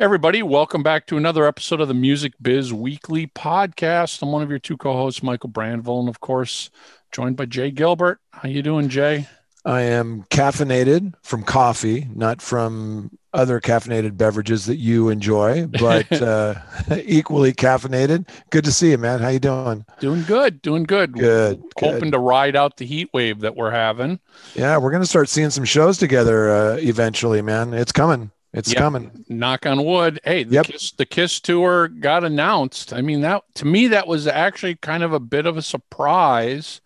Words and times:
Everybody, 0.00 0.42
welcome 0.42 0.82
back 0.82 1.06
to 1.06 1.16
another 1.16 1.46
episode 1.46 1.80
of 1.80 1.86
the 1.86 1.94
Music 1.94 2.32
Biz 2.42 2.72
Weekly 2.72 3.28
Podcast. 3.28 4.20
I'm 4.22 4.32
one 4.32 4.42
of 4.42 4.50
your 4.50 4.58
two 4.58 4.76
co-hosts, 4.76 5.22
Michael 5.22 5.50
Brandvold, 5.50 6.00
and 6.00 6.08
of 6.08 6.18
course, 6.18 6.68
joined 7.12 7.36
by 7.36 7.46
Jay 7.46 7.70
Gilbert. 7.70 8.18
How 8.32 8.48
you 8.48 8.60
doing, 8.60 8.88
Jay? 8.88 9.28
I 9.64 9.82
am 9.82 10.24
caffeinated 10.30 11.14
from 11.22 11.44
coffee, 11.44 12.08
not 12.12 12.42
from 12.42 13.16
other 13.32 13.60
caffeinated 13.60 14.16
beverages 14.16 14.66
that 14.66 14.78
you 14.78 15.10
enjoy, 15.10 15.68
but 15.68 16.10
uh, 16.20 16.56
equally 17.04 17.52
caffeinated. 17.52 18.28
Good 18.50 18.64
to 18.64 18.72
see 18.72 18.90
you, 18.90 18.98
man. 18.98 19.20
How 19.20 19.28
you 19.28 19.38
doing? 19.38 19.86
Doing 20.00 20.24
good. 20.24 20.60
Doing 20.60 20.82
good. 20.82 21.12
Good. 21.12 21.62
Hoping 21.78 22.00
good. 22.00 22.12
to 22.12 22.18
ride 22.18 22.56
out 22.56 22.78
the 22.78 22.84
heat 22.84 23.10
wave 23.12 23.40
that 23.40 23.54
we're 23.54 23.70
having. 23.70 24.18
Yeah, 24.56 24.76
we're 24.78 24.90
gonna 24.90 25.06
start 25.06 25.28
seeing 25.28 25.50
some 25.50 25.64
shows 25.64 25.98
together 25.98 26.50
uh, 26.50 26.76
eventually, 26.78 27.42
man. 27.42 27.72
It's 27.72 27.92
coming. 27.92 28.32
It's 28.54 28.70
Yep. 28.70 28.78
coming. 28.78 29.24
Knock 29.28 29.66
on 29.66 29.84
wood. 29.84 30.20
Hey, 30.24 30.44
the 30.44 30.54
Yep. 30.54 30.66
Kiss 30.66 30.92
the 30.92 31.04
Kiss 31.04 31.40
tour 31.40 31.88
got 31.88 32.22
announced. 32.22 32.92
I 32.92 33.02
mean, 33.02 33.20
that 33.22 33.42
to 33.56 33.64
me 33.64 33.88
that 33.88 34.06
was 34.06 34.26
actually 34.28 34.76
kind 34.76 35.02
of 35.02 35.12
a 35.12 35.20
bit 35.20 35.44
of 35.44 35.56
a 35.56 35.62
surprise 35.62 36.80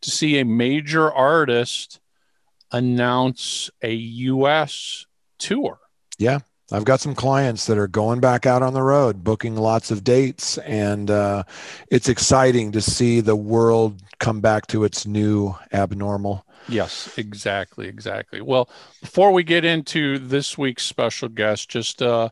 to 0.00 0.10
see 0.10 0.38
a 0.38 0.44
major 0.44 1.12
artist 1.12 2.00
announce 2.72 3.70
a 3.82 3.92
US 3.92 5.04
tour. 5.38 5.80
Yeah, 6.18 6.38
I've 6.72 6.86
got 6.86 7.00
some 7.00 7.14
clients 7.14 7.66
that 7.66 7.76
are 7.76 7.88
going 7.88 8.20
back 8.20 8.46
out 8.46 8.62
on 8.62 8.72
the 8.72 8.82
road, 8.82 9.22
booking 9.22 9.56
lots 9.56 9.90
of 9.90 10.02
dates, 10.04 10.56
and 10.58 11.10
uh, 11.10 11.42
it's 11.90 12.08
exciting 12.08 12.72
to 12.72 12.80
see 12.80 13.20
the 13.20 13.36
world 13.36 14.00
come 14.18 14.40
back 14.40 14.66
to 14.68 14.84
its 14.84 15.04
new 15.04 15.54
abnormal. 15.74 16.46
Yes, 16.68 17.12
exactly, 17.18 17.88
exactly. 17.88 18.40
Well, 18.40 18.68
before 19.00 19.32
we 19.32 19.42
get 19.42 19.64
into 19.64 20.18
this 20.18 20.56
week's 20.56 20.84
special 20.84 21.28
guest, 21.28 21.68
just 21.68 22.02
uh, 22.02 22.28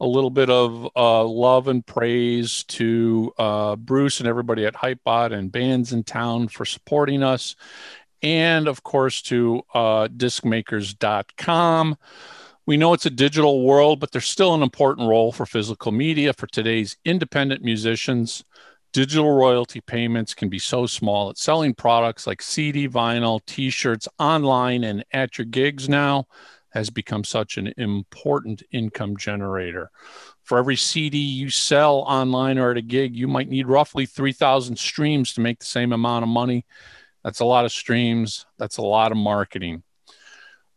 a 0.00 0.06
little 0.06 0.30
bit 0.30 0.50
of 0.50 0.88
uh, 0.96 1.24
love 1.24 1.68
and 1.68 1.84
praise 1.84 2.64
to 2.64 3.32
uh, 3.38 3.76
Bruce 3.76 4.20
and 4.20 4.28
everybody 4.28 4.66
at 4.66 4.74
Hypebot 4.74 5.32
and 5.32 5.50
Bandsintown 5.50 6.50
for 6.50 6.64
supporting 6.64 7.22
us, 7.22 7.56
and 8.22 8.68
of 8.68 8.82
course 8.82 9.22
to 9.22 9.62
uh, 9.74 10.08
discmakers.com. 10.08 11.96
We 12.64 12.76
know 12.76 12.92
it's 12.92 13.06
a 13.06 13.10
digital 13.10 13.64
world, 13.64 13.98
but 13.98 14.12
there's 14.12 14.28
still 14.28 14.54
an 14.54 14.62
important 14.62 15.08
role 15.08 15.32
for 15.32 15.46
physical 15.46 15.90
media 15.90 16.32
for 16.32 16.46
today's 16.46 16.96
independent 17.04 17.62
musicians. 17.62 18.44
Digital 18.92 19.32
royalty 19.32 19.80
payments 19.80 20.34
can 20.34 20.50
be 20.50 20.58
so 20.58 20.84
small 20.86 21.28
that 21.28 21.38
selling 21.38 21.72
products 21.72 22.26
like 22.26 22.42
CD, 22.42 22.86
vinyl, 22.86 23.40
t 23.46 23.70
shirts 23.70 24.06
online 24.18 24.84
and 24.84 25.02
at 25.12 25.38
your 25.38 25.46
gigs 25.46 25.88
now 25.88 26.26
has 26.72 26.90
become 26.90 27.24
such 27.24 27.56
an 27.56 27.72
important 27.78 28.62
income 28.70 29.16
generator. 29.16 29.90
For 30.42 30.58
every 30.58 30.76
CD 30.76 31.18
you 31.18 31.48
sell 31.48 31.98
online 32.00 32.58
or 32.58 32.70
at 32.70 32.76
a 32.76 32.82
gig, 32.82 33.16
you 33.16 33.28
might 33.28 33.48
need 33.48 33.66
roughly 33.66 34.04
3,000 34.04 34.76
streams 34.76 35.32
to 35.34 35.40
make 35.40 35.60
the 35.60 35.66
same 35.66 35.92
amount 35.92 36.24
of 36.24 36.28
money. 36.28 36.66
That's 37.24 37.40
a 37.40 37.44
lot 37.44 37.64
of 37.64 37.72
streams. 37.72 38.46
That's 38.58 38.78
a 38.78 38.82
lot 38.82 39.12
of 39.12 39.18
marketing. 39.18 39.84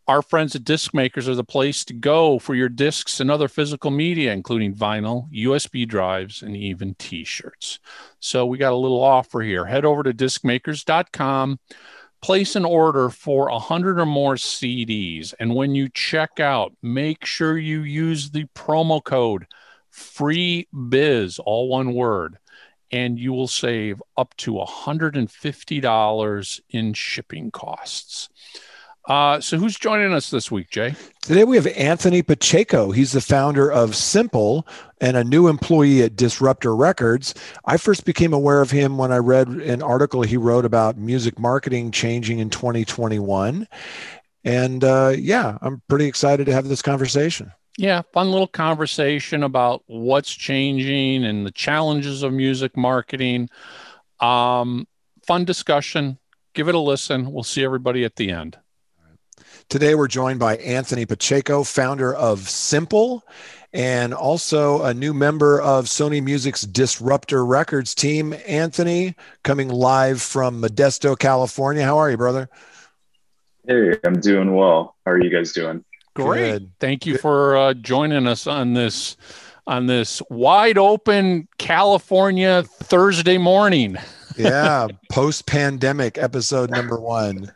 Our 0.08 0.22
friends 0.22 0.56
at 0.56 0.64
Disc 0.64 0.94
Makers 0.94 1.28
are 1.28 1.34
the 1.34 1.44
place 1.44 1.84
to 1.86 1.94
go 1.94 2.38
for 2.38 2.54
your 2.54 2.70
discs 2.70 3.20
and 3.20 3.32
other 3.32 3.48
physical 3.48 3.90
media, 3.90 4.34
including 4.34 4.76
vinyl, 4.76 5.28
USB 5.34 5.88
drives, 5.88 6.44
and 6.44 6.56
even 6.56 6.94
t 7.00 7.24
shirts. 7.24 7.80
So 8.20 8.46
we 8.46 8.60
got 8.60 8.74
a 8.74 8.78
little 8.78 9.02
offer 9.02 9.42
here. 9.42 9.66
Head 9.66 9.84
over 9.84 10.04
to 10.04 10.14
discmakers.com, 10.14 11.60
place 12.22 12.56
an 12.56 12.66
order 12.66 13.10
for 13.10 13.50
100 13.50 14.00
or 14.00 14.06
more 14.06 14.36
CDs. 14.36 15.34
And 15.40 15.56
when 15.56 15.74
you 15.74 15.90
check 15.90 16.40
out, 16.40 16.74
make 16.84 17.26
sure 17.26 17.58
you 17.58 17.82
use 17.82 18.30
the 18.30 18.46
promo 18.56 19.04
code 19.04 19.48
free 19.90 20.68
biz, 20.90 21.40
all 21.40 21.68
one 21.68 21.96
word, 21.96 22.38
and 22.92 23.18
you 23.18 23.34
will 23.34 23.48
save 23.48 24.04
up 24.18 24.38
to 24.38 24.54
$150 24.54 26.62
in 26.70 26.94
shipping 26.94 27.50
costs. 27.50 28.30
Uh, 29.08 29.40
so 29.40 29.58
who's 29.58 29.78
joining 29.78 30.14
us 30.14 30.32
this 30.32 30.50
week, 30.50 30.70
Jay? 30.72 30.96
Today 31.22 31.44
we 31.44 31.56
have 31.58 31.68
Anthony 31.68 32.24
Pacheco. 32.24 32.92
He's 32.92 33.12
the 33.12 33.22
founder 33.22 33.72
of 33.72 33.96
Simple 33.96 34.68
and 35.00 35.16
a 35.16 35.24
new 35.24 35.48
employee 35.48 36.02
at 36.02 36.16
Disruptor 36.16 36.76
Records. 36.76 37.36
I 37.66 37.78
first 37.78 38.06
became 38.06 38.34
aware 38.34 38.62
of 38.62 38.72
him 38.72 38.98
when 38.98 39.12
I 39.12 39.18
read 39.18 39.48
an 39.48 39.84
article 39.84 40.24
he 40.24 40.38
wrote 40.38 40.66
about 40.66 40.98
music 40.98 41.38
marketing 41.38 41.92
changing 41.92 42.40
in 42.40 42.50
2021. 42.50 43.68
And 44.44 44.84
uh, 44.84 45.14
yeah, 45.18 45.58
I'm 45.62 45.82
pretty 45.88 46.06
excited 46.06 46.46
to 46.46 46.54
have 46.54 46.68
this 46.68 46.82
conversation. 46.82 47.52
Yeah, 47.78 48.04
fun 48.14 48.32
little 48.32 48.48
conversation 48.48 49.44
about 49.44 49.84
what's 49.88 50.34
changing 50.34 51.26
and 51.26 51.46
the 51.46 51.52
challenges 51.52 52.24
of 52.24 52.32
music 52.32 52.78
marketing. 52.78 53.50
Um, 54.20 54.88
fun 55.28 55.46
discussion. 55.46 56.18
Give 56.54 56.70
it 56.70 56.76
a 56.76 56.80
listen. 56.80 57.32
We'll 57.32 57.44
see 57.44 57.66
everybody 57.66 58.06
at 58.06 58.16
the 58.16 58.32
end. 58.32 58.58
Today 59.70 59.96
we're 59.96 60.08
joined 60.08 60.40
by 60.40 60.58
Anthony 60.58 61.06
Pacheco, 61.06 61.64
founder 61.64 62.14
of 62.14 62.48
Simple 62.48 63.24
and 63.76 64.14
also 64.14 64.84
a 64.84 64.94
new 64.94 65.14
member 65.14 65.62
of 65.62 65.86
Sony 65.86 66.24
Music's 66.24 66.62
Disruptor 66.62 67.46
Records 67.46 67.94
team. 67.94 68.34
Anthony, 68.48 69.16
coming 69.44 69.68
live 69.68 70.22
from 70.22 70.62
Modesto, 70.62 71.20
California. 71.20 71.84
How 71.84 71.98
are 71.98 72.10
you, 72.10 72.16
brother? 72.16 72.50
Hey, 73.68 73.98
I'm 74.06 74.22
doing 74.22 74.56
well. 74.56 74.96
How 75.06 75.12
are 75.12 75.22
you 75.22 75.30
guys 75.30 75.52
doing? 75.52 75.84
Great. 76.14 76.52
Good. 76.52 76.72
Thank 76.80 77.06
you 77.06 77.18
for 77.18 77.58
uh, 77.58 77.74
joining 77.74 78.28
us 78.28 78.48
on 78.48 78.74
this 78.74 79.18
on 79.68 79.88
this 79.88 80.22
wide 80.30 80.78
open 80.78 81.50
California 81.58 82.64
Thursday 82.64 83.38
morning. 83.38 83.98
Yeah, 84.38 84.88
post 85.10 85.46
pandemic 85.46 86.18
episode 86.18 86.70
number 86.70 87.00
one. 87.00 87.54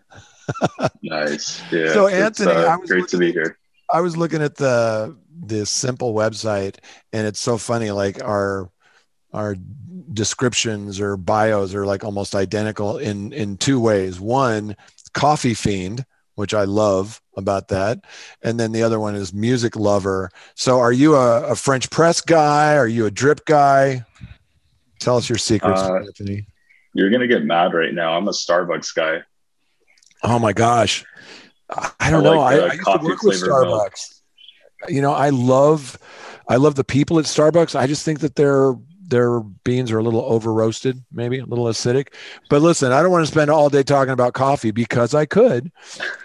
Nice. 1.04 1.62
Yeah. 1.72 1.94
So, 1.94 2.08
Anthony, 2.08 2.52
uh, 2.52 2.74
I 2.74 2.76
was 2.78 2.90
great 2.90 3.08
to 3.10 3.18
be 3.18 3.28
looking- 3.28 3.42
here. 3.42 3.58
I 3.92 4.02
was 4.02 4.16
looking 4.16 4.42
at 4.42 4.56
the 4.56 5.18
the 5.46 5.66
simple 5.66 6.14
website 6.14 6.76
and 7.14 7.26
it's 7.26 7.40
so 7.40 7.58
funny 7.58 7.90
like 7.92 8.22
our 8.24 8.70
our 9.34 9.56
descriptions 10.14 11.00
or 11.00 11.18
bios 11.18 11.74
are 11.74 11.86
like 11.86 12.04
almost 12.04 12.36
identical 12.36 12.98
in 12.98 13.34
in 13.34 13.58
two 13.58 13.80
ways. 13.80 14.20
One, 14.20 14.76
coffee 15.14 15.54
fiend, 15.56 16.06
which 16.36 16.54
I 16.54 16.66
love 16.66 17.22
about 17.36 17.70
that, 17.70 18.06
and 18.44 18.60
then 18.60 18.72
the 18.74 18.84
other 18.84 19.00
one 19.00 19.16
is 19.16 19.34
music 19.34 19.76
lover. 19.76 20.30
So 20.56 20.80
are 20.80 20.92
you 20.92 21.16
a, 21.16 21.48
a 21.52 21.56
French 21.56 21.90
press 21.90 22.22
guy? 22.22 22.76
Are 22.76 22.88
you 22.88 23.06
a 23.08 23.12
drip 23.12 23.46
guy? 23.46 24.06
Tell 25.00 25.18
us 25.18 25.30
your 25.30 25.38
secrets, 25.38 25.82
Uh, 25.82 25.96
Anthony. 25.96 26.46
You're 26.94 27.10
gonna 27.10 27.28
get 27.28 27.44
mad 27.46 27.74
right 27.74 27.94
now. 27.94 28.16
I'm 28.18 28.28
a 28.28 28.32
Starbucks 28.32 28.94
guy. 28.96 29.22
Oh 30.24 30.40
my 30.40 30.54
gosh. 30.54 31.06
I 31.70 31.92
I 32.00 32.12
don't 32.12 32.26
I 32.26 32.30
know. 32.30 32.40
I, 32.40 32.54
I 32.56 32.74
used 32.74 32.86
to 32.86 32.92
work 33.02 33.24
with 33.24 33.40
flavored 33.40 33.68
milk. 33.68 33.94
Starbucks. 33.94 34.22
You 34.90 35.02
know, 35.02 35.12
I 35.14 35.30
love 35.30 35.98
I 36.48 36.56
love 36.56 36.76
the 36.76 36.84
people 36.84 37.20
at 37.20 37.26
Starbucks. 37.26 37.78
I 37.78 37.86
just 37.88 38.04
think 38.06 38.20
that 38.22 38.36
their 38.36 38.74
their 39.08 39.40
beans 39.40 39.92
are 39.92 39.98
a 39.98 40.04
little 40.04 40.22
over 40.22 40.54
roasted, 40.54 41.04
maybe 41.12 41.40
a 41.40 41.46
little 41.46 41.66
acidic. 41.66 42.10
But 42.50 42.62
listen, 42.62 42.92
I 42.92 43.02
don't 43.02 43.12
want 43.12 43.26
to 43.26 43.32
spend 43.32 43.50
all 43.50 43.70
day 43.70 43.82
talking 43.84 44.14
about 44.14 44.34
coffee 44.34 44.72
because 44.72 45.16
I 45.16 45.26
could. 45.26 45.72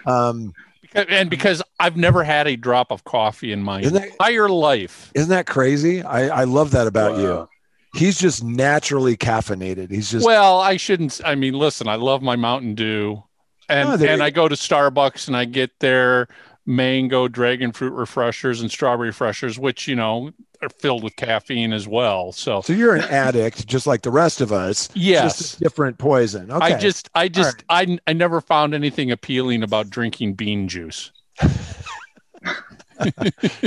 Um, 0.05 0.53
And 0.93 1.29
because 1.29 1.61
I've 1.79 1.97
never 1.97 2.23
had 2.23 2.47
a 2.47 2.55
drop 2.55 2.91
of 2.91 3.03
coffee 3.03 3.51
in 3.51 3.61
my 3.63 3.81
that- 3.81 4.05
entire 4.11 4.47
life. 4.49 5.11
isn't 5.15 5.29
that 5.29 5.45
crazy? 5.47 6.03
I, 6.03 6.41
I 6.41 6.43
love 6.45 6.71
that 6.71 6.87
about 6.87 7.17
you. 7.19 7.49
He's 7.95 8.17
just 8.19 8.43
naturally 8.43 9.17
caffeinated. 9.17 9.89
He's 9.89 10.11
just 10.11 10.25
Well, 10.25 10.59
I 10.61 10.77
shouldn't. 10.77 11.19
I 11.25 11.35
mean, 11.35 11.53
listen, 11.55 11.87
I 11.87 11.95
love 11.95 12.21
my 12.21 12.35
Mountain 12.35 12.75
Dew, 12.75 13.23
and 13.69 13.89
Oh, 13.89 13.93
and 13.93 14.01
you 14.19 14.23
I 14.23 14.29
go 14.29 14.47
to 14.47 14.55
Starbucks 14.55 15.27
and 15.27 15.35
I 15.35 15.45
get 15.45 15.79
their 15.79 16.27
mango 16.65 17.27
dragon 17.27 17.71
fruit 17.71 17.91
refreshers 17.93 18.61
and 18.61 18.71
strawberry 18.71 19.09
refreshers, 19.09 19.59
which 19.59 19.87
you 19.87 19.95
know 19.95 20.31
are 20.61 20.69
filled 20.69 21.03
with 21.03 21.15
caffeine 21.15 21.73
as 21.73 21.87
well. 21.87 22.31
So 22.31 22.61
so 22.61 22.73
you're 22.73 22.95
an 22.95 23.01
addict, 23.03 23.67
just 23.67 23.85
like 23.85 24.01
the 24.01 24.11
rest 24.11 24.41
of 24.41 24.51
us. 24.51 24.89
yes, 24.93 25.37
Just 25.37 25.55
a 25.57 25.59
different 25.59 25.97
poison. 25.97 26.49
Okay. 26.51 26.73
I 26.73 26.77
just 26.79 27.09
I 27.13 27.27
just 27.27 27.63
I 27.69 27.97
I 28.07 28.13
never 28.13 28.41
found 28.41 28.73
anything 28.73 29.11
appealing 29.11 29.63
about 29.63 29.89
drinking 29.89 30.33
bean 30.33 30.67
juice. 30.67 31.11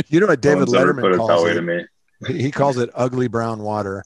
you 0.09 0.21
know 0.21 0.27
what 0.27 0.41
David 0.41 0.69
one's 0.69 0.73
Letterman 0.73 1.01
put 1.01 1.13
it 1.13 1.19
calls 1.19 1.49
it? 1.49 1.55
to 1.55 1.63
me. 1.63 1.85
He 2.27 2.51
calls 2.51 2.79
it 2.79 2.91
ugly 2.95 3.29
brown 3.29 3.63
water. 3.63 4.03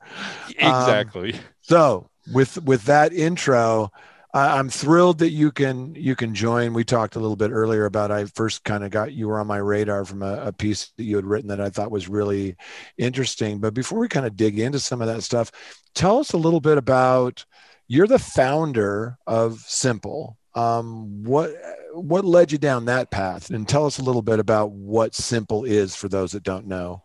Um, 0.60 0.82
Exactly. 0.82 1.34
So 1.62 2.10
with 2.32 2.62
with 2.64 2.84
that 2.84 3.12
intro, 3.12 3.90
I, 3.94 3.98
I'm 4.34 4.70
thrilled 4.70 5.18
that 5.18 5.30
you 5.30 5.52
can 5.52 5.94
you 5.94 6.16
can 6.16 6.34
join. 6.34 6.72
We 6.72 6.84
talked 6.84 7.16
a 7.16 7.20
little 7.20 7.36
bit 7.36 7.50
earlier 7.50 7.84
about 7.84 8.10
I 8.10 8.24
first 8.24 8.64
kind 8.64 8.82
of 8.82 8.90
got 8.90 9.12
you 9.12 9.28
were 9.28 9.38
on 9.38 9.46
my 9.46 9.58
radar 9.58 10.06
from 10.06 10.22
a, 10.22 10.46
a 10.46 10.52
piece 10.52 10.90
that 10.96 11.04
you 11.04 11.16
had 11.16 11.26
written 11.26 11.48
that 11.48 11.60
I 11.60 11.68
thought 11.68 11.90
was 11.90 12.08
really 12.08 12.56
interesting. 12.96 13.60
But 13.60 13.74
before 13.74 13.98
we 13.98 14.08
kind 14.08 14.24
of 14.24 14.34
dig 14.34 14.58
into 14.58 14.80
some 14.80 15.02
of 15.02 15.08
that 15.08 15.22
stuff, 15.22 15.52
tell 15.94 16.18
us 16.18 16.32
a 16.32 16.38
little 16.38 16.60
bit 16.60 16.78
about 16.78 17.44
you're 17.88 18.06
the 18.06 18.18
founder 18.18 19.18
of 19.26 19.58
Simple. 19.60 20.38
Um, 20.54 21.24
what 21.24 21.50
what 21.92 22.24
led 22.24 22.52
you 22.52 22.58
down 22.58 22.86
that 22.86 23.10
path, 23.10 23.50
and 23.50 23.68
tell 23.68 23.84
us 23.84 23.98
a 23.98 24.02
little 24.02 24.22
bit 24.22 24.38
about 24.38 24.70
what 24.70 25.14
Simple 25.14 25.64
is 25.64 25.94
for 25.94 26.08
those 26.08 26.32
that 26.32 26.42
don't 26.42 26.66
know. 26.66 27.02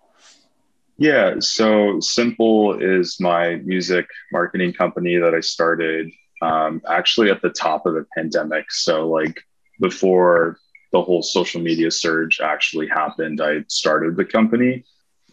Yeah, 0.98 1.36
so 1.40 2.00
Simple 2.00 2.80
is 2.80 3.18
my 3.20 3.56
music 3.58 4.08
marketing 4.32 4.72
company 4.74 5.18
that 5.18 5.36
I 5.36 5.42
started 5.42 6.10
um, 6.42 6.82
actually 6.88 7.30
at 7.30 7.42
the 7.42 7.50
top 7.50 7.86
of 7.86 7.94
the 7.94 8.06
pandemic. 8.16 8.72
So, 8.72 9.10
like 9.10 9.42
before 9.80 10.60
the 10.92 11.02
whole 11.02 11.22
social 11.22 11.62
media 11.62 11.92
surge 11.92 12.40
actually 12.42 12.88
happened, 12.88 13.42
I 13.42 13.64
started 13.68 14.16
the 14.16 14.26
company. 14.26 14.86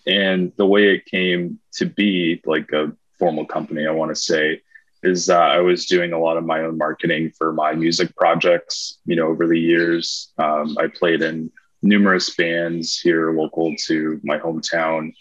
And 0.07 0.53
the 0.57 0.67
way 0.67 0.95
it 0.95 1.07
came 1.07 1.59
to 1.75 1.87
be 1.87 2.43
like 2.45 2.71
a 2.73 2.93
formal 3.19 3.47
company, 3.47 3.87
I 3.87 3.91
want 3.93 4.11
to 4.11 4.21
say, 4.21 4.61
is 5.03 5.27
that 5.27 5.51
I 5.51 5.61
was 5.61 5.87
doing 5.87 6.13
a 6.13 6.19
lot 6.19 6.37
of 6.37 6.45
my 6.45 6.61
own 6.61 6.79
marketing 6.79 7.31
for 7.37 7.53
my 7.53 7.75
music 7.75 8.15
projects. 8.17 8.99
You 9.07 9.17
know, 9.17 9.29
over 9.29 9.47
the 9.47 9.59
years, 9.59 10.33
um, 10.39 10.77
I 10.79 10.89
played 10.89 11.23
in 11.23 11.51
numerous 11.83 12.35
bands 12.35 12.99
here 12.99 13.33
local 13.33 13.75
to 13.87 14.21
my 14.25 14.39
hometown. 14.39 15.13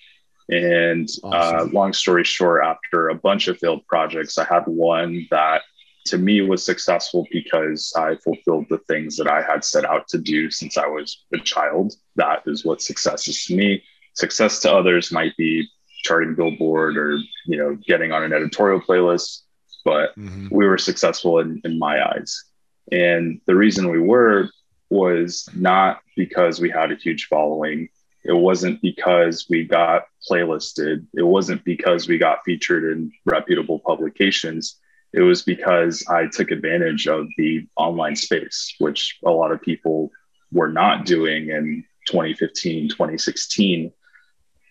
And 0.50 1.10
uh, 1.24 1.28
awesome. 1.28 1.70
uh, 1.70 1.72
long 1.72 1.94
story 1.94 2.24
short, 2.24 2.64
after 2.66 3.10
a 3.10 3.16
bunch 3.16 3.48
of 3.48 3.58
failed 3.60 3.86
projects, 3.88 4.38
I 4.38 4.46
had 4.46 4.64
one 4.66 5.28
that 5.32 5.62
to 6.06 6.18
me 6.18 6.42
was 6.42 6.66
successful 6.66 7.26
because 7.32 7.94
I 7.96 8.16
fulfilled 8.16 8.66
the 8.70 8.80
things 8.90 9.16
that 9.18 9.28
I 9.28 9.42
had 9.42 9.64
set 9.64 9.86
out 9.86 10.08
to 10.10 10.18
do 10.18 10.52
since 10.52 10.78
I 10.78 10.88
was 10.88 11.24
a 11.34 11.40
child. 11.40 11.94
That 12.16 12.44
is 12.46 12.66
what 12.66 12.82
success 12.82 13.28
is 13.28 13.46
to 13.46 13.56
me. 13.56 13.84
Success 14.14 14.60
to 14.60 14.74
others 14.74 15.12
might 15.12 15.36
be 15.38 15.68
charting 16.04 16.36
Billboard 16.36 16.98
or 16.98 17.18
you 17.46 17.58
know 17.58 17.78
getting 17.88 18.12
on 18.12 18.24
an 18.24 18.34
editorial 18.34 18.82
playlist, 18.82 19.42
but 19.86 20.18
mm-hmm. 20.18 20.50
we 20.52 20.68
were 20.68 20.78
successful 20.78 21.40
in, 21.40 21.62
in 21.64 21.80
my 21.80 22.06
eyes. 22.06 22.44
And 22.92 23.40
the 23.48 23.56
reason 23.56 23.90
we 23.90 24.00
were 24.00 24.50
was 24.90 25.48
not 25.56 26.02
because 26.16 26.60
we 26.60 26.70
had 26.70 26.92
a 26.92 26.96
huge 26.96 27.26
following. 27.26 27.90
It 28.26 28.34
wasn't 28.34 28.82
because 28.82 29.48
we 29.50 29.64
got 29.64 30.04
playlisted. 30.30 31.06
It 31.14 31.24
wasn't 31.24 31.64
because 31.64 32.08
we 32.08 32.18
got 32.18 32.44
featured 32.46 32.92
in 32.92 33.12
reputable 33.26 33.80
publications 33.80 34.80
it 35.14 35.22
was 35.22 35.44
because 35.44 36.04
I 36.10 36.28
took 36.28 36.52
advantage 36.52 37.08
of 37.08 37.28
the 37.38 37.68
online 37.76 38.16
space, 38.16 38.76
which 38.80 39.20
a 39.24 39.30
lot 39.30 39.52
of 39.52 39.62
people 39.62 40.12
were 40.52 40.72
not 40.72 41.06
doing 41.06 41.50
in 41.50 41.84
2015, 42.08 42.90
2016. 42.90 43.92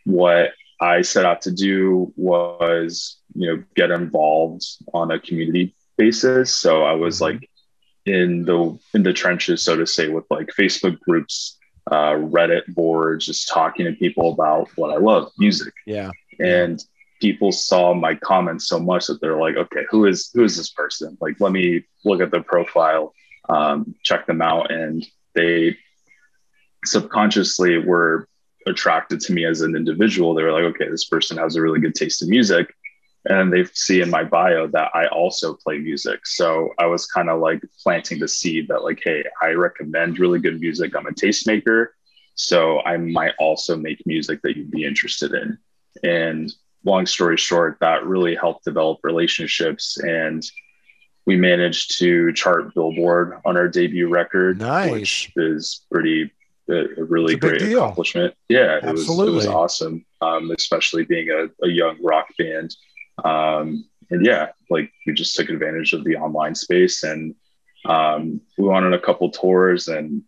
What 0.05 0.51
I 0.81 1.03
set 1.03 1.25
out 1.25 1.43
to 1.43 1.53
do 1.53 2.13
was, 2.17 3.19
you 3.35 3.47
know, 3.47 3.65
get 3.77 3.93
involved 3.93 4.65
on 4.93 5.13
a 5.13 5.21
community 5.21 5.77
basis. 5.97 6.57
So 6.57 6.83
I 6.83 6.93
was 6.93 7.21
mm-hmm. 7.21 7.37
like 7.37 7.51
in 8.05 8.45
the 8.45 8.77
in 8.95 9.05
the 9.05 9.13
trenches, 9.13 9.65
so 9.65 9.77
to 9.77 9.87
say, 9.87 10.09
with 10.09 10.25
like 10.29 10.49
Facebook 10.59 10.99
groups, 11.01 11.57
uh, 11.91 12.15
Reddit 12.15 12.67
boards, 12.75 13.27
just 13.27 13.49
talking 13.49 13.87
to 13.87 13.93
people 13.93 14.33
about 14.33 14.69
what 14.75 14.91
I 14.91 14.99
love, 14.99 15.31
music. 15.39 15.73
Yeah. 15.87 16.11
And 16.41 16.83
people 17.23 17.53
saw 17.53 17.95
my 17.95 18.15
comments 18.17 18.67
so 18.67 18.81
much 18.81 19.07
that 19.07 19.21
they're 19.21 19.41
like, 19.41 19.57
okay, 19.57 19.85
who 19.89 20.07
is 20.07 20.31
who 20.35 20.43
is 20.43 20.57
this 20.57 20.71
person? 20.71 21.17
Like, 21.21 21.37
let 21.39 21.53
me 21.53 21.85
look 22.05 22.21
at 22.21 22.33
their 22.33 22.43
profile, 22.43 23.15
um, 23.49 23.95
check 24.03 24.27
them 24.27 24.43
out, 24.43 24.73
and 24.73 25.07
they 25.35 25.77
subconsciously 26.85 27.79
were 27.79 28.29
attracted 28.67 29.21
to 29.21 29.33
me 29.33 29.45
as 29.47 29.61
an 29.61 29.77
individual. 29.77 30.35
They 30.35 30.43
were 30.43 30.53
like, 30.53 30.75
okay, 30.75 30.89
this 30.91 31.07
person 31.07 31.39
has 31.39 31.55
a 31.55 31.63
really 31.63 31.81
good 31.81 31.95
taste 31.95 32.23
in 32.23 32.29
music. 32.29 32.67
And 33.25 33.53
they 33.53 33.65
see 33.73 34.01
in 34.01 34.11
my 34.11 34.25
bio 34.25 34.67
that 34.67 34.91
I 34.95 35.07
also 35.07 35.55
play 35.55 35.79
music. 35.79 36.27
So 36.27 36.71
I 36.77 36.87
was 36.87 37.07
kind 37.07 37.31
of 37.31 37.39
like 37.39 37.63
planting 37.85 38.19
the 38.19 38.27
seed 38.27 38.67
that, 38.67 38.83
like, 38.83 39.01
hey, 39.05 39.23
I 39.41 39.51
recommend 39.51 40.19
really 40.19 40.41
good 40.41 40.59
music. 40.61 40.97
I'm 40.97 41.07
a 41.07 41.13
tastemaker. 41.13 41.87
So 42.35 42.81
I 42.81 42.97
might 42.97 43.35
also 43.39 43.77
make 43.77 44.03
music 44.07 44.43
that 44.43 44.57
you'd 44.57 44.73
be 44.73 44.85
interested 44.85 45.35
in. 45.35 45.59
And 46.03 46.53
long 46.85 47.07
story 47.07 47.37
short, 47.37 47.79
that 47.81 48.05
really 48.05 48.35
helped 48.35 48.65
develop 48.65 48.99
relationships 49.03 49.99
and 49.99 50.43
we 51.25 51.37
managed 51.37 51.99
to 51.99 52.33
chart 52.33 52.75
Billboard 52.75 53.39
on 53.45 53.57
our 53.57 53.69
debut 53.69 54.09
record, 54.09 54.59
nice. 54.59 54.91
which 54.91 55.33
is 55.37 55.85
pretty 55.91 56.33
a, 56.69 56.85
really 56.99 57.35
a 57.35 57.37
great 57.37 57.63
accomplishment. 57.63 58.35
Yeah, 58.49 58.79
it 58.79 58.85
Absolutely. 58.85 59.37
was 59.37 59.45
it 59.45 59.49
was 59.49 59.55
awesome, 59.55 60.05
um, 60.21 60.51
especially 60.51 61.05
being 61.05 61.31
a, 61.31 61.65
a, 61.65 61.69
young 61.69 62.03
rock 62.03 62.29
band. 62.39 62.75
Um, 63.25 63.85
and 64.11 64.25
yeah, 64.25 64.49
like 64.69 64.93
we 65.07 65.13
just 65.13 65.37
took 65.37 65.49
advantage 65.49 65.93
of 65.93 66.05
the 66.05 66.17
online 66.17 66.55
space 66.55 67.03
and 67.03 67.35
um, 67.85 68.41
we 68.59 68.69
went 68.69 68.85
on 68.85 68.95
a 68.95 68.99
couple 68.99 69.31
tours 69.31 69.89
and 69.89 70.23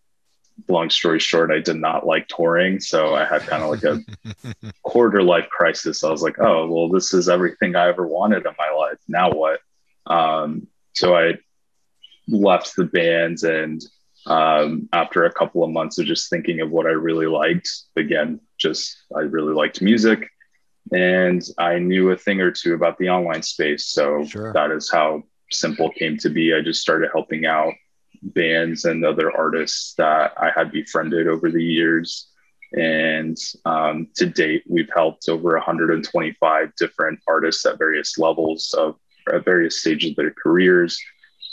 long 0.69 0.91
story 0.91 1.21
short, 1.21 1.51
I 1.51 1.61
did 1.61 1.77
not 1.77 2.07
like 2.07 2.29
touring. 2.29 2.81
So 2.81 3.15
I 3.15 3.25
had 3.25 3.43
kind 3.43 3.63
of 3.63 3.71
like 3.71 3.85
a 3.85 4.65
quarter 4.83 5.23
life 5.23 5.49
crisis. 5.51 6.05
I 6.05 6.11
was 6.11 6.23
like, 6.23 6.39
oh, 6.39 6.71
well, 6.71 6.89
this 6.89 7.13
is 7.13 7.29
everything 7.29 7.77
I 7.77 7.89
ever 7.89 8.07
wanted 8.07 8.47
in 8.47 8.53
my 8.59 8.71
life. 8.77 8.99
Now 9.09 9.33
what? 9.33 9.61
Um, 10.07 10.69
so 10.93 11.17
I 11.17 11.35
left 12.29 12.77
the 12.77 12.85
bands 12.85 13.43
and 13.43 13.83
um, 14.27 14.89
after 14.93 15.25
a 15.25 15.33
couple 15.33 15.63
of 15.63 15.71
months 15.71 15.99
of 15.99 16.07
just 16.07 16.31
thinking 16.31 16.61
of 16.61 16.71
what 16.71 16.87
I 16.87 16.91
really 16.91 17.27
liked, 17.27 17.69
again, 17.97 18.41
just 18.59 18.97
I 19.15 19.21
really 19.21 19.53
liked 19.53 19.83
music 19.83 20.31
and 20.93 21.43
I 21.59 21.79
knew 21.79 22.11
a 22.11 22.17
thing 22.17 22.41
or 22.41 22.51
two 22.51 22.75
about 22.75 22.99
the 22.99 23.11
online 23.11 23.43
space. 23.43 23.87
So 23.87 24.25
sure. 24.25 24.53
that 24.53 24.71
is 24.71 24.91
how 24.91 25.25
simple 25.51 25.91
came 25.91 26.17
to 26.19 26.31
be. 26.31 26.55
I 26.55 26.61
just 26.61 26.81
started 26.81 27.11
helping 27.13 27.47
out 27.47 27.75
bands 28.25 28.85
and 28.85 29.05
other 29.05 29.35
artists 29.37 29.95
that 29.95 30.33
I 30.37 30.51
had 30.55 30.73
befriended 30.73 31.29
over 31.29 31.51
the 31.51 31.63
years. 31.63 32.29
And 32.73 33.37
um, 33.65 34.09
to 34.17 34.27
date, 34.27 34.65
we've 34.69 34.91
helped 34.93 35.29
over 35.29 35.55
125 35.55 36.75
different 36.77 37.21
artists 37.29 37.65
at 37.67 37.79
various 37.79 38.19
levels 38.19 38.75
of 38.77 38.97
at 39.33 39.45
various 39.45 39.81
stages 39.81 40.11
of 40.11 40.17
their 40.17 40.33
careers. 40.33 40.99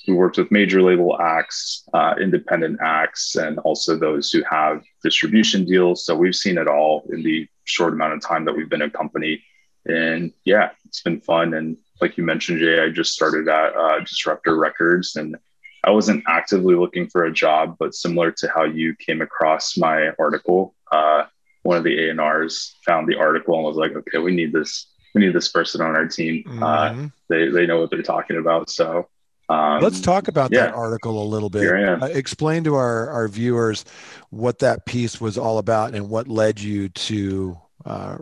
We 0.07 0.15
worked 0.15 0.37
with 0.37 0.51
major 0.51 0.81
label 0.81 1.19
acts, 1.21 1.87
uh, 1.93 2.15
independent 2.19 2.79
acts, 2.83 3.35
and 3.35 3.59
also 3.59 3.97
those 3.97 4.31
who 4.31 4.43
have 4.49 4.83
distribution 5.03 5.63
deals. 5.63 6.05
So 6.05 6.15
we've 6.15 6.35
seen 6.35 6.57
it 6.57 6.67
all 6.67 7.05
in 7.11 7.21
the 7.21 7.47
short 7.65 7.93
amount 7.93 8.13
of 8.13 8.21
time 8.21 8.43
that 8.45 8.55
we've 8.55 8.69
been 8.69 8.81
a 8.81 8.89
company. 8.89 9.43
And 9.85 10.33
yeah, 10.43 10.71
it's 10.85 11.01
been 11.01 11.21
fun. 11.21 11.53
And 11.53 11.77
like 12.01 12.17
you 12.17 12.23
mentioned, 12.23 12.59
Jay, 12.59 12.81
I 12.81 12.89
just 12.89 13.13
started 13.13 13.47
at 13.47 13.75
uh, 13.75 13.99
Disruptor 13.99 14.57
Records, 14.57 15.15
and 15.15 15.37
I 15.83 15.91
wasn't 15.91 16.23
actively 16.27 16.75
looking 16.75 17.07
for 17.07 17.25
a 17.25 17.33
job, 17.33 17.75
but 17.79 17.95
similar 17.95 18.31
to 18.33 18.49
how 18.53 18.63
you 18.63 18.95
came 18.95 19.21
across 19.21 19.77
my 19.77 20.11
article, 20.19 20.75
uh, 20.91 21.23
one 21.63 21.77
of 21.77 21.83
the 21.83 22.09
A&Rs 22.09 22.75
found 22.85 23.07
the 23.07 23.17
article 23.17 23.55
and 23.55 23.63
was 23.63 23.77
like, 23.77 23.93
okay, 23.93 24.19
we 24.19 24.33
need 24.33 24.53
this, 24.53 24.87
we 25.15 25.21
need 25.21 25.33
this 25.33 25.49
person 25.49 25.81
on 25.81 25.95
our 25.95 26.07
team. 26.07 26.43
Uh, 26.47 26.51
mm-hmm. 26.51 27.05
Uh, 27.05 27.09
they, 27.29 27.49
they 27.49 27.65
know 27.65 27.79
what 27.79 27.89
they're 27.89 28.03
talking 28.03 28.37
about. 28.37 28.69
So 28.69 29.07
um, 29.49 29.81
let's 29.81 29.99
talk 29.99 30.27
about 30.27 30.51
yeah. 30.51 30.67
that 30.67 30.73
article 30.73 31.21
a 31.21 31.25
little 31.25 31.49
bit. 31.49 31.63
Uh, 31.67 32.05
explain 32.05 32.63
to 32.63 32.75
our, 32.75 33.09
our 33.09 33.27
viewers 33.27 33.83
what 34.29 34.59
that 34.59 34.85
piece 34.85 35.19
was 35.19 35.37
all 35.37 35.57
about 35.57 35.93
and 35.93 36.09
what 36.09 36.27
led 36.27 36.59
you 36.59 36.89
to 36.89 37.59
uh, 37.85 38.17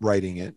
writing 0.00 0.36
it. 0.36 0.54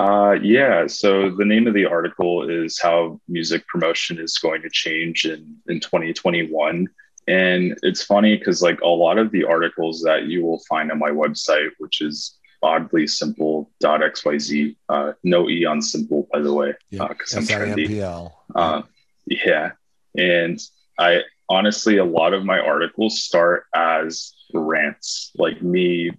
Uh, 0.00 0.32
yeah. 0.42 0.86
So 0.86 1.30
the 1.30 1.44
name 1.44 1.66
of 1.66 1.74
the 1.74 1.84
article 1.84 2.48
is 2.48 2.80
how 2.80 3.20
music 3.28 3.66
promotion 3.66 4.18
is 4.18 4.38
going 4.38 4.62
to 4.62 4.70
change 4.70 5.26
in 5.26 5.58
in 5.68 5.78
2021. 5.78 6.88
And 7.28 7.78
it's 7.82 8.02
funny 8.02 8.38
because 8.38 8.62
like 8.62 8.80
a 8.80 8.88
lot 8.88 9.18
of 9.18 9.30
the 9.30 9.44
articles 9.44 10.00
that 10.02 10.24
you 10.24 10.42
will 10.42 10.62
find 10.70 10.90
on 10.90 10.98
my 10.98 11.10
website, 11.10 11.68
which 11.78 12.00
is 12.00 12.38
oddly 12.62 13.06
simple 13.06 13.70
simple.xyz, 13.82 14.74
uh, 14.88 15.12
no 15.22 15.50
E 15.50 15.66
on 15.66 15.82
simple, 15.82 16.26
by 16.32 16.40
the 16.40 16.54
way, 16.54 16.72
because 16.90 17.50
yeah. 17.50 17.58
uh, 17.58 17.62
I'm 17.62 17.74
trendy. 17.74 18.30
Uh, 18.54 18.82
yeah. 19.26 19.72
And 20.16 20.58
I 20.98 21.24
honestly, 21.50 21.98
a 21.98 22.04
lot 22.06 22.32
of 22.32 22.42
my 22.46 22.58
articles 22.58 23.20
start 23.20 23.66
as 23.74 24.32
rants, 24.54 25.32
like 25.36 25.60
me 25.60 26.12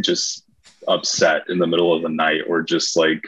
just 0.00 0.46
upset 0.88 1.42
in 1.48 1.58
the 1.58 1.66
middle 1.66 1.94
of 1.94 2.02
the 2.02 2.08
night 2.08 2.42
or 2.46 2.62
just 2.62 2.96
like 2.96 3.22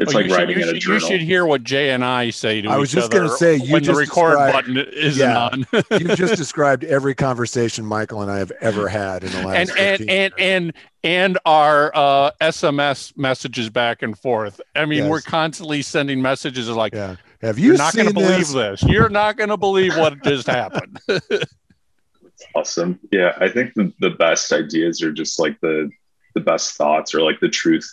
it's 0.00 0.14
oh, 0.14 0.18
like 0.18 0.30
writing 0.30 0.58
should, 0.58 0.68
in 0.68 0.76
a 0.76 0.78
journal. 0.78 1.00
You 1.00 1.06
should 1.06 1.20
hear 1.20 1.44
what 1.44 1.62
Jay 1.62 1.90
and 1.90 2.02
I 2.02 2.30
say 2.30 2.54
to 2.54 2.58
each 2.60 2.66
other. 2.66 2.74
I 2.74 2.78
was 2.78 2.90
just 2.90 3.10
going 3.10 3.28
to 3.28 3.36
say 3.36 3.56
you 3.56 3.72
when 3.74 3.82
the 3.82 3.94
record 3.94 4.36
button 4.36 4.78
isn't 4.78 5.28
yeah, 5.28 5.48
on. 5.48 5.66
you 6.00 6.16
just 6.16 6.36
described 6.38 6.84
every 6.84 7.14
conversation 7.14 7.84
Michael 7.84 8.22
and 8.22 8.30
I 8.30 8.38
have 8.38 8.50
ever 8.62 8.88
had 8.88 9.24
in 9.24 9.32
the 9.32 9.46
last 9.46 9.70
and 9.70 9.78
and 9.78 10.10
and, 10.10 10.32
and 10.38 10.72
and 11.04 11.38
our 11.44 11.92
uh, 11.94 12.30
SMS 12.40 13.16
messages 13.18 13.68
back 13.68 14.00
and 14.00 14.18
forth. 14.18 14.60
I 14.74 14.86
mean, 14.86 15.00
yes. 15.00 15.10
we're 15.10 15.20
constantly 15.20 15.82
sending 15.82 16.22
messages 16.22 16.68
like, 16.70 16.94
yeah. 16.94 17.16
"Have 17.42 17.58
you? 17.58 17.68
You're 17.68 17.76
not 17.76 17.94
going 17.94 18.08
to 18.08 18.14
believe 18.14 18.48
this. 18.48 18.82
You're 18.82 19.10
not 19.10 19.36
going 19.36 19.50
to 19.50 19.58
believe 19.58 19.98
what 19.98 20.22
just 20.24 20.46
happened." 20.46 20.98
awesome. 22.54 22.98
Yeah, 23.12 23.36
I 23.38 23.50
think 23.50 23.74
the, 23.74 23.92
the 24.00 24.10
best 24.10 24.50
ideas 24.50 25.02
are 25.02 25.12
just 25.12 25.38
like 25.38 25.60
the 25.60 25.90
the 26.34 26.40
best 26.40 26.74
thoughts 26.74 27.14
or 27.14 27.22
like 27.22 27.40
the 27.40 27.48
truth 27.48 27.90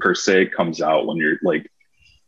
per 0.00 0.14
se 0.14 0.46
comes 0.46 0.80
out 0.80 1.06
when 1.06 1.16
you're 1.16 1.38
like 1.42 1.70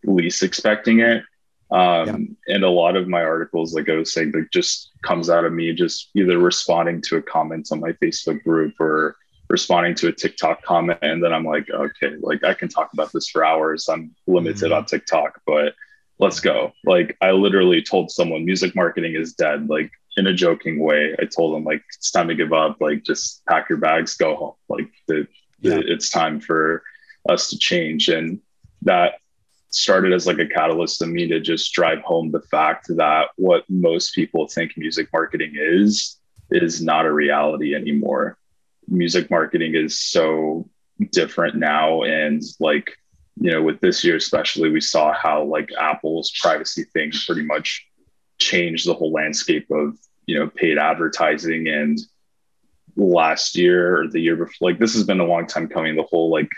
least 0.05 0.43
expecting 0.43 1.01
it. 1.01 1.23
Um, 1.71 2.37
yeah. 2.47 2.55
And 2.55 2.65
a 2.65 2.71
lot 2.71 2.97
of 2.97 3.07
my 3.07 3.23
articles, 3.23 3.75
like 3.75 3.89
I 3.89 3.95
was 3.95 4.13
saying, 4.13 4.33
like 4.33 4.51
just 4.53 4.91
comes 5.03 5.31
out 5.31 5.45
of 5.45 5.53
me 5.53 5.73
just 5.73 6.11
either 6.17 6.39
responding 6.39 7.01
to 7.03 7.17
a 7.17 7.23
comment 7.23 7.69
on 7.71 7.81
my 7.81 7.93
Facebook 7.93 8.43
group 8.43 8.75
or 8.81 9.17
responding 9.49 9.95
to 9.97 10.09
a 10.09 10.13
TikTok 10.13 10.63
comment, 10.63 10.99
and 11.03 11.23
then 11.23 11.33
I'm 11.33 11.45
like, 11.45 11.69
okay, 11.71 12.17
like 12.21 12.45
I 12.45 12.55
can 12.55 12.69
talk 12.69 12.93
about 12.93 13.13
this 13.13 13.29
for 13.29 13.45
hours. 13.45 13.89
I'm 13.89 14.15
limited 14.27 14.67
mm-hmm. 14.67 14.75
on 14.75 14.85
TikTok, 14.87 15.43
but 15.47 15.75
let's 16.19 16.41
go. 16.41 16.73
Like 16.85 17.17
I 17.21 17.33
literally 17.33 17.83
told 17.83 18.11
someone 18.11 18.45
music 18.45 18.75
marketing 18.75 19.15
is 19.15 19.35
dead, 19.35 19.69
like 19.69 19.91
in 20.17 20.27
a 20.27 20.35
joking 20.35 20.81
way. 20.81 21.15
I 21.21 21.25
told 21.25 21.55
them 21.55 21.65
like 21.65 21.83
it's 21.97 22.11
time 22.11 22.29
to 22.29 22.35
give 22.35 22.53
up, 22.53 22.79
like 22.81 23.05
just 23.05 23.45
pack 23.47 23.69
your 23.69 23.79
bags, 23.79 24.17
go 24.17 24.37
home. 24.37 24.55
Like 24.69 24.89
the, 25.09 25.27
yeah. 25.61 25.81
it's 25.85 26.11
time 26.11 26.41
for 26.41 26.83
us 27.29 27.51
to 27.51 27.59
change. 27.59 28.09
And 28.09 28.41
that 28.83 29.15
started 29.71 30.13
as 30.13 30.27
like 30.27 30.39
a 30.39 30.47
catalyst 30.47 30.99
to 30.99 31.07
me 31.07 31.29
to 31.29 31.41
just 31.41 31.73
drive 31.73 32.01
home 32.01 32.31
the 32.31 32.43
fact 32.43 32.87
that 32.97 33.29
what 33.37 33.65
most 33.69 34.15
people 34.15 34.49
think 34.49 34.73
music 34.77 35.09
marketing 35.13 35.53
is 35.55 36.19
is 36.51 36.83
not 36.83 37.07
a 37.07 37.13
reality 37.13 37.75
anymore. 37.75 38.37
Music 38.89 39.31
marketing 39.31 39.75
is 39.75 40.01
so 40.01 40.69
different 41.13 41.57
now 41.57 42.03
and 42.03 42.43
like 42.59 42.91
you 43.41 43.51
know 43.51 43.63
with 43.63 43.81
this 43.81 44.05
year 44.05 44.17
especially 44.17 44.71
we 44.71 44.81
saw 44.81 45.13
how 45.15 45.43
like 45.43 45.71
apple's 45.79 46.31
privacy 46.43 46.85
thing 46.93 47.11
pretty 47.27 47.43
much 47.43 47.87
changed 48.39 48.87
the 48.87 48.95
whole 48.95 49.13
landscape 49.13 49.67
of 49.71 49.97
you 50.27 50.39
know 50.39 50.49
paid 50.49 50.79
advertising 50.79 51.69
and 51.69 51.99
last 52.97 53.57
year 53.57 54.03
or 54.03 54.09
the 54.09 54.21
year 54.21 54.37
before 54.37 54.71
like 54.71 54.79
this 54.79 54.95
has 54.95 55.05
been 55.05 55.21
a 55.21 55.25
long 55.25 55.47
time 55.47 55.69
coming 55.69 55.97
the 55.97 56.03
whole 56.03 56.31
like 56.31 56.51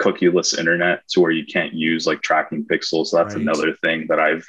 cookieless 0.00 0.58
internet 0.58 1.06
to 1.08 1.20
where 1.20 1.30
you 1.30 1.44
can't 1.44 1.74
use 1.74 2.06
like 2.06 2.22
tracking 2.22 2.64
pixels. 2.64 3.10
That's 3.12 3.34
right. 3.34 3.42
another 3.42 3.74
thing 3.74 4.06
that 4.08 4.20
i've 4.20 4.48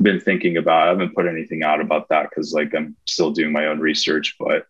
been 0.00 0.20
thinking 0.20 0.56
about. 0.56 0.86
I 0.86 0.90
haven't 0.90 1.14
put 1.14 1.26
anything 1.26 1.62
out 1.62 1.80
about 1.80 2.08
that 2.08 2.30
because 2.30 2.52
like 2.52 2.74
i'm 2.74 2.96
still 3.04 3.30
doing 3.30 3.52
my 3.52 3.66
own 3.66 3.80
research 3.80 4.36
but 4.38 4.66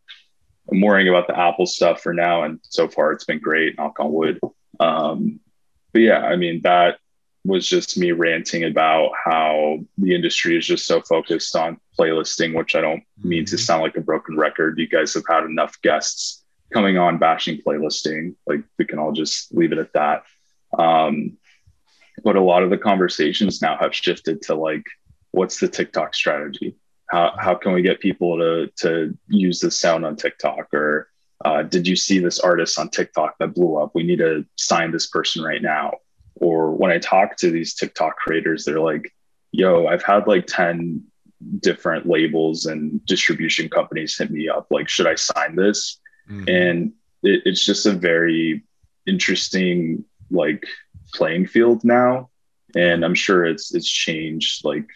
i'm 0.71 0.81
worrying 0.81 1.09
about 1.09 1.27
the 1.27 1.39
apple 1.39 1.67
stuff 1.67 2.01
for 2.01 2.15
now 2.15 2.45
and 2.45 2.61
so 2.63 2.89
far 2.89 3.13
it's 3.13 3.25
been 3.25 3.41
great 3.41 3.77
knock 3.77 4.01
on 4.01 4.13
wood. 4.13 4.41
Um, 4.81 5.41
but 5.93 6.03
yeah, 6.03 6.21
I 6.21 6.37
mean, 6.37 6.63
that 6.63 6.99
was 7.49 7.67
just 7.67 7.99
me 7.99 8.12
ranting 8.12 8.64
about 8.64 9.12
how 9.25 9.78
the 9.97 10.14
industry 10.14 10.57
is 10.57 10.67
just 10.67 10.87
so 10.87 11.00
focused 11.00 11.57
on 11.57 11.81
playlisting, 11.99 12.55
which 12.55 12.75
I 12.75 12.81
don't 12.81 13.02
mean 13.23 13.45
to 13.47 13.57
mm-hmm. 13.57 13.61
sound 13.61 13.83
like 13.83 13.97
a 13.97 14.02
broken 14.02 14.37
record. 14.37 14.78
You 14.78 14.88
guys 14.88 15.14
have 15.14 15.25
had 15.28 15.45
enough 15.45 15.81
guests 15.83 16.45
coming 16.73 16.99
on 16.99 17.19
bashing 17.19 17.61
playlisting. 17.67 18.35
Like 18.47 18.61
we 18.78 18.85
can 18.85 18.99
all 18.99 19.12
just 19.12 19.52
leave 19.55 19.73
it 19.73 19.78
at 19.78 19.95
that. 19.95 20.25
Um, 20.78 21.38
but 22.23 22.37
a 22.37 22.43
lot 22.43 22.62
of 22.62 22.71
the 22.71 22.78
conversations 22.78 23.62
now 23.62 23.76
have 23.78 23.95
shifted 23.95 24.43
to 24.43 24.55
like, 24.55 24.85
what's 25.31 25.59
the 25.59 25.69
TikTok 25.69 26.14
strategy? 26.14 26.76
How, 27.09 27.35
how 27.38 27.55
can 27.55 27.73
we 27.73 27.81
get 27.81 28.00
people 28.00 28.37
to, 28.38 28.71
to 28.81 29.17
use 29.28 29.61
the 29.61 29.71
sound 29.71 30.05
on 30.05 30.17
TikTok 30.17 30.75
or 30.75 31.09
uh, 31.45 31.62
did 31.62 31.87
you 31.87 31.97
see 31.97 32.19
this 32.19 32.40
artist 32.40 32.78
on 32.78 32.90
TikTok 32.90 33.37
that 33.38 33.55
blew 33.55 33.76
up? 33.76 33.93
We 33.95 34.02
need 34.02 34.19
to 34.19 34.45
sign 34.57 34.90
this 34.90 35.07
person 35.07 35.43
right 35.43 35.62
now. 35.62 35.99
Or 36.40 36.73
when 36.73 36.90
I 36.90 36.99
talk 36.99 37.37
to 37.38 37.50
these 37.50 37.75
TikTok 37.75 38.16
creators, 38.16 38.64
they're 38.64 38.80
like, 38.80 39.12
yo, 39.52 39.87
I've 39.87 40.02
had 40.02 40.26
like 40.26 40.47
10 40.47 41.02
different 41.61 42.07
labels 42.07 42.66
and 42.66 43.04
distribution 43.07 43.68
companies 43.68 44.16
hit 44.16 44.30
me 44.30 44.49
up. 44.49 44.66
Like, 44.71 44.88
should 44.88 45.07
I 45.07 45.14
sign 45.14 45.57
this? 45.57 45.99
Mm-hmm. 46.30 46.49
And 46.49 46.92
it, 47.23 47.42
it's 47.45 47.64
just 47.64 47.87
a 47.87 47.92
very 47.92 48.64
interesting 49.07 50.04
like 50.30 50.66
playing 51.14 51.47
field 51.47 51.85
now. 51.85 52.30
And 52.76 53.04
I'm 53.04 53.14
sure 53.14 53.47
it's 53.47 53.75
it's 53.75 53.88
changed 53.88 54.64
like 54.64 54.87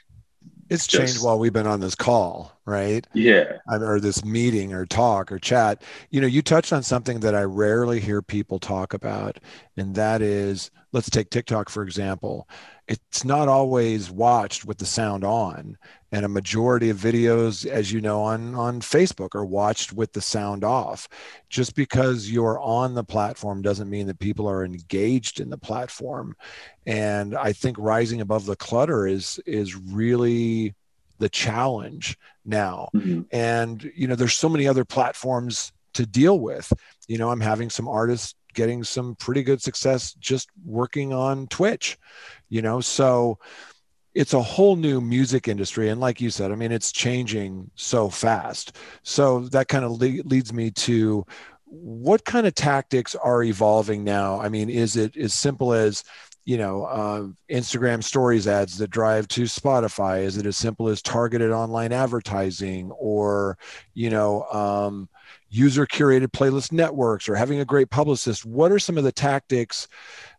it's 0.69 0.87
just, 0.87 1.15
changed 1.15 1.25
while 1.25 1.39
we've 1.39 1.53
been 1.53 1.67
on 1.67 1.81
this 1.81 1.95
call, 1.95 2.53
right? 2.65 3.07
Yeah. 3.13 3.59
Or 3.69 4.01
this 4.01 4.25
meeting 4.25 4.73
or 4.73 4.87
talk 4.87 5.33
or 5.33 5.39
chat. 5.39 5.83
You 6.11 6.21
know, 6.21 6.27
you 6.27 6.43
touched 6.43 6.73
on 6.73 6.83
something 6.83 7.21
that 7.21 7.35
I 7.35 7.43
rarely 7.43 8.01
hear 8.01 8.23
people 8.23 8.59
talk 8.59 8.95
about, 8.95 9.39
and 9.77 9.95
that 9.95 10.23
is 10.23 10.71
let's 10.93 11.11
take 11.11 11.31
TikTok, 11.31 11.69
for 11.69 11.83
example 11.83 12.47
it's 12.89 13.25
not 13.25 13.49
always 13.49 14.11
watched 14.11 14.65
with 14.65 14.77
the 14.79 14.85
sound 14.85 15.25
on 15.25 15.79
and 16.11 16.25
a 16.25 16.29
majority 16.29 16.91
of 16.91 16.99
videos 16.99 17.65
as 17.65 17.93
you 17.93 18.01
know 18.01 18.21
on 18.23 18.55
on 18.55 18.81
facebook 18.81 19.35
are 19.35 19.45
watched 19.45 19.93
with 19.93 20.13
the 20.13 20.21
sound 20.21 20.65
off 20.65 21.09
just 21.49 21.75
because 21.75 22.31
you're 22.31 22.59
on 22.61 22.95
the 22.95 23.05
platform 23.05 23.63
doesn't 23.63 23.89
mean 23.89 24.07
that 24.07 24.19
people 24.19 24.49
are 24.49 24.65
engaged 24.65 25.41
in 25.41 25.49
the 25.49 25.57
platform 25.57 26.37
and 26.87 27.37
i 27.37 27.53
think 27.53 27.77
rising 27.79 28.21
above 28.21 28.47
the 28.47 28.57
clutter 28.57 29.07
is 29.07 29.41
is 29.47 29.77
really 29.77 30.75
the 31.23 31.29
challenge 31.29 32.19
now 32.45 32.89
mm-hmm. 32.95 33.23
and 33.31 33.91
you 33.95 34.07
know 34.09 34.17
there's 34.17 34.37
so 34.37 34.49
many 34.49 34.67
other 34.67 34.85
platforms 34.85 35.73
to 35.95 36.05
deal 36.05 36.41
with 36.41 36.73
you 37.07 37.17
know 37.17 37.31
i'm 37.31 37.41
having 37.41 37.71
some 37.71 37.89
artists 37.89 38.35
getting 38.55 38.85
some 38.85 39.15
pretty 39.17 39.43
good 39.43 39.63
success 39.63 40.15
just 40.15 40.51
working 40.65 41.13
on 41.13 41.47
Twitch, 41.49 41.99
you 42.49 42.63
know. 42.63 42.81
So 42.81 43.39
it's 44.15 44.35
a 44.35 44.43
whole 44.43 44.77
new 44.77 45.01
music 45.01 45.49
industry. 45.49 45.89
And 45.89 46.01
like 46.01 46.21
you 46.21 46.31
said, 46.31 46.53
I 46.53 46.55
mean, 46.55 46.73
it's 46.73 46.93
changing 46.93 47.71
so 47.75 48.11
fast. 48.11 48.77
So 49.03 49.41
that 49.51 49.69
kind 49.69 49.85
of 49.85 49.93
le- 49.93 50.23
leads 50.25 50.53
me 50.53 50.71
to 50.71 51.25
what 51.65 52.25
kind 52.25 52.47
of 52.47 52.55
tactics 52.55 53.15
are 53.15 53.43
evolving 53.43 54.05
now? 54.05 54.39
I 54.41 54.51
mean, 54.51 54.69
is 54.69 54.97
it 54.97 55.17
as 55.17 55.33
simple 55.33 55.73
as 55.73 56.05
you 56.45 56.59
know 56.59 56.85
uh, 56.85 57.29
instagram 57.51 58.03
stories 58.03 58.49
ads 58.49 58.79
that 58.79 58.91
drive 58.91 59.29
to 59.29 59.43
spotify? 59.43 60.23
Is 60.23 60.37
it 60.37 60.47
as 60.47 60.57
simple 60.57 60.89
as 60.89 61.01
targeted 61.03 61.51
online 61.51 61.93
advertising 61.93 62.91
or 62.93 63.59
you 63.95 64.11
know 64.11 64.45
um, 64.45 65.09
user 65.49 65.87
curated 65.87 66.29
playlist 66.29 66.73
networks 66.73 67.29
or 67.29 67.37
having 67.37 67.61
a 67.61 67.65
great 67.65 67.91
publicist? 67.91 68.45
What 68.45 68.73
are 68.73 68.79
some 68.79 68.99
of 68.99 69.05
the 69.05 69.13
tactics 69.13 69.87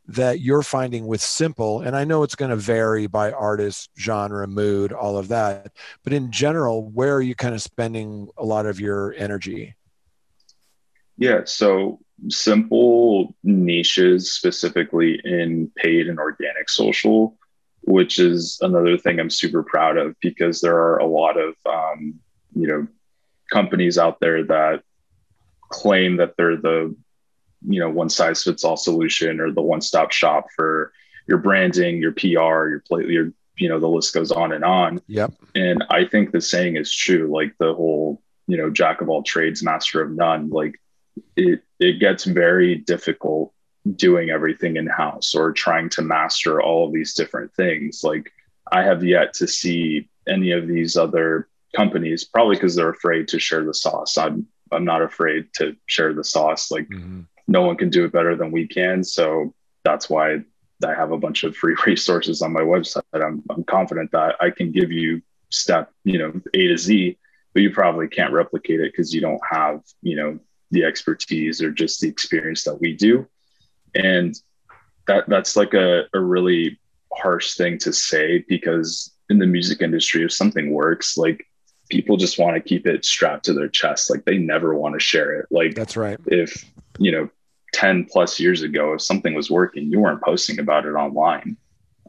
that 0.08 0.42
you're 0.42 0.64
finding 0.64 1.08
with 1.08 1.22
simple? 1.22 1.82
And 1.82 1.96
i 1.96 2.04
know 2.04 2.24
it's 2.24 2.36
going 2.36 2.52
to 2.52 2.58
vary 2.58 3.08
by 3.08 3.32
artist 3.32 3.90
genre 3.98 4.48
mood 4.48 4.92
all 4.92 5.18
of 5.18 5.30
that 5.30 5.72
but 6.04 6.12
in 6.12 6.32
general 6.32 6.90
where 6.90 7.16
are 7.16 7.22
you 7.22 7.36
kind 7.36 7.56
of 7.56 7.62
spending 7.62 8.28
a 8.38 8.44
lot 8.44 8.66
of 8.66 8.80
your 8.80 9.14
energy? 9.14 9.76
Yeah 11.18 11.42
so 11.46 12.00
simple 12.30 13.36
niches 13.44 14.32
specifically 14.32 15.20
in 15.24 15.72
paid 15.76 16.08
and 16.08 16.20
organic 16.20 16.70
social 16.70 17.38
which 17.86 18.18
is 18.18 18.58
another 18.62 18.98
thing 18.98 19.20
i'm 19.20 19.30
super 19.30 19.64
proud 19.64 19.98
of 19.98 20.16
because 20.22 20.62
there 20.62 20.78
are 20.78 20.98
a 20.98 21.06
lot 21.06 21.38
of 21.38 21.56
um, 21.66 22.20
you 22.56 22.68
know 22.68 22.88
companies 23.52 23.98
out 23.98 24.20
there 24.20 24.44
that 24.44 24.84
claim 25.70 26.18
that 26.18 26.36
they're 26.38 26.56
the 26.56 26.96
you 27.68 27.80
know 27.80 27.90
one 27.90 28.10
size 28.10 28.44
fits 28.44 28.64
all 28.64 28.78
solution 28.78 29.40
or 29.40 29.52
the 29.52 29.62
one 29.62 29.82
stop 29.82 30.12
shop 30.12 30.48
for 30.56 30.94
your 31.28 31.38
branding, 31.38 31.98
your 31.98 32.12
PR, 32.12 32.70
your 32.70 32.84
play, 32.88 33.06
your 33.06 33.32
you 33.58 33.70
know 33.70 33.80
the 33.80 33.88
list 33.88 34.14
goes 34.14 34.32
on 34.32 34.52
and 34.52 34.64
on. 34.64 35.02
Yep. 35.08 35.34
And 35.56 35.84
I 35.90 36.06
think 36.06 36.32
the 36.32 36.42
saying 36.42 36.76
is 36.76 36.94
true. 36.94 37.32
Like 37.34 37.56
the 37.60 37.74
whole 37.74 38.22
you 38.48 38.58
know 38.58 38.70
jack 38.70 39.02
of 39.02 39.10
all 39.10 39.24
trades, 39.24 39.64
master 39.64 40.02
of 40.02 40.12
none. 40.12 40.50
Like 40.50 40.80
it 41.36 41.62
it 41.80 42.00
gets 42.00 42.24
very 42.26 42.76
difficult 42.76 43.54
doing 43.96 44.30
everything 44.30 44.78
in 44.78 44.88
house 44.88 45.36
or 45.36 45.52
trying 45.52 45.90
to 45.90 46.02
master 46.02 46.62
all 46.62 46.88
of 46.88 46.94
these 46.94 47.14
different 47.14 47.54
things. 47.54 48.02
Like 48.04 48.32
I 48.72 48.84
have 48.84 49.04
yet 49.04 49.34
to 49.36 49.48
see 49.48 50.10
any 50.28 50.52
of 50.52 50.68
these 50.68 50.96
other 50.96 51.50
companies, 51.76 52.24
probably 52.24 52.56
because 52.56 52.76
they're 52.76 52.90
afraid 52.90 53.28
to 53.30 53.40
share 53.40 53.64
the 53.64 53.74
sauce. 53.74 54.18
I'm 54.18 54.48
I'm 54.72 54.86
not 54.86 55.02
afraid 55.02 55.54
to 55.56 55.76
share 55.86 56.14
the 56.14 56.24
sauce. 56.24 56.72
Like 56.72 56.88
mm-hmm. 56.88 57.22
no 57.48 57.62
one 57.62 57.78
can 57.78 57.90
do 57.90 58.06
it 58.06 58.12
better 58.12 58.36
than 58.36 58.52
we 58.52 58.68
can. 58.68 59.04
So 59.04 59.54
that's 59.84 60.10
why 60.10 60.40
I 60.86 60.94
have 60.94 61.12
a 61.12 61.18
bunch 61.18 61.44
of 61.44 61.56
free 61.56 61.76
resources 61.86 62.42
on 62.42 62.54
my 62.54 62.62
website. 62.62 63.04
I'm, 63.14 63.44
I'm 63.50 63.64
confident 63.64 64.12
that 64.12 64.36
I 64.42 64.50
can 64.50 64.72
give 64.72 64.92
you 64.92 65.22
step, 65.50 65.92
you 66.04 66.18
know, 66.18 66.34
A 66.54 66.68
to 66.68 66.78
Z, 66.78 67.18
but 67.54 67.62
you 67.62 67.72
probably 67.72 68.08
can't 68.08 68.34
replicate 68.34 68.80
it 68.80 68.92
because 68.92 69.14
you 69.14 69.22
don't 69.22 69.42
have, 69.50 69.82
you 70.02 70.16
know, 70.16 70.40
the 70.74 70.84
expertise 70.84 71.62
or 71.62 71.72
just 71.72 72.02
the 72.02 72.10
experience 72.10 72.64
that 72.64 72.80
we 72.82 72.94
do. 72.94 73.28
And 73.96 74.36
that 75.08 75.28
that's 75.28 75.56
like 75.56 75.74
a, 75.74 76.04
a 76.14 76.20
really 76.20 76.80
harsh 77.14 77.56
thing 77.56 77.78
to 77.80 77.94
say 77.94 78.44
because 78.48 79.12
in 79.30 79.40
the 79.40 79.46
music 79.46 79.82
industry, 79.82 80.24
if 80.24 80.34
something 80.34 80.72
works, 80.72 81.18
like 81.18 81.48
people 81.90 82.18
just 82.18 82.40
want 82.40 82.56
to 82.56 82.62
keep 82.62 82.88
it 82.88 83.06
strapped 83.06 83.46
to 83.46 83.54
their 83.54 83.68
chest. 83.68 84.10
Like 84.10 84.26
they 84.26 84.38
never 84.38 84.76
want 84.76 84.94
to 84.96 85.00
share 85.00 85.40
it. 85.40 85.46
Like 85.52 85.76
that's 85.76 85.96
right. 85.96 86.20
If, 86.26 86.66
you 86.98 87.12
know, 87.12 87.30
10 87.74 88.06
plus 88.06 88.40
years 88.40 88.62
ago, 88.62 88.94
if 88.94 89.02
something 89.02 89.34
was 89.34 89.50
working, 89.50 89.92
you 89.92 90.00
weren't 90.00 90.22
posting 90.22 90.60
about 90.60 90.86
it 90.86 90.92
online. 90.92 91.58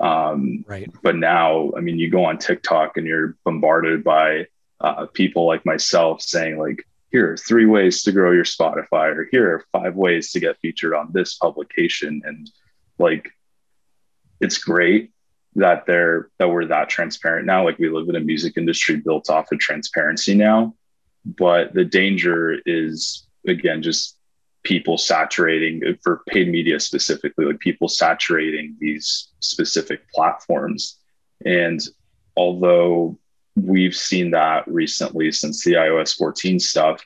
Um, 0.01 0.65
right. 0.67 0.91
But 1.03 1.17
now, 1.17 1.73
I 1.77 1.81
mean, 1.81 1.99
you 1.99 2.11
go 2.11 2.25
on 2.25 2.39
TikTok 2.39 2.97
and 2.97 3.07
you're 3.07 3.37
bombarded 3.45 4.05
by 4.05 4.47
uh, 4.81 5.07
people 5.07 5.47
like 5.47 5.65
myself 5.65 6.21
saying, 6.21 6.59
like, 6.59 6.87
here 7.15 7.33
are 7.33 7.37
three 7.37 7.67
ways 7.67 8.03
to 8.03 8.13
grow 8.13 8.33
your 8.33 8.45
Spotify, 8.45 9.15
or 9.15 9.29
here 9.31 9.55
are 9.55 9.65
five 9.73 9.95
ways 9.95 10.33
to 10.33 10.41
get 10.41 10.59
featured 10.61 10.95
on 10.95 11.11
this 11.13 11.37
publication. 11.37 12.23
And 12.25 12.51
like, 12.99 13.31
it's 14.41 14.59
great 14.59 15.13
that 15.55 15.87
they're 15.87 16.31
that 16.39 16.49
we're 16.49 16.67
that 16.67 16.89
transparent 16.89 17.47
now 17.47 17.65
like 17.65 17.79
we 17.79 17.89
live 17.89 18.09
in 18.09 18.17
a 18.17 18.21
music 18.21 18.55
industry 18.57 18.97
built 18.97 19.31
off 19.31 19.53
of 19.53 19.59
transparency 19.61 20.35
now 20.35 20.75
but 21.25 21.73
the 21.75 21.85
danger 21.85 22.59
is 22.67 23.29
again 23.47 23.81
just 23.81 24.19
people 24.65 24.99
saturating 24.99 25.81
uh, 25.87 25.93
for 26.03 26.23
paid 26.27 26.49
media 26.49 26.81
specifically, 26.81 27.45
like 27.45 27.61
people 27.61 27.89
saturating 27.89 28.75
these 28.81 29.29
specific 29.41 30.11
platforms. 30.13 30.99
And 31.47 31.81
although 32.37 33.19
we've 33.57 33.97
seen 33.97 34.33
that 34.33 34.67
recently 34.67 35.33
since 35.33 35.65
the 35.65 35.75
iOS 35.75 36.17
14 36.17 36.59
stuff, 36.59 37.05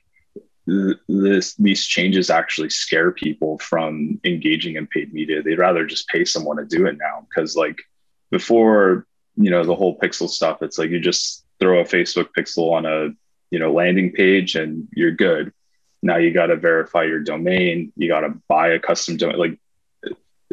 this 0.67 1.55
these 1.55 1.87
changes 1.87 2.29
actually 2.29 2.69
scare 2.69 3.11
people 3.11 3.59
from 3.59 4.21
engaging 4.25 4.77
in 4.77 4.87
paid 4.87 5.13
media. 5.15 5.43
They'd 5.43 5.59
rather 5.59 5.87
just 5.87 6.09
pay 6.09 6.25
someone 6.25 6.59
to 6.59 6.65
do 6.65 6.87
it 6.87 6.99
now 6.99 7.27
because 7.29 7.57
like 7.57 7.79
before, 8.31 9.07
you 9.37 9.51
know, 9.51 9.65
the 9.65 9.75
whole 9.75 9.99
pixel 9.99 10.29
stuff, 10.29 10.63
it's 10.63 10.79
like 10.79 10.91
you 10.91 11.01
just 11.01 11.47
throw 11.59 11.81
a 11.81 11.85
Facebook 11.85 12.29
pixel 12.37 12.73
on 12.73 12.85
a 12.85 13.11
you 13.51 13.59
know 13.59 13.73
landing 13.73 14.13
page 14.13 14.55
and 14.57 14.89
you're 14.93 15.13
good 15.13 15.53
now 16.03 16.17
you 16.17 16.33
got 16.33 16.47
to 16.47 16.57
verify 16.57 17.05
your 17.05 17.21
domain 17.21 17.93
you 17.97 18.09
got 18.09 18.21
to 18.21 18.35
buy 18.49 18.69
a 18.69 18.79
custom 18.79 19.17
domain 19.17 19.39
like 19.39 19.59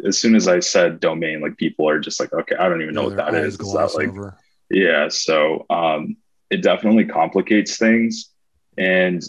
as 0.04 0.18
soon 0.18 0.34
as 0.34 0.48
i 0.48 0.60
said 0.60 1.00
domain 1.00 1.40
like 1.40 1.56
people 1.56 1.88
are 1.88 1.98
just 1.98 2.20
like 2.20 2.32
okay 2.32 2.56
i 2.56 2.68
don't 2.68 2.82
even 2.82 2.94
know 2.94 3.02
yeah, 3.02 3.08
what 3.08 3.16
that 3.16 3.34
is, 3.34 3.58
is 3.58 3.72
that 3.72 3.94
like 3.94 4.08
over. 4.08 4.38
Yeah 4.70 5.08
so 5.08 5.64
um 5.70 6.16
it 6.50 6.62
definitely 6.62 7.04
complicates 7.04 7.76
things 7.76 8.30
and 8.78 9.22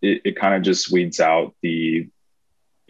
it, 0.00 0.22
it 0.24 0.36
kind 0.36 0.54
of 0.54 0.62
just 0.62 0.92
weeds 0.92 1.20
out 1.20 1.54
the 1.62 2.08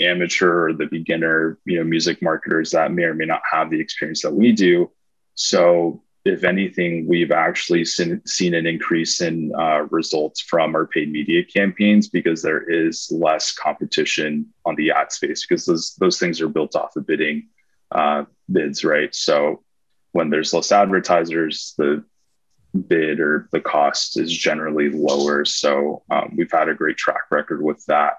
amateur 0.01 0.69
or 0.69 0.73
the 0.73 0.87
beginner 0.87 1.59
you 1.65 1.79
know 1.79 1.85
music 1.85 2.21
marketers 2.23 2.71
that 2.71 2.93
may 2.93 3.05
or 3.05 3.15
may 3.15 3.25
not 3.25 3.43
have 3.51 3.71
the 3.71 3.81
experience 3.81 4.23
that 4.23 4.35
we 4.35 4.53
do 4.53 4.91
so 5.35 6.05
if 6.25 6.43
anything, 6.43 7.07
we've 7.07 7.33
actually 7.33 7.85
seen, 7.85 8.23
seen 8.27 8.55
an 8.55 8.67
increase 8.67 9.21
in 9.21 9.53
uh, 9.59 9.87
results 9.91 10.41
from 10.41 10.75
our 10.75 10.87
paid 10.87 11.13
media 11.13 11.45
campaigns 11.45 12.09
because 12.09 12.41
there 12.41 12.63
is 12.63 13.11
less 13.13 13.53
competition 13.53 14.47
on 14.65 14.75
the 14.77 14.91
ad 14.91 15.13
space 15.13 15.47
because 15.47 15.67
those 15.67 15.95
those 15.97 16.19
things 16.19 16.41
are 16.41 16.49
built 16.49 16.75
off 16.77 16.97
of 16.97 17.07
bidding 17.07 17.49
uh, 17.91 18.25
bids, 18.51 18.85
right? 18.85 19.15
So 19.15 19.63
when 20.15 20.31
there's 20.31 20.55
less 20.55 20.71
advertisers, 20.71 21.75
the 21.77 22.05
bid 22.89 23.19
or 23.19 23.49
the 23.51 23.61
cost 23.61 24.17
is 24.17 24.33
generally 24.33 24.89
lower. 24.89 25.45
So 25.45 26.05
um, 26.09 26.35
we've 26.37 26.51
had 26.51 26.69
a 26.69 26.75
great 26.75 26.97
track 26.97 27.23
record 27.33 27.63
with 27.63 27.85
that. 27.87 28.15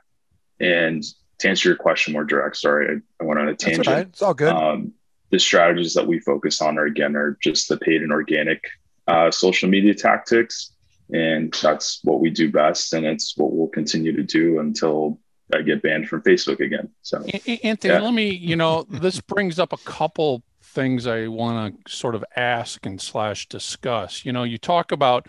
And 0.59 1.01
to 1.39 1.49
answer 1.49 1.69
your 1.69 1.77
question 1.77 2.11
more 2.11 2.25
direct, 2.25 2.57
sorry, 2.57 2.97
I, 2.97 3.23
I 3.23 3.25
went 3.25 3.39
on 3.39 3.47
a 3.47 3.55
tangent. 3.55 3.87
Right. 3.87 4.07
It's 4.07 4.21
all 4.21 4.33
good. 4.33 4.51
Um, 4.51 4.91
the 5.31 5.39
strategies 5.39 5.93
that 5.93 6.05
we 6.05 6.19
focus 6.19 6.61
on 6.61 6.77
are 6.77 6.85
again 6.85 7.15
are 7.15 7.37
just 7.41 7.69
the 7.69 7.77
paid 7.77 8.03
and 8.03 8.11
organic 8.11 8.61
uh, 9.07 9.31
social 9.31 9.69
media 9.69 9.93
tactics 9.93 10.73
and 11.13 11.53
that's 11.61 11.99
what 12.03 12.19
we 12.19 12.29
do 12.29 12.51
best 12.51 12.93
and 12.93 13.05
it's 13.05 13.37
what 13.37 13.53
we'll 13.53 13.67
continue 13.67 14.11
to 14.11 14.23
do 14.23 14.59
until 14.59 15.19
i 15.53 15.61
get 15.61 15.83
banned 15.83 16.09
from 16.09 16.19
facebook 16.23 16.59
again 16.59 16.89
so 17.03 17.23
anthony 17.63 17.93
yeah. 17.93 17.99
let 17.99 18.13
me 18.13 18.31
you 18.31 18.55
know 18.55 18.87
this 18.89 19.21
brings 19.21 19.59
up 19.59 19.71
a 19.71 19.77
couple 19.77 20.41
things 20.75 21.07
i 21.07 21.27
want 21.27 21.85
to 21.85 21.91
sort 21.91 22.13
of 22.13 22.23
ask 22.35 22.85
and 22.85 23.01
slash 23.01 23.47
discuss 23.47 24.25
you 24.25 24.31
know 24.31 24.43
you 24.43 24.57
talk 24.57 24.91
about 24.91 25.27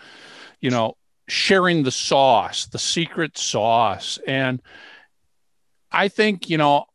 you 0.61 0.69
know 0.71 0.97
sharing 1.29 1.83
the 1.85 1.91
sauce 1.91 2.67
the 2.67 2.79
secret 2.79 3.39
sauce 3.39 4.19
and 4.27 4.61
i 5.91 6.09
think 6.09 6.51
you 6.51 6.59
know 6.59 6.87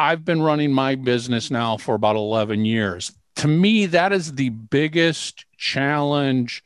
I've 0.00 0.24
been 0.24 0.40
running 0.40 0.72
my 0.72 0.94
business 0.94 1.50
now 1.50 1.76
for 1.76 1.94
about 1.94 2.16
11 2.16 2.64
years. 2.64 3.12
To 3.36 3.48
me, 3.48 3.84
that 3.84 4.14
is 4.14 4.32
the 4.32 4.48
biggest 4.48 5.44
challenge 5.58 6.64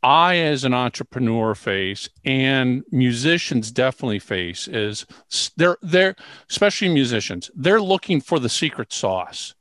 I, 0.00 0.36
as 0.36 0.62
an 0.62 0.72
entrepreneur, 0.72 1.56
face 1.56 2.08
and 2.24 2.84
musicians 2.92 3.72
definitely 3.72 4.20
face 4.20 4.68
is 4.68 5.06
they're, 5.56 5.76
they're, 5.82 6.14
especially 6.48 6.88
musicians, 6.90 7.50
they're 7.52 7.82
looking 7.82 8.20
for 8.20 8.38
the 8.38 8.48
secret 8.48 8.92
sauce. 8.92 9.56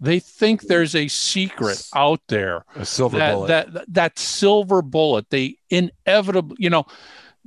They 0.00 0.20
think 0.20 0.62
there's 0.62 0.94
a 0.94 1.08
secret 1.08 1.88
out 1.94 2.20
there, 2.28 2.64
a 2.76 2.84
silver 2.84 3.18
that, 3.18 3.34
bullet. 3.34 3.46
That, 3.48 3.72
that, 3.72 3.94
that 3.94 4.18
silver 4.18 4.80
bullet, 4.82 5.30
they 5.30 5.56
inevitably, 5.70 6.56
you 6.60 6.70
know, 6.70 6.86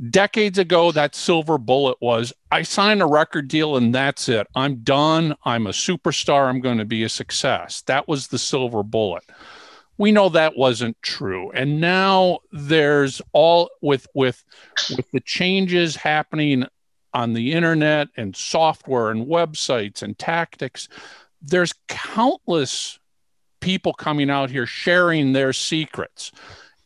decades 0.10 0.58
ago 0.58 0.92
that 0.92 1.14
silver 1.14 1.60
bullet 1.60 1.96
was 2.02 2.34
i 2.52 2.64
sign 2.64 3.02
a 3.02 3.08
record 3.08 3.48
deal 3.48 3.78
and 3.78 3.94
that's 3.94 4.28
it. 4.28 4.48
I'm 4.56 4.78
done. 4.78 5.36
I'm 5.46 5.68
a 5.68 5.72
superstar. 5.72 6.50
I'm 6.50 6.60
going 6.60 6.80
to 6.80 6.86
be 6.86 7.04
a 7.04 7.10
success. 7.10 7.82
That 7.84 8.08
was 8.08 8.28
the 8.28 8.40
silver 8.40 8.84
bullet. 8.84 9.24
We 9.98 10.12
know 10.12 10.30
that 10.30 10.58
wasn't 10.58 11.00
true. 11.04 11.52
And 11.52 11.80
now 11.80 12.40
there's 12.52 13.22
all 13.34 13.70
with 13.82 14.08
with 14.16 14.44
with 14.96 15.10
the 15.12 15.20
changes 15.20 15.96
happening 15.96 16.66
on 17.14 17.34
the 17.34 17.54
internet 17.54 18.08
and 18.18 18.36
software 18.36 19.12
and 19.12 19.28
websites 19.28 20.02
and 20.02 20.18
tactics 20.18 20.88
there's 21.42 21.74
countless 21.88 23.00
people 23.60 23.94
coming 23.94 24.30
out 24.30 24.50
here 24.50 24.66
sharing 24.66 25.34
their 25.34 25.54
secrets. 25.54 26.32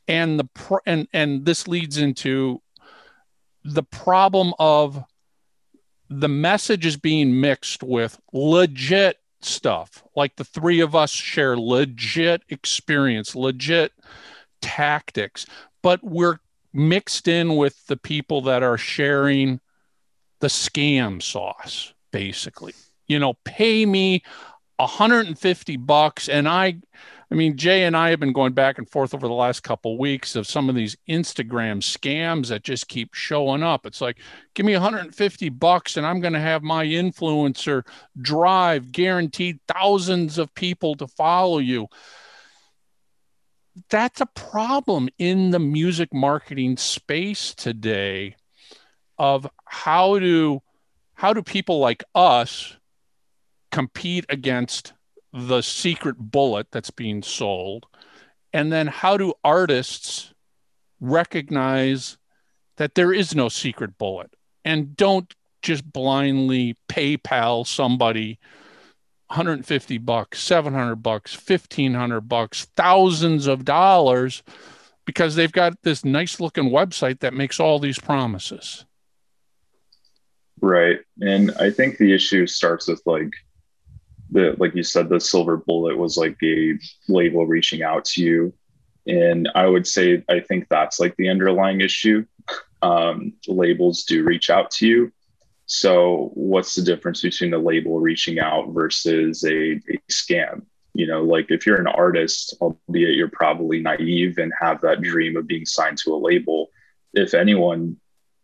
And 0.08 0.39
the 0.39 0.80
and 0.86 1.08
and 1.13 1.46
this 1.46 1.68
leads 1.68 1.98
into 1.98 2.62
the 3.63 3.84
problem 3.84 4.54
of 4.60 5.04
the 6.10 6.30
message 6.30 6.86
is 6.86 6.98
being 6.98 7.41
mixed 7.41 7.82
with 7.82 8.20
legit 8.32 9.18
stuff. 9.41 10.04
Like 10.15 10.36
the 10.36 10.44
three 10.44 10.80
of 10.82 10.96
us 10.96 11.10
share 11.10 11.58
legit 11.58 12.44
experience 12.50 13.36
legit 13.36 13.91
tactics 14.62 15.46
but 15.86 16.04
we're 16.04 16.39
mixed 16.74 17.28
in 17.28 17.56
with 17.56 17.86
the 17.86 17.96
people 17.96 18.41
that 18.41 18.63
are 18.63 18.80
sharing 18.80 19.60
the 20.39 20.48
scam 20.48 21.22
sauce 21.22 21.94
basically 22.12 22.74
you 23.08 23.20
know 23.20 23.34
pay 23.44 23.86
me 23.86 24.24
150 24.78 25.78
bucks 25.78 26.28
and 26.28 26.48
i 26.50 26.76
I 27.32 27.36
mean, 27.36 27.58
Jay 27.58 27.84
and 27.84 27.98
I 27.98 28.12
have 28.12 28.20
been 28.20 28.34
going 28.34 28.54
back 28.54 28.78
and 28.78 28.89
forth 28.89 29.13
over 29.13 29.28
the 29.28 29.34
last 29.34 29.62
couple 29.62 29.94
of 29.94 30.00
weeks 30.00 30.36
of 30.36 30.46
some 30.46 30.70
of 30.70 30.76
these 30.76 30.96
Instagram 31.10 31.82
scams 31.82 32.50
that 32.50 32.63
just 32.63 32.88
keep 32.88 33.13
showing 33.13 33.63
up. 33.63 33.86
It's 33.86 34.00
like, 34.00 34.20
give 34.54 34.65
me 34.65 34.74
150 34.74 35.50
bucks 35.50 35.98
and 35.98 36.06
I'm 36.06 36.20
going 36.20 36.34
to 36.34 36.39
have 36.39 36.62
my 36.62 36.86
influencer 36.86 37.86
drive 38.22 38.91
guaranteed 38.91 39.60
thousands 39.68 40.38
of 40.38 40.54
people 40.54 40.96
to 40.96 41.08
follow 41.08 41.58
you. 41.58 41.88
That's 43.89 44.22
a 44.22 44.28
problem 44.28 45.10
in 45.18 45.50
the 45.50 45.60
music 45.60 46.13
marketing 46.13 46.78
space 46.78 47.54
today 47.56 48.36
of 49.18 49.48
how 49.65 50.20
do 50.20 50.62
how 51.15 51.34
do 51.34 51.41
people 51.41 51.80
like 51.80 52.04
us 52.13 52.78
compete 53.76 54.26
against 54.30 54.94
the 55.34 55.62
secret 55.62 56.16
bullet 56.18 56.68
that's 56.72 56.92
being 56.92 57.22
sold? 57.22 57.86
And 58.54 58.72
then 58.72 58.88
how 58.88 59.18
do 59.18 59.34
artists 59.44 60.34
recognize 61.02 62.18
that 62.78 62.96
there 62.96 63.12
is 63.12 63.36
no 63.36 63.50
secret 63.50 63.98
bullet 63.98 64.34
and 64.64 64.96
don't 64.96 65.34
just 65.62 65.92
blindly 65.92 66.78
PayPal 66.88 67.68
somebody 67.68 68.40
150 69.28 69.98
bucks, 69.98 70.40
700 70.42 70.96
bucks, 70.96 71.36
1500 71.36 72.22
bucks, 72.22 72.66
thousands 72.78 73.46
of 73.46 73.66
dollars 73.66 74.42
because 75.04 75.36
they've 75.36 75.52
got 75.52 75.82
this 75.84 76.06
nice 76.06 76.40
looking 76.40 76.70
website 76.70 77.20
that 77.20 77.34
makes 77.34 77.60
all 77.60 77.80
these 77.80 78.00
promises. 78.00 78.86
Right. 80.62 81.00
And 81.20 81.52
I 81.60 81.72
think 81.72 81.98
the 81.98 82.14
issue 82.14 82.48
starts 82.48 82.88
with 82.88 83.02
like 83.06 83.34
the 84.32 84.56
like 84.60 84.76
you 84.76 84.84
said 84.84 85.10
the 85.10 85.20
silver 85.20 85.58
bullet 85.58 85.98
was 85.98 86.18
like 86.18 86.38
a 86.44 86.74
label 87.08 87.46
reaching 87.46 87.84
out 87.84 88.06
to 88.06 88.24
you. 88.24 88.54
And 89.08 89.50
i 89.56 89.66
would 89.68 89.86
say 89.88 90.24
i 90.30 90.40
think 90.40 90.68
that's 90.70 91.00
like 91.00 91.16
the 91.18 91.30
underlying 91.30 91.82
issue. 91.82 92.26
Um, 92.82 93.34
labels 93.48 94.04
do 94.04 94.24
reach 94.24 94.50
out 94.50 94.70
to 94.72 94.88
you. 94.88 95.12
So 95.66 96.32
what's 96.36 96.76
the 96.76 96.84
difference 96.84 97.22
between 97.22 97.54
a 97.54 97.58
label 97.58 98.00
reaching 98.00 98.40
out 98.40 98.70
versus 98.70 99.44
a, 99.44 99.72
a 99.74 99.98
scam? 100.12 100.64
You 100.94 101.08
know 101.08 101.24
like 101.24 101.48
if 101.50 101.66
you're 101.66 101.82
an 101.82 101.88
artist 101.88 102.56
albeit 102.62 103.16
you're 103.16 103.30
probably 103.30 103.82
naive 103.82 104.38
and 104.38 104.54
have 104.60 104.82
that 104.82 105.02
dream 105.02 105.36
of 105.36 105.48
being 105.48 105.66
signed 105.66 105.98
to 106.00 106.16
a 106.16 106.18
label 106.18 106.70
if 107.14 107.34
anyone 107.34 107.98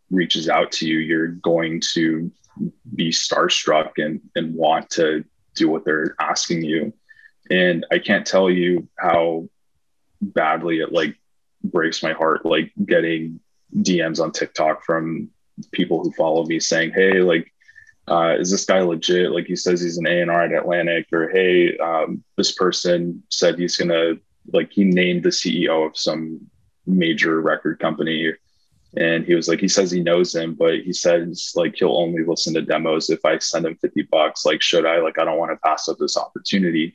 reaches 0.09 0.49
out 0.49 0.69
to 0.73 0.87
you 0.87 0.97
you're 0.97 1.27
going 1.27 1.81
to 1.93 2.29
be 2.95 3.09
starstruck 3.09 3.91
and 3.97 4.19
and 4.35 4.53
want 4.53 4.89
to 4.89 5.23
do 5.55 5.69
what 5.69 5.85
they're 5.85 6.15
asking 6.19 6.63
you. 6.63 6.93
And 7.49 7.85
I 7.91 7.99
can't 7.99 8.25
tell 8.25 8.49
you 8.49 8.87
how 8.97 9.49
badly 10.21 10.79
it 10.79 10.91
like 10.91 11.15
breaks 11.63 12.01
my 12.03 12.13
heart, 12.13 12.45
like 12.45 12.71
getting 12.85 13.39
DMs 13.75 14.21
on 14.21 14.31
TikTok 14.31 14.83
from 14.83 15.29
people 15.71 16.03
who 16.03 16.11
follow 16.11 16.45
me 16.45 16.59
saying, 16.59 16.91
Hey, 16.93 17.21
like, 17.21 17.51
uh, 18.07 18.35
is 18.39 18.51
this 18.51 18.65
guy 18.65 18.81
legit? 18.81 19.31
Like 19.31 19.45
he 19.45 19.55
says 19.55 19.81
he's 19.81 19.97
an 19.97 20.07
A&R 20.07 20.43
at 20.43 20.53
Atlantic 20.53 21.07
or, 21.11 21.29
Hey, 21.29 21.77
um, 21.77 22.23
this 22.37 22.53
person 22.53 23.23
said 23.29 23.59
he's 23.59 23.77
going 23.77 23.89
to 23.89 24.19
like, 24.53 24.71
he 24.71 24.83
named 24.83 25.23
the 25.23 25.29
CEO 25.29 25.85
of 25.87 25.97
some 25.97 26.39
major 26.85 27.41
record 27.41 27.79
company 27.79 28.33
And 28.97 29.25
he 29.25 29.35
was 29.35 29.47
like, 29.47 29.61
he 29.61 29.69
says 29.69 29.89
he 29.89 30.01
knows 30.01 30.35
him, 30.35 30.53
but 30.53 30.81
he 30.81 30.91
says 30.91 31.53
like 31.55 31.75
he'll 31.75 31.97
only 31.97 32.23
listen 32.25 32.53
to 32.55 32.61
demos 32.61 33.09
if 33.09 33.23
I 33.23 33.37
send 33.37 33.65
him 33.65 33.77
50 33.77 34.03
bucks. 34.03 34.45
Like, 34.45 34.61
should 34.61 34.85
I? 34.85 34.99
Like, 34.99 35.17
I 35.17 35.23
don't 35.23 35.37
want 35.37 35.51
to 35.51 35.57
pass 35.57 35.87
up 35.87 35.97
this 35.97 36.17
opportunity. 36.17 36.93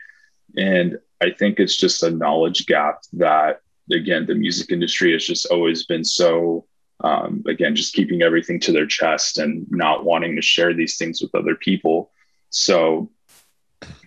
And 0.57 0.99
I 1.23 1.31
think 1.31 1.59
it's 1.59 1.77
just 1.77 2.03
a 2.03 2.11
knowledge 2.11 2.67
gap 2.67 3.01
that, 3.15 3.61
again, 3.91 4.27
the 4.27 4.35
music 4.35 4.71
industry 4.71 5.13
has 5.13 5.25
just 5.25 5.47
always 5.47 5.87
been 5.87 6.05
so, 6.05 6.67
um, 7.03 7.43
again, 7.49 7.75
just 7.75 7.95
keeping 7.95 8.21
everything 8.21 8.61
to 8.61 8.73
their 8.73 8.87
chest 8.87 9.39
and 9.39 9.67
not 9.71 10.05
wanting 10.05 10.37
to 10.37 10.43
share 10.43 10.75
these 10.75 10.99
things 10.99 11.23
with 11.23 11.35
other 11.35 11.55
people. 11.55 12.11
So 12.51 13.11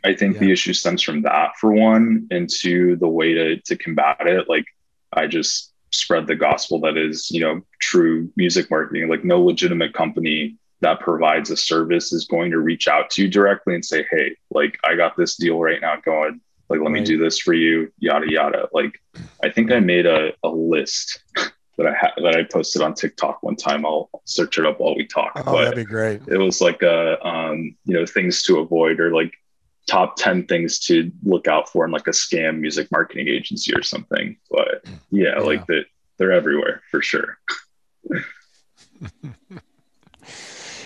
I 0.03 0.13
think 0.13 0.35
yeah. 0.35 0.41
the 0.41 0.51
issue 0.51 0.73
stems 0.73 1.01
from 1.01 1.23
that 1.23 1.57
for 1.59 1.73
one, 1.73 2.27
and 2.29 2.47
two, 2.47 2.97
the 2.97 3.07
way 3.07 3.33
to, 3.33 3.57
to 3.61 3.77
combat 3.77 4.27
it. 4.27 4.47
Like, 4.47 4.65
I 5.11 5.25
just 5.25 5.73
spread 5.91 6.27
the 6.27 6.35
gospel 6.35 6.79
that 6.81 6.97
is, 6.97 7.29
you 7.31 7.41
know, 7.41 7.61
true 7.79 8.31
music 8.35 8.69
marketing. 8.69 9.09
Like, 9.09 9.23
no 9.23 9.41
legitimate 9.41 9.93
company 9.93 10.57
that 10.81 10.99
provides 10.99 11.49
a 11.49 11.57
service 11.57 12.13
is 12.13 12.25
going 12.25 12.51
to 12.51 12.59
reach 12.59 12.87
out 12.87 13.09
to 13.11 13.23
you 13.23 13.27
directly 13.29 13.75
and 13.75 13.83
say, 13.83 14.05
Hey, 14.09 14.35
like 14.49 14.77
I 14.83 14.95
got 14.95 15.17
this 15.17 15.35
deal 15.35 15.59
right 15.59 15.81
now 15.81 15.97
going, 16.03 16.39
like, 16.69 16.79
let 16.79 16.91
right. 16.91 16.91
me 16.91 17.03
do 17.03 17.17
this 17.17 17.39
for 17.39 17.53
you, 17.53 17.91
yada, 17.97 18.31
yada. 18.31 18.69
Like, 18.73 19.01
I 19.43 19.49
think 19.49 19.71
I 19.71 19.79
made 19.79 20.05
a, 20.05 20.33
a 20.43 20.49
list 20.49 21.19
that 21.77 21.87
I 21.87 21.93
had 21.93 22.11
that 22.17 22.35
I 22.35 22.43
posted 22.43 22.81
on 22.81 22.93
TikTok 22.93 23.41
one 23.41 23.55
time. 23.55 23.85
I'll 23.85 24.09
search 24.25 24.57
it 24.57 24.65
up 24.65 24.79
while 24.79 24.95
we 24.95 25.07
talk. 25.07 25.31
Oh, 25.35 25.43
but 25.43 25.63
that'd 25.63 25.75
be 25.75 25.83
great. 25.83 26.21
It 26.27 26.37
was 26.37 26.61
like 26.61 26.81
a, 26.83 27.25
um, 27.27 27.75
you 27.85 27.93
know, 27.93 28.05
things 28.05 28.43
to 28.43 28.59
avoid 28.59 28.99
or 28.99 29.13
like 29.13 29.33
top 29.89 30.15
10 30.17 30.45
things 30.45 30.79
to 30.79 31.11
look 31.23 31.47
out 31.47 31.67
for 31.69 31.83
in 31.85 31.91
like 31.91 32.07
a 32.07 32.11
scam 32.11 32.59
music 32.59 32.87
marketing 32.91 33.27
agency 33.27 33.73
or 33.73 33.81
something. 33.81 34.37
But 34.49 34.85
yeah, 35.09 35.37
yeah. 35.37 35.39
like 35.39 35.65
that 35.67 35.85
they're 36.17 36.31
everywhere 36.31 36.81
for 36.91 37.01
sure. 37.01 37.39
yeah, 38.11 39.49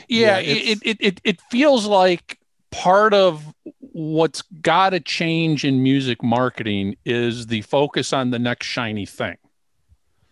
yeah 0.07 0.37
it, 0.37 0.79
it, 0.83 0.97
it, 0.99 1.21
it 1.23 1.41
feels 1.51 1.85
like 1.85 2.39
part 2.71 3.13
of 3.13 3.53
what's 3.79 4.41
got 4.61 4.91
to 4.91 4.99
change 4.99 5.65
in 5.65 5.83
music 5.83 6.23
marketing 6.23 6.95
is 7.05 7.47
the 7.47 7.61
focus 7.61 8.13
on 8.13 8.31
the 8.31 8.39
next 8.39 8.67
shiny 8.67 9.05
thing. 9.05 9.37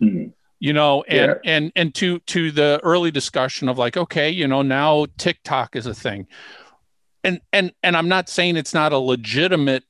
Mm-hmm. 0.02 0.30
You 0.60 0.74
know, 0.74 1.04
and 1.08 1.32
yeah. 1.44 1.52
and 1.56 1.72
and 1.76 1.96
to 1.96 2.20
to 2.20 2.52
the 2.52 2.80
early 2.84 3.10
discussion 3.10 3.68
of 3.68 3.80
like, 3.80 3.98
okay, 3.98 4.30
you 4.30 4.48
know, 4.48 4.62
now 4.62 5.08
TikTok 5.18 5.76
is 5.76 5.88
a 5.88 5.94
thing, 5.94 6.28
and 7.24 7.42
and 7.54 7.72
and 7.84 7.96
I'm 7.96 8.08
not 8.08 8.30
saying 8.30 8.58
it's 8.58 8.74
not 8.74 8.94
a 8.94 8.98
legitimate 8.98 9.84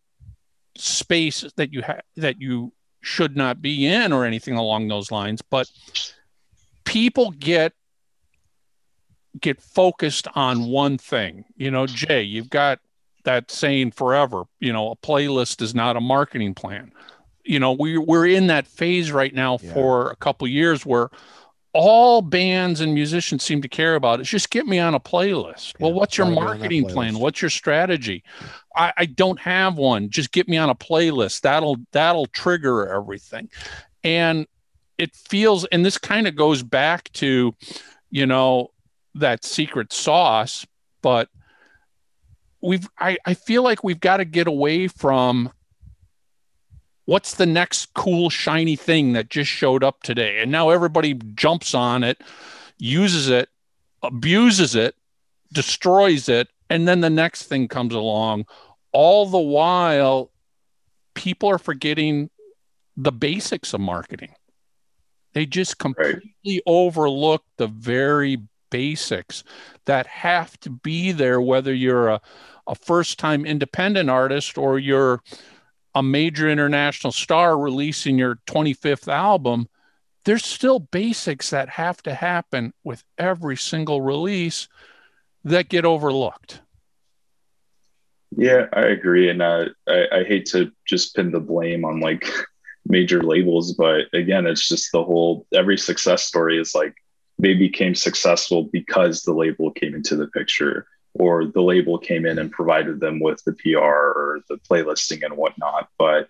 space 0.77 1.45
that 1.57 1.73
you 1.73 1.81
have 1.81 2.01
that 2.17 2.41
you 2.41 2.73
should 3.01 3.35
not 3.35 3.61
be 3.61 3.85
in 3.85 4.13
or 4.13 4.25
anything 4.25 4.55
along 4.55 4.87
those 4.87 5.11
lines, 5.11 5.41
but 5.41 5.69
people 6.85 7.31
get 7.31 7.73
get 9.39 9.61
focused 9.61 10.27
on 10.35 10.65
one 10.67 10.97
thing. 10.97 11.45
You 11.55 11.71
know, 11.71 11.87
Jay, 11.87 12.21
you've 12.21 12.49
got 12.49 12.79
that 13.23 13.51
saying 13.51 13.91
forever, 13.91 14.43
you 14.59 14.73
know, 14.73 14.91
a 14.91 14.95
playlist 14.95 15.61
is 15.61 15.73
not 15.73 15.95
a 15.95 16.01
marketing 16.01 16.53
plan. 16.53 16.91
You 17.43 17.59
know, 17.59 17.71
we 17.71 17.97
we're 17.97 18.27
in 18.27 18.47
that 18.47 18.67
phase 18.67 19.11
right 19.11 19.33
now 19.33 19.57
yeah. 19.61 19.73
for 19.73 20.11
a 20.11 20.15
couple 20.15 20.47
years 20.47 20.85
where 20.85 21.09
all 21.73 22.21
bands 22.21 22.81
and 22.81 22.93
musicians 22.93 23.43
seem 23.43 23.61
to 23.61 23.67
care 23.69 23.95
about 23.95 24.19
is 24.19 24.29
just 24.29 24.49
get 24.49 24.65
me 24.65 24.77
on 24.79 24.93
a 24.93 24.99
playlist. 24.99 25.73
Yeah, 25.79 25.85
well, 25.85 25.93
what's 25.93 26.17
your 26.17 26.27
marketing 26.27 26.87
plan? 26.87 27.17
What's 27.17 27.41
your 27.41 27.49
strategy? 27.49 28.23
I, 28.75 28.93
I 28.97 29.05
don't 29.05 29.39
have 29.39 29.75
one. 29.75 30.09
Just 30.09 30.31
get 30.31 30.49
me 30.49 30.57
on 30.57 30.69
a 30.69 30.75
playlist. 30.75 31.41
That'll 31.41 31.77
that'll 31.91 32.27
trigger 32.27 32.87
everything. 32.87 33.49
And 34.03 34.47
it 34.97 35.15
feels, 35.15 35.65
and 35.65 35.85
this 35.85 35.97
kind 35.97 36.27
of 36.27 36.35
goes 36.35 36.61
back 36.61 37.11
to, 37.13 37.55
you 38.09 38.25
know, 38.25 38.71
that 39.15 39.43
secret 39.43 39.93
sauce, 39.93 40.65
but 41.01 41.29
we've 42.61 42.87
I, 42.99 43.17
I 43.25 43.33
feel 43.33 43.63
like 43.63 43.83
we've 43.83 43.99
got 43.99 44.17
to 44.17 44.25
get 44.25 44.47
away 44.47 44.87
from 44.87 45.51
what's 47.11 47.35
the 47.35 47.45
next 47.45 47.93
cool 47.93 48.29
shiny 48.29 48.77
thing 48.77 49.11
that 49.11 49.29
just 49.29 49.51
showed 49.51 49.83
up 49.83 50.01
today? 50.01 50.39
And 50.39 50.49
now 50.49 50.69
everybody 50.69 51.13
jumps 51.35 51.75
on 51.75 52.05
it 52.05 52.21
uses 52.77 53.27
it 53.27 53.49
abuses 54.01 54.75
it 54.75 54.95
destroys 55.51 56.29
it 56.29 56.47
and 56.69 56.87
then 56.87 57.01
the 57.01 57.09
next 57.09 57.43
thing 57.43 57.67
comes 57.67 57.93
along. 57.93 58.45
All 58.93 59.25
the 59.25 59.37
while 59.37 60.31
people 61.13 61.49
are 61.49 61.57
forgetting 61.57 62.29
the 62.95 63.11
basics 63.11 63.73
of 63.73 63.81
marketing. 63.81 64.33
They 65.33 65.45
just 65.45 65.79
completely 65.79 66.21
right. 66.45 66.61
overlook 66.65 67.43
the 67.57 67.67
very 67.67 68.37
basics 68.69 69.43
that 69.83 70.07
have 70.07 70.57
to 70.61 70.69
be 70.69 71.11
there, 71.11 71.41
whether 71.41 71.73
you're 71.73 72.07
a, 72.07 72.21
a 72.67 72.75
first 72.75 73.19
time 73.19 73.45
independent 73.45 74.09
artist 74.09 74.57
or 74.57 74.79
you're 74.79 75.21
a 75.93 76.03
major 76.03 76.49
international 76.49 77.11
star 77.11 77.57
releasing 77.57 78.17
your 78.17 78.35
25th 78.47 79.11
album. 79.11 79.67
There's 80.25 80.45
still 80.45 80.79
basics 80.79 81.49
that 81.49 81.69
have 81.69 82.01
to 82.03 82.13
happen 82.13 82.73
with 82.83 83.03
every 83.17 83.57
single 83.57 84.01
release 84.01 84.67
that 85.43 85.69
get 85.69 85.85
overlooked. 85.85 86.61
Yeah, 88.37 88.67
I 88.71 88.81
agree. 88.81 89.29
And 89.29 89.41
uh, 89.41 89.65
I, 89.87 90.07
I 90.11 90.23
hate 90.23 90.45
to 90.47 90.71
just 90.85 91.15
pin 91.15 91.31
the 91.31 91.39
blame 91.39 91.83
on 91.83 91.99
like 91.99 92.25
major 92.85 93.21
labels, 93.21 93.73
but 93.73 94.05
again, 94.13 94.47
it's 94.47 94.67
just 94.67 94.91
the 94.91 95.03
whole 95.03 95.45
every 95.53 95.77
success 95.77 96.23
story 96.23 96.59
is 96.59 96.73
like 96.73 96.93
they 97.39 97.53
became 97.53 97.95
successful 97.95 98.69
because 98.71 99.23
the 99.23 99.33
label 99.33 99.71
came 99.71 99.95
into 99.95 100.15
the 100.15 100.27
picture 100.27 100.87
or 101.13 101.45
the 101.45 101.61
label 101.61 101.97
came 101.97 102.25
in 102.25 102.39
and 102.39 102.51
provided 102.51 102.99
them 102.99 103.19
with 103.19 103.43
the 103.43 103.53
PR 103.53 103.79
or 103.79 104.39
the 104.49 104.57
playlisting 104.57 105.23
and 105.23 105.35
whatnot. 105.35 105.89
But 105.97 106.29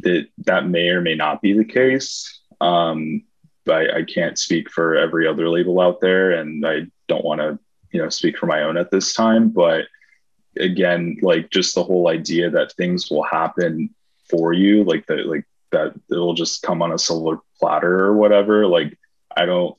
that 0.00 0.28
that 0.38 0.68
may 0.68 0.88
or 0.88 1.00
may 1.00 1.14
not 1.14 1.42
be 1.42 1.52
the 1.52 1.64
case. 1.64 2.40
Um, 2.60 3.22
I, 3.68 3.98
I 3.98 4.02
can't 4.02 4.38
speak 4.38 4.70
for 4.70 4.96
every 4.96 5.26
other 5.26 5.48
label 5.48 5.80
out 5.80 6.00
there, 6.00 6.32
and 6.32 6.66
I 6.66 6.86
don't 7.08 7.24
want 7.24 7.40
to, 7.40 7.58
you 7.90 8.02
know, 8.02 8.08
speak 8.08 8.36
for 8.36 8.46
my 8.46 8.62
own 8.62 8.76
at 8.76 8.90
this 8.90 9.14
time. 9.14 9.50
But 9.50 9.86
again, 10.58 11.16
like 11.22 11.50
just 11.50 11.74
the 11.74 11.84
whole 11.84 12.08
idea 12.08 12.50
that 12.50 12.72
things 12.72 13.10
will 13.10 13.22
happen 13.22 13.94
for 14.28 14.52
you, 14.52 14.84
like 14.84 15.06
that, 15.06 15.26
like 15.26 15.44
that 15.72 15.94
it'll 16.10 16.34
just 16.34 16.62
come 16.62 16.82
on 16.82 16.92
a 16.92 16.98
silver 16.98 17.40
platter 17.58 18.04
or 18.04 18.14
whatever. 18.14 18.66
Like 18.66 18.98
I 19.36 19.46
don't 19.46 19.76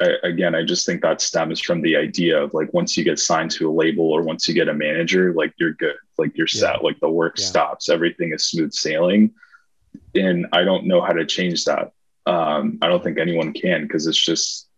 I, 0.00 0.14
again, 0.24 0.54
I 0.54 0.62
just 0.62 0.84
think 0.84 1.02
that 1.02 1.20
stems 1.20 1.60
from 1.60 1.80
the 1.80 1.96
idea 1.96 2.42
of 2.42 2.52
like 2.52 2.72
once 2.74 2.96
you 2.96 3.04
get 3.04 3.18
signed 3.18 3.50
to 3.52 3.70
a 3.70 3.72
label 3.72 4.10
or 4.10 4.22
once 4.22 4.46
you 4.46 4.54
get 4.54 4.68
a 4.68 4.74
manager, 4.74 5.32
like 5.32 5.54
you're 5.58 5.72
good, 5.72 5.96
like 6.18 6.36
you're 6.36 6.46
set, 6.46 6.84
like 6.84 7.00
the 7.00 7.08
work 7.08 7.36
yeah. 7.38 7.46
stops, 7.46 7.88
everything 7.88 8.32
is 8.32 8.46
smooth 8.46 8.72
sailing. 8.72 9.32
And 10.14 10.46
I 10.52 10.64
don't 10.64 10.86
know 10.86 11.00
how 11.00 11.12
to 11.12 11.24
change 11.24 11.64
that. 11.64 11.92
Um, 12.26 12.78
I 12.82 12.88
don't 12.88 13.02
think 13.02 13.18
anyone 13.18 13.52
can 13.52 13.82
because 13.82 14.06
it's 14.06 14.22
just 14.22 14.68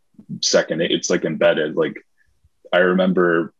second, 0.42 0.82
it's 0.82 1.10
like 1.10 1.24
embedded. 1.24 1.76
Like 1.76 1.96
I 2.72 2.78
remember 2.78 3.52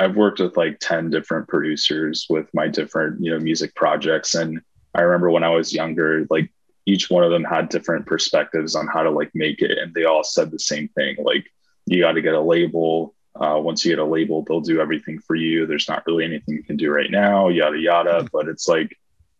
I've 0.00 0.16
worked 0.16 0.40
with 0.40 0.56
like 0.56 0.78
10 0.80 1.10
different 1.10 1.48
producers 1.48 2.26
with 2.28 2.52
my 2.52 2.68
different, 2.68 3.22
you 3.22 3.30
know, 3.30 3.38
music 3.38 3.74
projects. 3.74 4.34
And 4.34 4.60
I 4.94 5.02
remember 5.02 5.30
when 5.30 5.44
I 5.44 5.50
was 5.50 5.72
younger, 5.72 6.26
like 6.30 6.50
each 6.86 7.10
one 7.10 7.24
of 7.24 7.30
them 7.30 7.44
had 7.44 7.68
different 7.68 8.06
perspectives 8.06 8.74
on 8.74 8.86
how 8.86 9.02
to 9.02 9.10
like 9.10 9.30
make 9.34 9.60
it 9.60 9.76
and 9.76 9.92
they 9.92 10.04
all 10.04 10.24
said 10.24 10.50
the 10.50 10.58
same 10.58 10.88
thing 10.88 11.16
like 11.22 11.44
you 11.86 12.00
got 12.00 12.12
to 12.12 12.22
get 12.22 12.34
a 12.34 12.40
label 12.40 13.14
uh, 13.34 13.60
once 13.62 13.84
you 13.84 13.92
get 13.92 13.98
a 13.98 14.04
label 14.04 14.42
they'll 14.42 14.60
do 14.60 14.80
everything 14.80 15.18
for 15.18 15.34
you 15.34 15.66
there's 15.66 15.88
not 15.88 16.04
really 16.06 16.24
anything 16.24 16.54
you 16.54 16.62
can 16.62 16.76
do 16.76 16.90
right 16.90 17.10
now 17.10 17.48
yada 17.48 17.78
yada 17.78 18.18
mm-hmm. 18.18 18.26
but 18.32 18.48
it's 18.48 18.68
like 18.68 18.96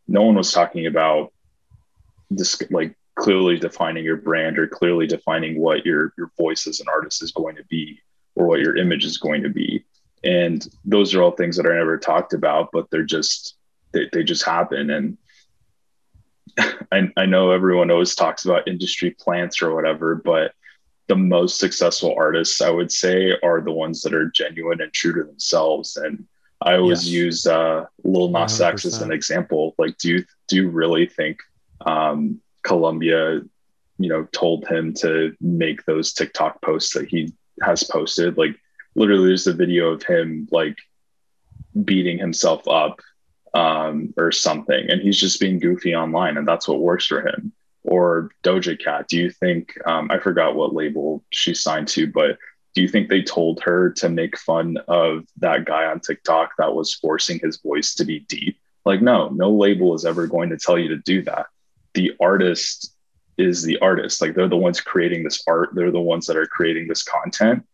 no 0.08 0.22
one 0.22 0.34
was 0.34 0.52
talking 0.52 0.86
about 0.86 1.32
this 2.30 2.60
like 2.70 2.94
clearly 3.14 3.56
defining 3.56 4.04
your 4.04 4.16
brand 4.16 4.58
or 4.58 4.66
clearly 4.66 5.06
defining 5.06 5.58
what 5.58 5.86
your 5.86 6.12
your 6.18 6.30
voice 6.36 6.66
as 6.66 6.80
an 6.80 6.86
artist 6.88 7.22
is 7.22 7.32
going 7.32 7.56
to 7.56 7.64
be 7.64 7.98
or 8.34 8.46
what 8.46 8.60
your 8.60 8.76
image 8.76 9.04
is 9.04 9.16
going 9.16 9.42
to 9.42 9.48
be 9.48 9.84
and 10.22 10.68
those 10.84 11.14
are 11.14 11.22
all 11.22 11.30
things 11.30 11.56
that 11.56 11.66
are 11.66 11.78
never 11.78 11.96
talked 11.96 12.34
about 12.34 12.68
but 12.72 12.90
they're 12.90 13.04
just 13.04 13.56
they, 13.92 14.08
they 14.12 14.22
just 14.22 14.44
happen 14.44 14.90
and 14.90 15.16
I, 16.92 17.10
I 17.16 17.26
know 17.26 17.50
everyone 17.50 17.90
always 17.90 18.14
talks 18.14 18.44
about 18.44 18.68
industry 18.68 19.10
plants 19.10 19.62
or 19.62 19.74
whatever, 19.74 20.14
but 20.14 20.52
the 21.08 21.16
most 21.16 21.58
successful 21.58 22.14
artists, 22.16 22.60
I 22.60 22.70
would 22.70 22.90
say, 22.90 23.32
are 23.42 23.60
the 23.60 23.72
ones 23.72 24.02
that 24.02 24.14
are 24.14 24.30
genuine 24.30 24.80
and 24.80 24.92
true 24.92 25.14
to 25.14 25.24
themselves. 25.24 25.96
And 25.96 26.26
I 26.60 26.76
always 26.76 27.04
yes. 27.04 27.12
use 27.12 27.46
uh, 27.46 27.86
Lil 28.04 28.30
Nas 28.30 28.58
100%. 28.58 28.64
X 28.64 28.84
as 28.84 29.02
an 29.02 29.12
example. 29.12 29.74
Like, 29.78 29.98
do 29.98 30.08
you 30.08 30.24
do 30.48 30.56
you 30.56 30.68
really 30.68 31.06
think 31.06 31.38
um, 31.84 32.40
Columbia, 32.62 33.42
you 33.98 34.08
know, 34.08 34.24
told 34.32 34.66
him 34.66 34.94
to 34.94 35.36
make 35.40 35.84
those 35.84 36.12
TikTok 36.12 36.60
posts 36.62 36.94
that 36.94 37.08
he 37.08 37.32
has 37.62 37.84
posted? 37.84 38.36
Like, 38.36 38.56
literally, 38.94 39.28
there's 39.28 39.46
a 39.46 39.52
video 39.52 39.90
of 39.90 40.02
him 40.02 40.48
like 40.50 40.76
beating 41.84 42.18
himself 42.18 42.66
up 42.66 43.00
um, 43.56 44.12
or 44.16 44.30
something, 44.32 44.82
and 44.90 45.00
he's 45.00 45.18
just 45.18 45.40
being 45.40 45.58
goofy 45.58 45.94
online, 45.94 46.36
and 46.36 46.46
that's 46.46 46.68
what 46.68 46.80
works 46.80 47.06
for 47.06 47.20
him. 47.26 47.52
or 47.86 48.30
Doja 48.42 48.78
Cat? 48.82 49.08
Do 49.08 49.16
you 49.16 49.30
think 49.30 49.78
um, 49.86 50.10
I 50.10 50.18
forgot 50.18 50.56
what 50.56 50.74
label 50.74 51.24
she 51.30 51.54
signed 51.54 51.88
to, 51.88 52.06
but 52.06 52.36
do 52.74 52.82
you 52.82 52.88
think 52.88 53.08
they 53.08 53.22
told 53.22 53.62
her 53.62 53.90
to 53.92 54.08
make 54.08 54.36
fun 54.36 54.76
of 54.88 55.24
that 55.38 55.64
guy 55.64 55.86
on 55.86 56.00
TikTok 56.00 56.50
that 56.58 56.74
was 56.74 56.94
forcing 56.94 57.38
his 57.38 57.58
voice 57.58 57.94
to 57.94 58.04
be 58.04 58.20
deep? 58.20 58.58
Like, 58.84 59.00
no, 59.00 59.28
no 59.30 59.50
label 59.50 59.94
is 59.94 60.04
ever 60.04 60.26
going 60.26 60.50
to 60.50 60.58
tell 60.58 60.78
you 60.78 60.88
to 60.88 60.98
do 60.98 61.22
that. 61.22 61.46
The 61.94 62.12
artist 62.20 62.92
is 63.38 63.62
the 63.62 63.78
artist. 63.78 64.20
Like, 64.20 64.34
they're 64.34 64.48
the 64.48 64.56
ones 64.56 64.80
creating 64.80 65.24
this 65.24 65.42
art, 65.46 65.70
they're 65.74 65.90
the 65.90 66.00
ones 66.00 66.26
that 66.26 66.36
are 66.36 66.46
creating 66.46 66.88
this 66.88 67.02
content, 67.02 67.64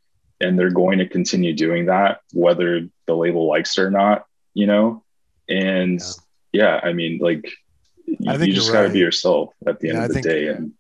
and 0.41 0.59
they're 0.59 0.71
going 0.71 0.99
to 0.99 1.09
continue 1.09 1.55
doing 1.55 1.87
that, 1.87 2.21
whether 2.33 2.87
the 3.07 3.15
label 3.17 3.49
likes 3.49 3.77
it 3.77 3.83
or 3.83 3.91
not, 3.91 4.27
you 4.55 4.67
know? 4.67 5.02
And 5.53 6.01
yeah, 6.53 6.81
yeah 6.81 6.81
I 6.83 6.93
mean, 6.93 7.19
like, 7.19 7.51
think 8.37 8.49
you 8.49 8.53
just 8.53 8.73
got 8.73 8.81
to 8.81 8.85
right. 8.87 8.93
be 8.93 8.99
yourself 8.99 9.55
at 9.67 9.81
the 9.81 9.91
end 9.91 10.05
of 10.05 10.13
the 10.13 10.21
day. 10.21 10.49
And 10.49 10.73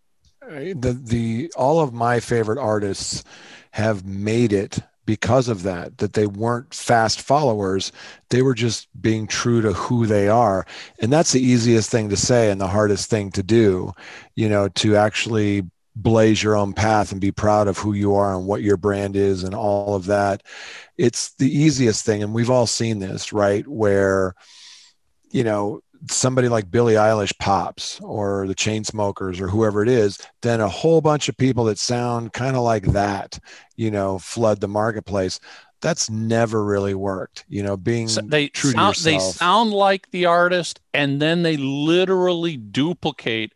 the, 0.82 0.92
the, 0.92 1.52
all 1.56 1.80
of 1.80 1.92
my 1.92 2.20
favorite 2.20 2.58
artists 2.58 3.24
have 3.72 4.04
made 4.04 4.52
it 4.52 4.78
because 5.04 5.48
of 5.48 5.64
that 5.64 5.98
that 5.98 6.12
they 6.12 6.26
weren't 6.26 6.72
fast 6.72 7.20
followers 7.20 7.90
they 8.30 8.40
were 8.40 8.54
just 8.54 8.88
being 9.00 9.26
true 9.26 9.60
to 9.60 9.72
who 9.72 10.06
they 10.06 10.28
are 10.28 10.64
and 11.00 11.12
that's 11.12 11.32
the 11.32 11.42
easiest 11.42 11.90
thing 11.90 12.08
to 12.08 12.16
say 12.16 12.50
and 12.50 12.60
the 12.60 12.68
hardest 12.68 13.10
thing 13.10 13.30
to 13.30 13.42
do 13.42 13.92
you 14.36 14.48
know 14.48 14.68
to 14.68 14.94
actually 14.94 15.62
blaze 15.96 16.42
your 16.42 16.56
own 16.56 16.72
path 16.72 17.12
and 17.12 17.20
be 17.20 17.32
proud 17.32 17.68
of 17.68 17.76
who 17.76 17.92
you 17.92 18.14
are 18.14 18.34
and 18.34 18.46
what 18.46 18.62
your 18.62 18.76
brand 18.76 19.16
is 19.16 19.42
and 19.42 19.54
all 19.54 19.94
of 19.94 20.06
that 20.06 20.42
it's 20.96 21.34
the 21.34 21.50
easiest 21.50 22.06
thing 22.06 22.22
and 22.22 22.32
we've 22.32 22.50
all 22.50 22.66
seen 22.66 22.98
this 22.98 23.32
right 23.32 23.66
where 23.66 24.34
you 25.32 25.44
know 25.44 25.82
somebody 26.10 26.48
like 26.48 26.70
Billie 26.70 26.94
Eilish 26.94 27.36
pops 27.38 28.00
or 28.00 28.46
the 28.46 28.54
Chainsmokers 28.54 29.40
or 29.40 29.48
whoever 29.48 29.82
it 29.82 29.88
is, 29.88 30.18
then 30.42 30.60
a 30.60 30.68
whole 30.68 31.00
bunch 31.00 31.28
of 31.28 31.36
people 31.36 31.64
that 31.64 31.78
sound 31.78 32.32
kind 32.32 32.56
of 32.56 32.62
like 32.62 32.86
that, 32.86 33.38
you 33.76 33.90
know, 33.90 34.18
flood 34.18 34.60
the 34.60 34.68
marketplace. 34.68 35.38
That's 35.80 36.08
never 36.10 36.64
really 36.64 36.94
worked, 36.94 37.44
you 37.48 37.62
know, 37.62 37.76
being 37.76 38.08
so 38.08 38.20
they 38.20 38.48
true 38.48 38.72
sound, 38.72 38.94
to 38.96 39.02
They 39.02 39.18
sound 39.18 39.70
like 39.72 40.10
the 40.10 40.26
artist 40.26 40.80
and 40.94 41.20
then 41.20 41.42
they 41.42 41.56
literally 41.56 42.56
duplicate 42.56 43.52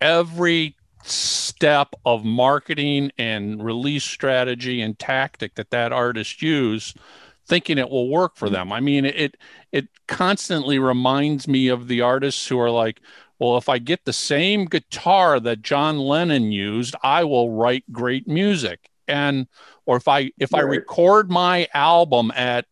every 0.00 0.76
step 1.02 1.94
of 2.04 2.24
marketing 2.24 3.12
and 3.16 3.64
release 3.64 4.04
strategy 4.04 4.82
and 4.82 4.98
tactic 4.98 5.54
that 5.54 5.70
that 5.70 5.92
artist 5.92 6.42
used 6.42 6.98
thinking 7.46 7.78
it 7.78 7.90
will 7.90 8.08
work 8.08 8.36
for 8.36 8.50
them. 8.50 8.72
I 8.72 8.80
mean, 8.80 9.04
it 9.04 9.36
it 9.72 9.88
constantly 10.08 10.78
reminds 10.78 11.46
me 11.48 11.68
of 11.68 11.88
the 11.88 12.00
artists 12.00 12.46
who 12.46 12.58
are 12.58 12.70
like, 12.70 13.00
well, 13.38 13.56
if 13.56 13.68
I 13.68 13.78
get 13.78 14.04
the 14.04 14.12
same 14.12 14.64
guitar 14.64 15.38
that 15.40 15.62
John 15.62 15.98
Lennon 15.98 16.52
used, 16.52 16.94
I 17.02 17.24
will 17.24 17.50
write 17.50 17.84
great 17.92 18.26
music. 18.26 18.90
And 19.08 19.46
or 19.84 19.96
if 19.96 20.08
I 20.08 20.32
if 20.38 20.52
right. 20.52 20.60
I 20.60 20.62
record 20.62 21.30
my 21.30 21.68
album 21.74 22.32
at 22.34 22.66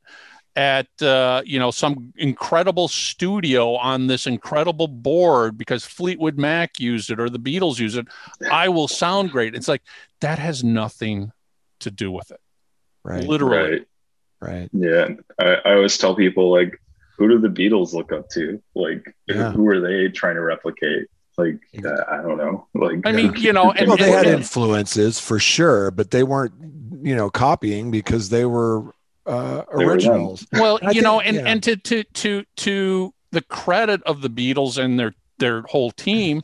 at 0.56 0.88
uh, 1.02 1.42
you 1.44 1.58
know 1.58 1.70
some 1.70 2.12
incredible 2.16 2.88
studio 2.88 3.74
on 3.74 4.06
this 4.06 4.26
incredible 4.26 4.88
board 4.88 5.58
because 5.58 5.84
Fleetwood 5.84 6.38
Mac 6.38 6.78
used 6.80 7.10
it 7.10 7.20
or 7.20 7.28
the 7.28 7.38
Beatles 7.38 7.78
use 7.78 7.96
it, 7.96 8.06
I 8.50 8.68
will 8.68 8.88
sound 8.88 9.30
great. 9.30 9.54
It's 9.54 9.68
like 9.68 9.82
that 10.20 10.38
has 10.38 10.64
nothing 10.64 11.32
to 11.80 11.90
do 11.90 12.10
with 12.10 12.30
it. 12.30 12.40
Right. 13.04 13.24
Literally. 13.24 13.70
Right. 13.70 13.86
Right. 14.44 14.68
Yeah. 14.72 15.08
I, 15.38 15.56
I 15.64 15.74
always 15.74 15.96
tell 15.98 16.14
people 16.14 16.52
like, 16.52 16.80
who 17.16 17.28
do 17.28 17.38
the 17.38 17.48
Beatles 17.48 17.92
look 17.92 18.12
up 18.12 18.28
to? 18.30 18.60
Like, 18.74 19.14
yeah. 19.26 19.52
who 19.52 19.68
are 19.68 19.80
they 19.80 20.08
trying 20.08 20.34
to 20.34 20.42
replicate? 20.42 21.08
Like, 21.36 21.58
uh, 21.84 22.04
I 22.08 22.16
don't 22.22 22.38
know. 22.38 22.66
Like, 22.74 23.00
I 23.04 23.12
mean, 23.12 23.34
you 23.36 23.52
know, 23.52 23.72
and, 23.72 23.88
well, 23.88 23.96
they 23.96 24.10
had 24.10 24.26
influences 24.26 25.18
for 25.18 25.38
sure, 25.38 25.90
but 25.90 26.10
they 26.10 26.22
weren't, 26.22 26.54
you 27.02 27.16
know, 27.16 27.30
copying 27.30 27.90
because 27.90 28.28
they 28.28 28.44
were 28.44 28.94
uh, 29.26 29.62
originals. 29.68 30.46
Were 30.52 30.60
well, 30.60 30.78
you 30.82 30.88
think, 30.90 31.02
know, 31.02 31.20
and 31.20 31.36
yeah. 31.36 31.42
and 31.46 31.62
to 31.64 31.76
to 31.76 32.04
to 32.04 32.44
to 32.56 33.14
the 33.32 33.42
credit 33.42 34.00
of 34.04 34.22
the 34.22 34.30
Beatles 34.30 34.78
and 34.78 34.98
their 34.98 35.12
their 35.38 35.62
whole 35.62 35.90
team, 35.90 36.42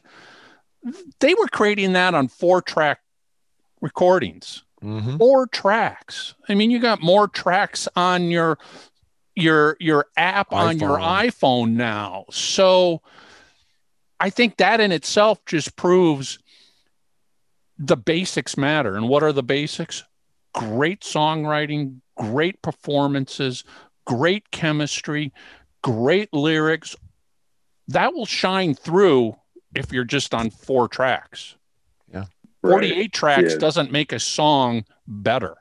they 1.20 1.34
were 1.34 1.46
creating 1.48 1.92
that 1.92 2.14
on 2.14 2.26
four 2.26 2.60
track 2.60 2.98
recordings. 3.80 4.64
Mm-hmm. 4.82 5.18
Four 5.18 5.46
tracks. 5.46 6.34
I 6.48 6.54
mean, 6.54 6.70
you 6.70 6.78
got 6.78 7.02
more 7.02 7.28
tracks 7.28 7.88
on 7.96 8.30
your 8.30 8.58
your 9.34 9.76
your 9.78 10.06
app 10.16 10.50
iPhone. 10.50 10.56
on 10.56 10.78
your 10.78 10.98
iPhone 10.98 11.72
now. 11.72 12.24
So 12.30 13.02
I 14.18 14.30
think 14.30 14.56
that 14.58 14.80
in 14.80 14.92
itself 14.92 15.44
just 15.46 15.76
proves 15.76 16.38
the 17.78 17.96
basics 17.96 18.56
matter. 18.56 18.96
And 18.96 19.08
what 19.08 19.22
are 19.22 19.32
the 19.32 19.42
basics? 19.42 20.04
Great 20.54 21.00
songwriting, 21.00 22.00
great 22.16 22.60
performances, 22.62 23.64
great 24.04 24.50
chemistry, 24.50 25.32
great 25.82 26.32
lyrics. 26.32 26.96
That 27.88 28.14
will 28.14 28.26
shine 28.26 28.74
through 28.74 29.36
if 29.74 29.92
you're 29.92 30.04
just 30.04 30.34
on 30.34 30.50
four 30.50 30.88
tracks. 30.88 31.56
48 32.62 32.96
right. 32.96 33.12
tracks 33.12 33.52
yeah. 33.52 33.58
doesn't 33.58 33.92
make 33.92 34.12
a 34.12 34.20
song 34.20 34.84
better. 35.06 35.56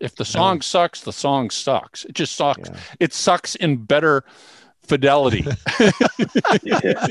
If 0.00 0.16
the 0.16 0.24
song 0.24 0.56
no. 0.56 0.60
sucks, 0.60 1.02
the 1.02 1.12
song 1.12 1.50
sucks. 1.50 2.04
It 2.04 2.14
just 2.14 2.34
sucks. 2.34 2.68
Yeah. 2.68 2.76
It 2.98 3.12
sucks 3.12 3.54
in 3.54 3.76
better 3.84 4.24
fidelity. 4.82 5.46
yeah. 6.62 7.06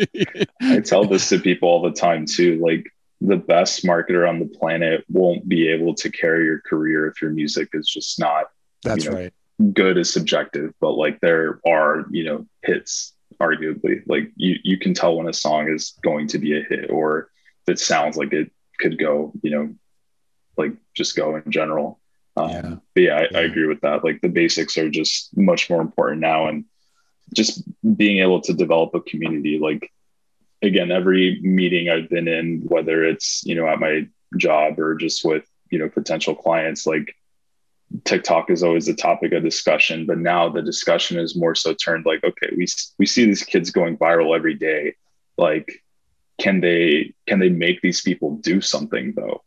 I 0.62 0.80
tell 0.82 1.06
this 1.06 1.30
to 1.30 1.40
people 1.40 1.70
all 1.70 1.82
the 1.82 1.92
time 1.92 2.26
too. 2.26 2.60
Like 2.60 2.92
the 3.22 3.38
best 3.38 3.86
marketer 3.86 4.28
on 4.28 4.40
the 4.40 4.46
planet 4.46 5.06
won't 5.10 5.48
be 5.48 5.70
able 5.70 5.94
to 5.96 6.10
carry 6.10 6.46
your 6.46 6.60
career 6.62 7.08
if 7.08 7.22
your 7.22 7.32
music 7.32 7.70
is 7.74 7.88
just 7.88 8.20
not 8.20 8.48
that's 8.84 9.06
you 9.06 9.12
know, 9.12 9.18
right. 9.18 9.34
Good 9.74 9.98
is 9.98 10.12
subjective, 10.12 10.74
but 10.82 10.94
like 10.94 11.20
there 11.22 11.60
are, 11.68 12.06
you 12.10 12.24
know, 12.24 12.48
hits 12.64 13.14
arguably. 13.40 14.02
Like 14.08 14.32
you 14.36 14.56
you 14.64 14.78
can 14.78 14.94
tell 14.94 15.16
when 15.16 15.30
a 15.30 15.34
song 15.34 15.70
is 15.70 15.94
going 16.02 16.28
to 16.30 16.40
be 16.40 16.58
a 16.58 16.64
hit 16.64 16.90
or 16.90 17.30
if 17.68 17.74
it 17.74 17.80
sounds 17.80 18.18
like 18.18 18.34
it 18.34 18.52
could 18.82 18.98
go, 18.98 19.32
you 19.42 19.52
know, 19.52 19.76
like 20.58 20.74
just 20.96 21.16
go 21.16 21.36
in 21.36 21.50
general. 21.50 22.00
Um, 22.36 22.50
yeah. 22.50 22.76
But 22.94 23.02
yeah, 23.02 23.16
I, 23.16 23.22
yeah. 23.32 23.38
I 23.38 23.42
agree 23.42 23.68
with 23.68 23.82
that. 23.82 24.04
Like 24.04 24.22
the 24.22 24.30
basics 24.30 24.78
are 24.78 24.90
just 24.90 25.36
much 25.38 25.70
more 25.70 25.82
important 25.82 26.22
now, 26.22 26.48
and 26.48 26.66
just 27.36 27.64
being 27.96 28.20
able 28.20 28.42
to 28.42 28.54
develop 28.54 28.94
a 28.94 29.02
community. 29.02 29.60
Like 29.60 29.92
again, 30.62 30.92
every 30.92 31.40
meeting 31.42 31.90
I've 31.90 32.10
been 32.10 32.28
in, 32.28 32.62
whether 32.68 33.04
it's 33.04 33.44
you 33.46 33.56
know 33.56 33.68
at 33.68 33.80
my 33.80 34.08
job 34.38 34.80
or 34.80 34.96
just 34.96 35.26
with 35.26 35.46
you 35.70 35.80
know 35.80 35.90
potential 35.90 36.36
clients, 36.36 36.86
like 36.86 37.16
TikTok 38.06 38.50
is 38.50 38.64
always 38.64 38.88
a 38.88 38.96
topic 38.96 39.34
of 39.34 39.44
discussion. 39.44 40.06
But 40.06 40.18
now 40.20 40.50
the 40.50 40.62
discussion 40.62 41.20
is 41.20 41.36
more 41.36 41.56
so 41.56 41.74
turned 41.74 42.06
like, 42.06 42.24
okay, 42.24 42.50
we 42.56 42.66
we 42.98 43.06
see 43.06 43.26
these 43.26 43.44
kids 43.44 43.72
going 43.72 43.98
viral 43.98 44.36
every 44.36 44.56
day. 44.56 44.96
Like 45.38 45.84
can 46.42 46.60
they 46.60 47.14
can 47.28 47.40
they 47.40 47.50
make 47.50 47.82
these 47.82 48.02
people 48.02 48.38
do 48.38 48.62
something 48.62 49.14
though? 49.16 49.44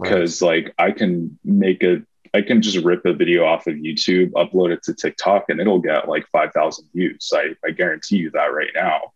Because 0.00 0.42
right. 0.42 0.64
like 0.64 0.74
i 0.78 0.90
can 0.90 1.38
make 1.44 1.84
a 1.84 2.02
i 2.34 2.42
can 2.42 2.60
just 2.60 2.84
rip 2.84 3.06
a 3.06 3.12
video 3.12 3.44
off 3.44 3.68
of 3.68 3.76
youtube 3.76 4.32
upload 4.32 4.72
it 4.72 4.82
to 4.82 4.92
tiktok 4.92 5.44
and 5.48 5.60
it'll 5.60 5.78
get 5.78 6.08
like 6.08 6.26
5000 6.32 6.88
views. 6.92 7.32
I, 7.32 7.54
I 7.64 7.70
guarantee 7.70 8.16
you 8.16 8.30
that 8.32 8.52
right 8.52 8.72
now. 8.74 9.12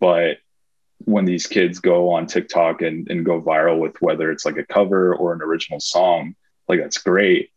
But 0.00 0.38
when 1.04 1.24
these 1.24 1.46
kids 1.46 1.78
go 1.78 2.10
on 2.10 2.26
tiktok 2.26 2.82
and, 2.82 3.08
and 3.08 3.24
go 3.24 3.40
viral 3.40 3.78
with 3.78 4.02
whether 4.02 4.32
it's 4.32 4.44
like 4.44 4.58
a 4.58 4.66
cover 4.66 5.14
or 5.14 5.32
an 5.32 5.42
original 5.42 5.78
song 5.78 6.34
like 6.68 6.80
that's 6.80 6.98
great. 6.98 7.50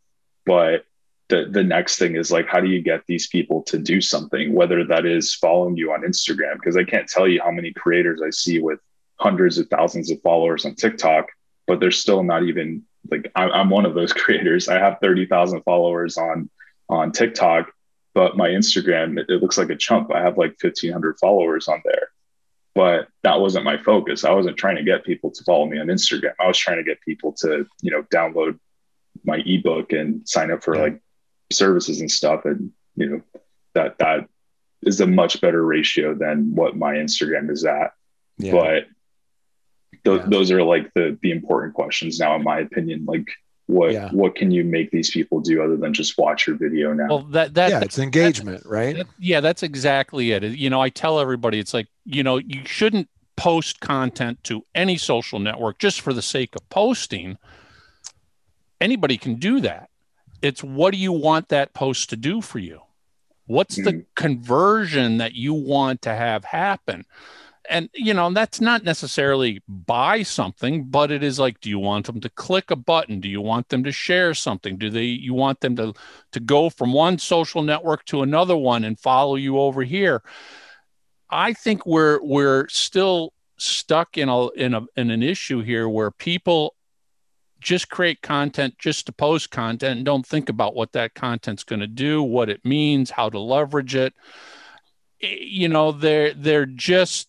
But 0.46 0.86
the, 1.30 1.48
the 1.50 1.64
next 1.64 1.98
thing 1.98 2.16
is 2.16 2.32
like 2.32 2.48
how 2.48 2.60
do 2.60 2.68
you 2.68 2.82
get 2.82 3.02
these 3.08 3.28
people 3.28 3.64
to 3.64 3.78
do 3.78 4.00
something 4.00 4.54
whether 4.54 4.84
that 4.84 5.06
is 5.06 5.34
following 5.34 5.76
you 5.76 5.92
on 5.92 6.02
instagram? 6.02 6.56
Because 6.56 6.78
i 6.78 6.84
can't 6.84 7.08
tell 7.08 7.28
you 7.28 7.42
how 7.42 7.52
many 7.52 7.74
creators 7.74 8.22
i 8.26 8.30
see 8.30 8.60
with 8.60 8.80
hundreds 9.20 9.58
of 9.58 9.68
thousands 9.70 10.12
of 10.12 10.22
followers 10.22 10.66
on 10.66 10.76
tiktok 10.76 11.28
but 11.68 11.80
they're 11.80 11.92
still 11.92 12.24
not 12.24 12.44
even 12.44 12.84
like 13.10 13.32
i'm, 13.36 13.52
I'm 13.52 13.70
one 13.70 13.86
of 13.86 13.96
those 13.96 14.14
creators. 14.24 14.68
I 14.68 14.80
have 14.80 14.98
30000 15.02 15.64
followers 15.64 16.18
on 16.18 16.50
on 16.90 17.12
tiktok 17.12 17.72
but 18.14 18.38
my 18.38 18.50
instagram 18.50 19.20
it, 19.20 19.30
it 19.30 19.42
looks 19.42 19.58
like 19.58 19.70
a 19.70 19.76
chump. 19.76 20.12
I 20.14 20.22
have 20.22 20.38
like 20.38 20.56
1500 20.62 21.18
followers 21.20 21.68
on 21.68 21.82
there. 21.86 22.10
But 22.74 23.08
that 23.24 23.40
wasn't 23.40 23.64
my 23.64 23.78
focus. 23.78 24.26
I 24.26 24.32
wasn't 24.32 24.58
trying 24.58 24.76
to 24.76 24.84
get 24.84 25.06
people 25.06 25.32
to 25.32 25.44
follow 25.46 25.66
me 25.66 25.80
on 25.80 25.88
instagram. 25.88 26.34
I 26.42 26.48
was 26.48 26.58
trying 26.58 26.78
to 26.78 26.84
get 26.84 27.00
people 27.02 27.32
to 27.40 27.66
you 27.82 27.92
know 27.92 28.04
download 28.04 28.60
my 29.24 29.42
ebook 29.46 29.92
and 29.94 30.28
sign 30.28 30.52
up 30.52 30.64
for 30.64 30.76
like 30.76 31.02
services 31.52 32.02
and 32.02 32.12
stuff 32.12 32.46
and 32.46 32.72
you 32.96 33.10
know 33.10 33.22
that 33.74 33.98
that 34.00 34.28
is 34.82 35.00
a 35.00 35.08
much 35.08 35.42
better 35.42 35.64
ratio 35.64 36.14
than 36.14 36.54
what 36.56 36.76
my 36.76 36.96
instagram 36.96 37.50
is 37.52 37.66
at 37.66 37.94
yeah. 38.38 38.52
but 38.52 38.86
th- 40.04 40.22
yeah. 40.22 40.26
those 40.28 40.52
are 40.52 40.64
like 40.64 40.92
the 40.94 41.18
the 41.22 41.32
important 41.32 41.74
questions 41.74 42.20
now 42.20 42.36
in 42.36 42.44
my 42.44 42.60
opinion 42.60 43.06
like 43.06 43.28
what 43.68 43.92
yeah. 43.92 44.10
what 44.12 44.36
can 44.36 44.52
you 44.52 44.64
make 44.64 44.92
these 44.92 45.10
people 45.10 45.40
do 45.40 45.64
other 45.64 45.78
than 45.78 45.94
just 45.94 46.18
watch 46.18 46.46
your 46.46 46.56
video 46.56 46.94
now 46.94 47.08
well 47.08 47.22
that 47.22 47.54
that 47.54 47.70
yeah 47.70 47.80
it's 47.82 47.98
engagement 47.98 48.64
that, 48.64 48.70
right 48.70 48.98
that, 48.98 49.08
yeah 49.20 49.40
that's 49.40 49.64
exactly 49.64 50.32
it 50.32 50.44
you 50.44 50.70
know 50.70 50.82
i 50.82 50.90
tell 50.90 51.20
everybody 51.20 51.60
it's 51.60 51.74
like 51.74 51.88
you 52.06 52.22
know 52.22 52.38
you 52.38 52.62
shouldn't 52.66 53.10
post 53.36 53.80
content 53.80 54.44
to 54.44 54.66
any 54.74 54.98
social 54.98 55.40
network 55.40 55.80
just 55.80 56.02
for 56.02 56.14
the 56.14 56.22
sake 56.22 56.56
of 56.56 56.68
posting, 56.70 57.38
anybody 58.80 59.18
can 59.18 59.36
do 59.36 59.60
that. 59.62 59.90
It's 60.46 60.64
what 60.64 60.92
do 60.92 60.98
you 60.98 61.12
want 61.12 61.50
that 61.50 61.74
post 61.74 62.10
to 62.12 62.16
do 62.16 62.42
for 62.42 62.60
you? 62.60 62.82
What's 63.48 63.78
mm-hmm. 63.78 63.86
the 64.00 64.06
conversion 64.16 65.18
that 65.18 65.34
you 65.34 65.54
want 65.54 66.02
to 66.04 66.14
have 66.14 66.46
happen? 66.46 67.06
and 67.70 67.90
you 67.94 68.14
know 68.14 68.32
that's 68.32 68.62
not 68.62 68.84
necessarily 68.84 69.62
buy 69.68 70.24
something 70.24 70.84
but 70.84 71.12
it 71.12 71.24
is 71.24 71.40
like 71.40 71.60
do 71.62 71.70
you 71.70 71.80
want 71.80 72.06
them 72.06 72.20
to 72.20 72.30
click 72.30 72.72
a 72.72 72.76
button 72.76 73.20
do 73.20 73.30
you 73.30 73.42
want 73.42 73.70
them 73.70 73.84
to 73.84 73.92
share 73.92 74.34
something 74.34 74.78
do 74.78 74.90
they 74.90 75.04
you 75.04 75.34
want 75.34 75.60
them 75.62 75.76
to 75.76 75.94
to 76.32 76.40
go 76.40 76.70
from 76.70 76.94
one 76.94 77.18
social 77.18 77.62
network 77.62 78.04
to 78.06 78.22
another 78.22 78.58
one 78.58 78.84
and 78.84 79.00
follow 79.00 79.36
you 79.36 79.60
over 79.60 79.84
here 79.84 80.22
i 81.30 81.54
think 81.54 81.86
we're 81.86 82.20
we're 82.24 82.68
still 82.68 83.34
stuck 83.58 84.18
in 84.18 84.30
a 84.30 84.48
in 84.52 84.74
a 84.74 84.82
in 84.96 85.10
an 85.10 85.24
issue 85.24 85.62
here 85.62 85.88
where 85.88 86.12
people 86.12 86.75
just 87.66 87.90
create 87.90 88.22
content 88.22 88.78
just 88.78 89.08
to 89.08 89.12
post 89.12 89.50
content 89.50 89.98
and 89.98 90.06
don't 90.06 90.26
think 90.26 90.50
about 90.50 90.76
what 90.76 90.94
that 90.94 91.16
content's 91.16 91.64
going 91.64 91.80
to 91.80 91.88
do 91.88 92.22
what 92.22 92.50
it 92.50 92.64
means 92.64 93.10
how 93.10 93.30
to 93.30 93.40
leverage 93.40 93.96
it 93.96 94.14
you 95.20 95.68
know 95.68 95.92
they're 95.92 96.34
they're 96.34 96.66
just 96.66 97.28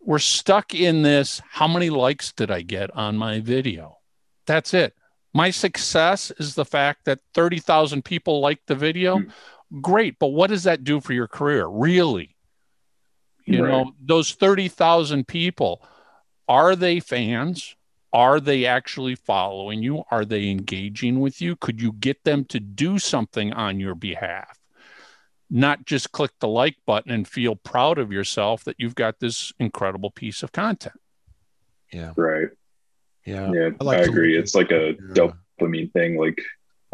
we're 0.00 0.18
stuck 0.18 0.74
in 0.74 1.02
this 1.02 1.42
how 1.50 1.68
many 1.68 1.90
likes 1.90 2.32
did 2.32 2.50
I 2.50 2.62
get 2.62 2.90
on 2.96 3.16
my 3.16 3.40
video? 3.40 3.98
That's 4.46 4.74
it. 4.74 4.94
My 5.32 5.50
success 5.50 6.32
is 6.38 6.54
the 6.54 6.64
fact 6.64 7.04
that 7.04 7.20
30,000 7.34 8.04
people 8.04 8.40
liked 8.40 8.66
the 8.66 8.74
video. 8.74 9.18
Mm-hmm. 9.18 9.80
Great, 9.80 10.18
but 10.18 10.28
what 10.28 10.50
does 10.50 10.64
that 10.64 10.82
do 10.82 11.00
for 11.00 11.12
your 11.12 11.28
career? 11.28 11.66
Really? 11.66 12.34
You 13.46 13.62
right. 13.62 13.70
know, 13.70 13.92
those 14.00 14.32
30,000 14.32 15.28
people, 15.28 15.82
are 16.48 16.74
they 16.74 16.98
fans? 16.98 17.76
Are 18.12 18.40
they 18.40 18.66
actually 18.66 19.14
following 19.14 19.82
you? 19.82 20.02
Are 20.10 20.24
they 20.24 20.50
engaging 20.50 21.20
with 21.20 21.40
you? 21.40 21.56
Could 21.56 21.80
you 21.80 21.92
get 21.92 22.24
them 22.24 22.44
to 22.46 22.58
do 22.58 22.98
something 22.98 23.52
on 23.52 23.78
your 23.78 23.94
behalf? 23.94 24.60
not 25.50 25.84
just 25.84 26.12
click 26.12 26.30
the 26.38 26.48
like 26.48 26.76
button 26.86 27.10
and 27.10 27.26
feel 27.26 27.56
proud 27.56 27.98
of 27.98 28.12
yourself 28.12 28.64
that 28.64 28.76
you've 28.78 28.94
got 28.94 29.18
this 29.18 29.52
incredible 29.58 30.10
piece 30.10 30.42
of 30.42 30.52
content. 30.52 30.94
Yeah. 31.92 32.12
Right. 32.16 32.48
Yeah. 33.26 33.50
Yeah. 33.52 33.70
I, 33.80 33.84
like 33.84 33.98
I 33.98 34.02
agree. 34.02 34.38
It's 34.38 34.54
like 34.54 34.70
a 34.70 34.90
yeah. 34.92 35.32
dopamine 35.60 35.92
thing. 35.92 36.16
Like, 36.16 36.40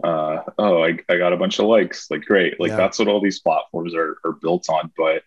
uh, 0.02 0.42
oh, 0.58 0.82
I, 0.82 0.98
I 1.08 1.18
got 1.18 1.34
a 1.34 1.36
bunch 1.36 1.58
of 1.58 1.66
likes. 1.66 2.10
Like, 2.10 2.22
great. 2.22 2.58
Like, 2.58 2.70
yeah. 2.70 2.76
that's 2.76 2.98
what 2.98 3.08
all 3.08 3.20
these 3.20 3.40
platforms 3.40 3.94
are, 3.94 4.16
are 4.24 4.32
built 4.32 4.70
on. 4.70 4.90
But 4.96 5.22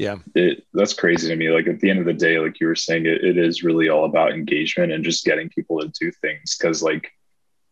yeah, 0.00 0.16
it 0.34 0.64
that's 0.72 0.94
crazy 0.94 1.28
to 1.28 1.36
me. 1.36 1.50
Like, 1.50 1.66
at 1.66 1.80
the 1.80 1.90
end 1.90 2.00
of 2.00 2.06
the 2.06 2.12
day, 2.12 2.38
like 2.38 2.60
you 2.60 2.66
were 2.66 2.76
saying, 2.76 3.06
it, 3.06 3.24
it 3.24 3.38
is 3.38 3.62
really 3.62 3.88
all 3.88 4.04
about 4.04 4.32
engagement 4.32 4.92
and 4.92 5.04
just 5.04 5.24
getting 5.24 5.48
people 5.48 5.80
to 5.80 5.88
do 5.88 6.10
things. 6.10 6.56
Cause, 6.60 6.82
like, 6.82 7.12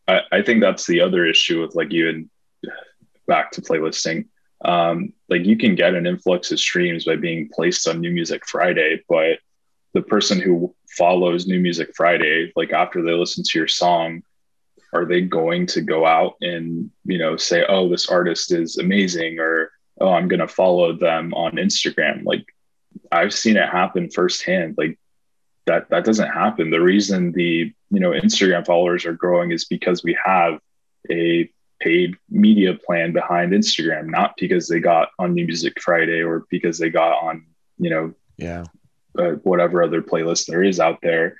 I, 0.06 0.20
I 0.30 0.42
think 0.42 0.60
that's 0.60 0.86
the 0.86 1.00
other 1.00 1.26
issue 1.26 1.62
with 1.62 1.74
like 1.74 1.92
even 1.92 2.30
back 3.26 3.50
to 3.52 3.62
playlisting 3.62 4.26
um, 4.64 5.12
like 5.28 5.44
you 5.44 5.56
can 5.56 5.74
get 5.74 5.94
an 5.94 6.06
influx 6.06 6.50
of 6.50 6.58
streams 6.58 7.04
by 7.04 7.16
being 7.16 7.48
placed 7.52 7.86
on 7.86 8.00
New 8.00 8.10
Music 8.10 8.44
Friday, 8.46 9.02
but 9.08 9.38
the 9.94 10.02
person 10.02 10.40
who 10.40 10.74
follows 10.96 11.46
New 11.46 11.60
Music 11.60 11.90
Friday, 11.96 12.52
like 12.56 12.72
after 12.72 13.02
they 13.02 13.12
listen 13.12 13.44
to 13.44 13.58
your 13.58 13.68
song, 13.68 14.22
are 14.94 15.04
they 15.04 15.20
going 15.20 15.66
to 15.66 15.82
go 15.82 16.06
out 16.06 16.34
and 16.40 16.90
you 17.04 17.18
know 17.18 17.36
say, 17.36 17.64
"Oh, 17.68 17.88
this 17.88 18.08
artist 18.08 18.52
is 18.52 18.78
amazing," 18.78 19.38
or 19.38 19.70
"Oh, 20.00 20.12
I'm 20.12 20.28
going 20.28 20.40
to 20.40 20.48
follow 20.48 20.92
them 20.92 21.34
on 21.34 21.52
Instagram"? 21.52 22.24
Like 22.24 22.46
I've 23.10 23.34
seen 23.34 23.56
it 23.56 23.68
happen 23.68 24.10
firsthand. 24.10 24.76
Like 24.78 24.98
that 25.66 25.90
that 25.90 26.04
doesn't 26.04 26.28
happen. 26.28 26.70
The 26.70 26.80
reason 26.80 27.32
the 27.32 27.72
you 27.90 28.00
know 28.00 28.10
Instagram 28.10 28.66
followers 28.66 29.06
are 29.06 29.12
growing 29.12 29.52
is 29.52 29.64
because 29.64 30.02
we 30.02 30.18
have 30.24 30.58
a 31.10 31.50
paid 31.80 32.16
media 32.28 32.74
plan 32.74 33.12
behind 33.12 33.52
Instagram, 33.52 34.06
not 34.06 34.34
because 34.36 34.68
they 34.68 34.80
got 34.80 35.10
on 35.18 35.34
New 35.34 35.46
Music 35.46 35.80
Friday 35.80 36.22
or 36.22 36.44
because 36.50 36.78
they 36.78 36.90
got 36.90 37.22
on, 37.22 37.46
you 37.78 37.90
know, 37.90 38.14
yeah, 38.36 38.64
uh, 39.18 39.32
whatever 39.42 39.82
other 39.82 40.02
playlist 40.02 40.46
there 40.46 40.62
is 40.62 40.80
out 40.80 40.98
there. 41.02 41.36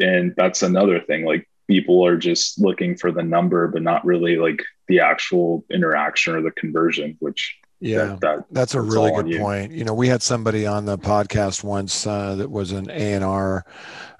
And 0.00 0.34
that's 0.36 0.62
another 0.62 1.00
thing. 1.00 1.24
Like 1.24 1.48
people 1.68 2.04
are 2.04 2.16
just 2.16 2.58
looking 2.58 2.96
for 2.96 3.12
the 3.12 3.22
number, 3.22 3.68
but 3.68 3.82
not 3.82 4.04
really 4.04 4.36
like 4.36 4.62
the 4.88 5.00
actual 5.00 5.64
interaction 5.70 6.34
or 6.34 6.42
the 6.42 6.50
conversion, 6.50 7.16
which 7.20 7.58
yeah, 7.84 8.04
that, 8.04 8.20
that, 8.20 8.44
that's 8.50 8.74
a 8.74 8.80
that's 8.80 8.94
really 8.94 9.10
good 9.10 9.38
point. 9.38 9.72
You 9.72 9.84
know, 9.84 9.92
we 9.92 10.08
had 10.08 10.22
somebody 10.22 10.66
on 10.66 10.86
the 10.86 10.96
podcast 10.96 11.62
once 11.62 12.06
uh, 12.06 12.34
that 12.36 12.50
was 12.50 12.72
an 12.72 12.90
A 12.90 13.12
and 13.12 13.22
R 13.22 13.66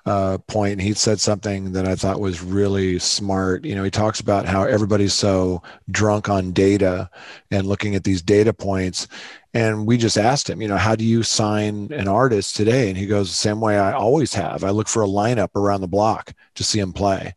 uh, 0.05 0.39
point. 0.47 0.83
He 0.83 0.93
said 0.93 1.19
something 1.19 1.73
that 1.73 1.87
I 1.87 1.95
thought 1.95 2.21
was 2.21 2.43
really 2.43 2.99
smart. 2.99 3.65
You 3.65 3.75
know, 3.75 3.83
he 3.83 3.91
talks 3.91 4.21
about 4.21 4.45
how 4.45 4.65
everybody's 4.65 5.15
so 5.15 5.63
drunk 5.91 6.29
on 6.29 6.53
data 6.53 7.09
and 7.51 7.67
looking 7.67 7.95
at 7.95 8.05
these 8.05 8.21
data 8.21 8.53
points. 8.53 9.09
And 9.55 9.87
we 9.87 9.97
just 9.97 10.19
asked 10.19 10.51
him, 10.51 10.61
you 10.61 10.69
know, 10.69 10.77
how 10.77 10.95
do 10.95 11.05
you 11.05 11.23
sign 11.23 11.91
an 11.93 12.09
artist 12.09 12.57
today? 12.57 12.89
And 12.89 12.99
he 12.99 13.07
goes, 13.07 13.31
the 13.31 13.35
same 13.35 13.61
way 13.61 13.79
I 13.79 13.93
always 13.93 14.35
have. 14.35 14.63
I 14.63 14.71
look 14.71 14.89
for 14.89 15.03
a 15.03 15.09
lineup 15.09 15.57
around 15.57 15.81
the 15.81 15.89
block 15.89 16.35
to 16.57 16.65
see 16.65 16.81
him 16.81 16.93
play 16.93 17.35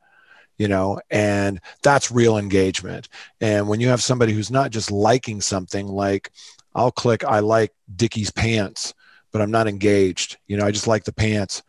you 0.58 0.67
know 0.67 1.00
and 1.10 1.60
that's 1.84 2.12
real 2.12 2.38
engagement 2.38 3.08
and 3.41 3.67
when 3.67 3.80
you 3.80 3.88
have 3.88 4.02
somebody 4.02 4.34
who's 4.34 4.52
not 4.52 4.72
just 4.72 4.91
liking 4.91 5.41
something 5.41 5.88
like 5.88 6.32
i'll 6.76 6.91
click 6.91 7.24
i 7.24 7.39
like 7.39 7.74
Dickies 7.96 8.32
pants 8.32 8.93
but 9.32 9.41
I'm 9.41 9.52
not 9.52 9.67
engaged. 9.67 10.38
You 10.48 10.58
know, 10.58 10.65
I 10.65 10.72
just 10.72 10.88
like 10.88 11.04
the 11.04 11.13
pants. 11.13 11.62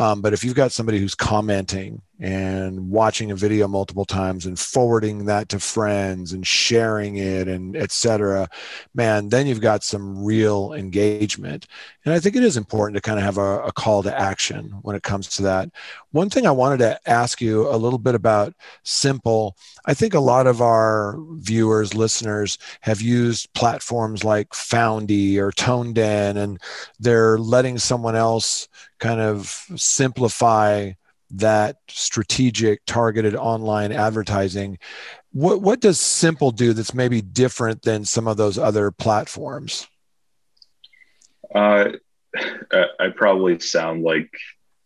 Um, 0.00 0.22
but 0.22 0.32
if 0.32 0.42
you've 0.42 0.54
got 0.54 0.72
somebody 0.72 0.98
who's 0.98 1.14
commenting 1.14 2.00
and 2.20 2.90
watching 2.90 3.30
a 3.30 3.36
video 3.36 3.68
multiple 3.68 4.06
times 4.06 4.46
and 4.46 4.58
forwarding 4.58 5.26
that 5.26 5.50
to 5.50 5.60
friends 5.60 6.32
and 6.32 6.46
sharing 6.46 7.16
it 7.16 7.48
and 7.48 7.74
etc 7.74 8.46
man 8.94 9.30
then 9.30 9.46
you've 9.46 9.60
got 9.60 9.82
some 9.82 10.22
real 10.22 10.72
engagement. 10.72 11.66
And 12.04 12.14
i 12.14 12.20
think 12.20 12.36
it 12.36 12.42
is 12.42 12.56
important 12.56 12.96
to 12.96 13.02
kind 13.02 13.18
of 13.18 13.24
have 13.24 13.36
a, 13.36 13.62
a, 13.62 13.72
call 13.72 14.02
to 14.02 14.18
action 14.18 14.70
when 14.82 14.96
it 14.96 15.02
comes 15.02 15.28
to 15.28 15.42
that. 15.42 15.70
One 16.12 16.30
thing 16.30 16.46
i 16.46 16.50
wanted 16.50 16.78
to 16.78 17.00
ask 17.06 17.40
you 17.40 17.68
a 17.68 17.76
little 17.76 17.98
bit 17.98 18.14
about 18.14 18.54
simple. 18.82 19.56
I 19.84 19.92
think 19.92 20.14
a 20.14 20.20
lot 20.20 20.46
of 20.46 20.62
our 20.62 21.18
viewers 21.32 21.94
listeners 21.94 22.56
have 22.82 23.02
used 23.02 23.52
platforms 23.54 24.24
like 24.24 24.54
foundy 24.54 25.38
or 25.38 25.52
ToneDen 25.52 26.36
and 26.36 26.58
they're 26.98 27.38
letting 27.38 27.78
someone 27.78 28.16
else 28.16 28.68
kind 29.00 29.20
of 29.20 29.66
simplify 29.76 30.92
that 31.32 31.76
strategic 31.88 32.84
targeted 32.86 33.34
online 33.36 33.92
advertising. 33.92 34.78
What 35.32 35.62
what 35.62 35.80
does 35.80 36.00
simple 36.00 36.50
do 36.50 36.72
that's 36.72 36.94
maybe 36.94 37.22
different 37.22 37.82
than 37.82 38.04
some 38.04 38.26
of 38.26 38.36
those 38.36 38.58
other 38.58 38.90
platforms? 38.90 39.86
Uh, 41.54 41.92
i 43.00 43.08
probably 43.14 43.58
sound 43.58 44.02
like 44.02 44.30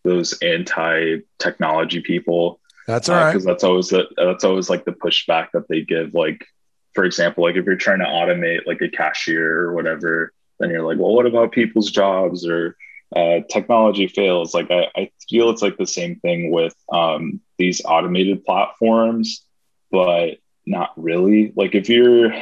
those 0.02 0.38
anti-technology 0.42 2.00
people. 2.00 2.60
That's 2.86 3.08
all 3.08 3.16
right. 3.16 3.32
because 3.32 3.46
uh, 3.46 3.50
that's 3.50 3.64
always 3.64 3.88
the, 3.88 4.06
that's 4.16 4.44
always 4.44 4.68
like 4.68 4.84
the 4.84 4.92
pushback 4.92 5.48
that 5.52 5.68
they 5.68 5.82
give. 5.82 6.14
Like 6.14 6.46
for 6.94 7.04
example 7.04 7.44
like 7.44 7.56
if 7.56 7.64
you're 7.64 7.76
trying 7.76 7.98
to 7.98 8.04
automate 8.04 8.66
like 8.66 8.80
a 8.80 8.88
cashier 8.88 9.62
or 9.62 9.74
whatever 9.74 10.32
then 10.60 10.70
you're 10.70 10.82
like 10.82 10.96
well 10.96 11.12
what 11.12 11.26
about 11.26 11.52
people's 11.52 11.90
jobs? 11.90 12.46
Or 12.46 12.76
uh, 13.14 13.40
technology 13.50 14.08
fails, 14.08 14.54
like 14.54 14.70
I, 14.70 14.88
I, 14.96 15.10
feel 15.28 15.50
it's 15.50 15.62
like 15.62 15.76
the 15.76 15.86
same 15.86 16.16
thing 16.16 16.50
with 16.50 16.74
um, 16.92 17.40
these 17.58 17.80
automated 17.84 18.44
platforms, 18.44 19.44
but 19.90 20.38
not 20.66 20.90
really. 20.96 21.52
Like 21.54 21.74
if 21.74 21.88
you're, 21.88 22.32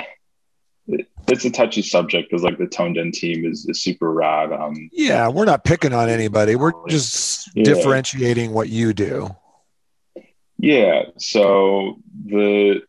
it's 1.28 1.44
a 1.44 1.50
touchy 1.50 1.82
subject 1.82 2.30
because 2.30 2.42
like 2.42 2.58
the 2.58 2.66
ToneDen 2.66 3.12
team 3.12 3.44
is, 3.44 3.66
is 3.68 3.82
super 3.82 4.12
rad. 4.12 4.52
Um, 4.52 4.88
yeah, 4.92 5.28
we're 5.28 5.44
not 5.44 5.64
picking 5.64 5.92
on 5.92 6.08
anybody. 6.08 6.56
We're 6.56 6.72
just 6.88 7.50
yeah. 7.54 7.64
differentiating 7.64 8.52
what 8.52 8.68
you 8.68 8.92
do. 8.92 9.34
Yeah. 10.58 11.02
So 11.18 11.98
the 12.24 12.82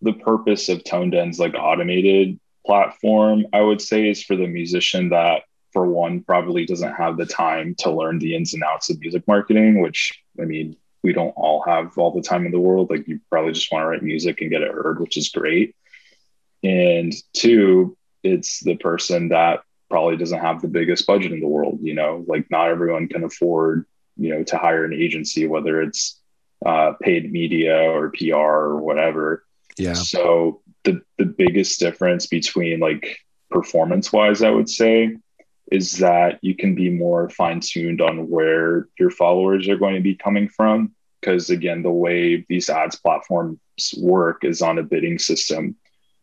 the 0.00 0.12
purpose 0.12 0.68
of 0.68 0.84
ToneDen's 0.84 1.38
like 1.38 1.54
automated 1.54 2.38
platform, 2.64 3.46
I 3.52 3.60
would 3.60 3.80
say, 3.80 4.08
is 4.08 4.22
for 4.22 4.36
the 4.36 4.46
musician 4.46 5.08
that 5.10 5.42
for 5.72 5.86
one, 5.86 6.22
probably 6.22 6.66
doesn't 6.66 6.94
have 6.94 7.16
the 7.16 7.26
time 7.26 7.74
to 7.78 7.90
learn 7.90 8.18
the 8.18 8.34
ins 8.34 8.54
and 8.54 8.62
outs 8.62 8.90
of 8.90 9.00
music 9.00 9.26
marketing, 9.26 9.80
which 9.80 10.22
I 10.40 10.44
mean, 10.44 10.76
we 11.02 11.12
don't 11.12 11.30
all 11.30 11.62
have 11.62 11.96
all 11.98 12.12
the 12.12 12.22
time 12.22 12.46
in 12.46 12.52
the 12.52 12.58
world. 12.58 12.90
Like 12.90 13.06
you 13.06 13.20
probably 13.30 13.52
just 13.52 13.70
want 13.70 13.82
to 13.82 13.86
write 13.86 14.02
music 14.02 14.40
and 14.40 14.50
get 14.50 14.62
it 14.62 14.72
heard, 14.72 15.00
which 15.00 15.16
is 15.16 15.28
great. 15.28 15.74
And 16.62 17.12
two, 17.32 17.96
it's 18.22 18.60
the 18.60 18.76
person 18.76 19.28
that 19.28 19.60
probably 19.90 20.16
doesn't 20.16 20.40
have 20.40 20.60
the 20.60 20.68
biggest 20.68 21.06
budget 21.06 21.32
in 21.32 21.40
the 21.40 21.48
world. 21.48 21.78
You 21.82 21.94
know, 21.94 22.24
like 22.26 22.50
not 22.50 22.68
everyone 22.68 23.08
can 23.08 23.24
afford, 23.24 23.86
you 24.16 24.30
know, 24.30 24.42
to 24.44 24.58
hire 24.58 24.84
an 24.84 24.92
agency, 24.92 25.46
whether 25.46 25.80
it's 25.80 26.20
uh, 26.64 26.92
paid 27.00 27.30
media 27.30 27.90
or 27.90 28.10
PR 28.10 28.34
or 28.34 28.76
whatever. 28.80 29.44
Yeah. 29.76 29.94
So 29.94 30.62
the 30.84 31.00
the 31.18 31.26
biggest 31.26 31.78
difference 31.78 32.26
between 32.26 32.80
like 32.80 33.18
performance 33.50 34.12
wise, 34.12 34.42
I 34.42 34.50
would 34.50 34.68
say, 34.68 35.16
is 35.70 35.98
that 35.98 36.38
you 36.42 36.54
can 36.54 36.74
be 36.74 36.90
more 36.90 37.28
fine 37.30 37.60
tuned 37.60 38.00
on 38.00 38.28
where 38.28 38.88
your 38.98 39.10
followers 39.10 39.68
are 39.68 39.76
going 39.76 39.94
to 39.94 40.00
be 40.00 40.14
coming 40.14 40.48
from. 40.48 40.94
Because 41.20 41.50
again, 41.50 41.82
the 41.82 41.90
way 41.90 42.46
these 42.48 42.70
ads 42.70 42.96
platforms 42.96 43.58
work 43.98 44.44
is 44.44 44.62
on 44.62 44.78
a 44.78 44.82
bidding 44.82 45.18
system. 45.18 45.76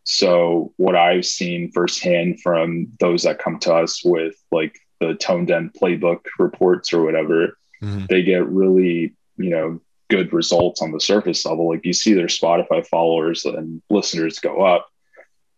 So, 0.04 0.72
what 0.76 0.96
I've 0.96 1.26
seen 1.26 1.70
firsthand 1.72 2.40
from 2.40 2.88
those 3.00 3.24
that 3.24 3.40
come 3.40 3.58
to 3.60 3.74
us 3.74 4.04
with 4.04 4.34
like 4.50 4.78
the 5.00 5.14
ToneDen 5.14 5.72
playbook 5.76 6.20
reports 6.38 6.92
or 6.92 7.02
whatever, 7.02 7.58
mm-hmm. 7.82 8.06
they 8.08 8.22
get 8.22 8.46
really, 8.46 9.14
you 9.36 9.50
know, 9.50 9.80
good 10.08 10.32
results 10.32 10.80
on 10.80 10.92
the 10.92 11.00
surface 11.00 11.44
level. 11.44 11.68
Like 11.68 11.84
you 11.84 11.92
see 11.92 12.14
their 12.14 12.26
Spotify 12.26 12.86
followers 12.86 13.44
and 13.44 13.82
listeners 13.90 14.38
go 14.38 14.62
up. 14.62 14.88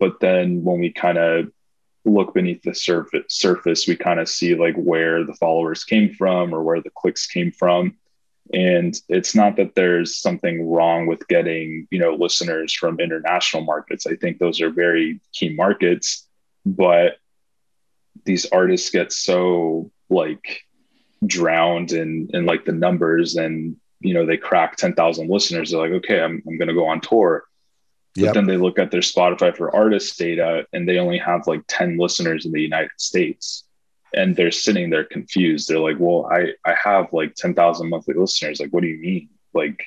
But 0.00 0.20
then 0.20 0.64
when 0.64 0.80
we 0.80 0.92
kind 0.92 1.18
of 1.18 1.52
look 2.04 2.34
beneath 2.34 2.62
the 2.62 2.74
surface, 2.74 3.24
surface 3.28 3.86
we 3.86 3.96
kind 3.96 4.20
of 4.20 4.28
see 4.28 4.54
like 4.54 4.76
where 4.76 5.24
the 5.24 5.34
followers 5.34 5.84
came 5.84 6.14
from 6.14 6.54
or 6.54 6.62
where 6.62 6.80
the 6.80 6.90
clicks 6.90 7.26
came 7.26 7.52
from. 7.52 7.96
And 8.52 8.98
it's 9.08 9.34
not 9.34 9.56
that 9.56 9.74
there's 9.74 10.16
something 10.16 10.70
wrong 10.70 11.06
with 11.06 11.28
getting, 11.28 11.86
you 11.90 11.98
know, 11.98 12.14
listeners 12.14 12.72
from 12.72 12.98
international 12.98 13.64
markets. 13.64 14.06
I 14.06 14.16
think 14.16 14.38
those 14.38 14.62
are 14.62 14.70
very 14.70 15.20
key 15.32 15.54
markets, 15.54 16.26
but 16.64 17.18
these 18.24 18.46
artists 18.46 18.90
get 18.90 19.12
so 19.12 19.90
like 20.08 20.62
drowned 21.26 21.92
in 21.92 22.28
in 22.32 22.46
like 22.46 22.64
the 22.64 22.72
numbers 22.72 23.36
and 23.36 23.76
you 24.00 24.14
know 24.14 24.24
they 24.24 24.36
crack 24.36 24.76
10,000 24.76 25.28
listeners 25.28 25.70
they're 25.70 25.80
like 25.80 25.90
okay 25.90 26.20
I'm 26.20 26.42
I'm 26.46 26.58
going 26.58 26.68
to 26.68 26.74
go 26.74 26.86
on 26.86 27.00
tour 27.00 27.44
Yep. 28.18 28.28
But 28.28 28.34
then 28.34 28.46
they 28.46 28.56
look 28.56 28.78
at 28.78 28.90
their 28.90 29.00
Spotify 29.00 29.56
for 29.56 29.74
artists 29.74 30.16
data 30.16 30.66
and 30.72 30.88
they 30.88 30.98
only 30.98 31.18
have 31.18 31.46
like 31.46 31.62
10 31.68 31.98
listeners 31.98 32.46
in 32.46 32.52
the 32.52 32.60
United 32.60 32.90
States. 32.96 33.64
And 34.14 34.34
they're 34.34 34.50
sitting 34.50 34.90
there 34.90 35.04
confused. 35.04 35.68
They're 35.68 35.78
like, 35.78 35.98
well, 35.98 36.28
I, 36.30 36.54
I 36.64 36.74
have 36.82 37.12
like 37.12 37.34
10,000 37.34 37.88
monthly 37.88 38.14
listeners. 38.14 38.58
Like, 38.58 38.70
what 38.70 38.80
do 38.80 38.88
you 38.88 38.98
mean? 38.98 39.28
Like, 39.52 39.84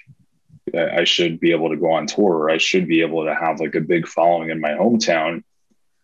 I 0.73 1.03
should 1.03 1.39
be 1.39 1.51
able 1.51 1.69
to 1.69 1.75
go 1.75 1.91
on 1.91 2.05
tour 2.05 2.35
or 2.35 2.49
I 2.49 2.57
should 2.57 2.87
be 2.87 3.01
able 3.01 3.25
to 3.25 3.35
have 3.35 3.59
like 3.59 3.75
a 3.75 3.81
big 3.81 4.07
following 4.07 4.49
in 4.49 4.61
my 4.61 4.71
hometown. 4.71 5.43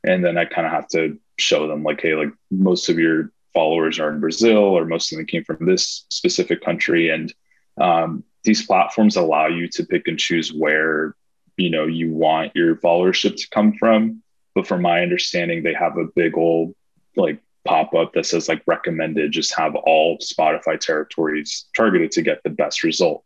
And 0.03 0.25
then 0.25 0.38
I 0.38 0.45
kind 0.45 0.65
of 0.65 0.73
have 0.73 0.88
to 0.89 1.17
show 1.38 1.67
them, 1.67 1.84
like, 1.84 2.01
hey, 2.01 2.15
like 2.15 2.32
most 2.51 2.89
of 2.89 2.97
your 2.97 3.32
followers 3.53 3.99
are 3.99 4.11
in 4.11 4.19
Brazil 4.19 4.57
or 4.57 4.86
most 4.86 5.11
of 5.11 5.17
them 5.17 5.28
came 5.28 5.43
from 5.43 5.65
this 5.65 6.05
specific 6.09 6.61
country. 6.61 7.09
And 7.09 7.34
um, 7.80 8.23
these 8.43 8.65
platforms 8.65 9.15
allow 9.15 9.47
you 9.47 9.69
to 9.69 9.86
pick 9.86 10.07
and 10.07 10.17
choose 10.17 10.51
where 10.51 11.15
you 11.58 11.70
know 11.70 11.86
you 11.86 12.14
want 12.14 12.55
your 12.55 12.76
followership 12.78 13.36
to 13.36 13.49
come 13.49 13.74
from. 13.74 14.24
But 14.55 14.68
from 14.68 14.82
my 14.82 15.01
understanding 15.01 15.64
they 15.64 15.74
have 15.74 15.97
a 15.97 16.05
big 16.16 16.38
old 16.38 16.74
like 17.16 17.39
pop 17.66 17.93
up 17.93 18.14
that 18.14 18.26
says 18.26 18.47
like 18.47 18.64
recommended 18.66 19.32
just 19.32 19.53
have 19.58 19.76
all 19.76 20.18
spotify 20.20 20.80
territories 20.80 21.66
targeted 21.76 22.12
to 22.12 22.22
get 22.22 22.41
the 22.43 22.49
best 22.49 22.84
result. 22.84 23.24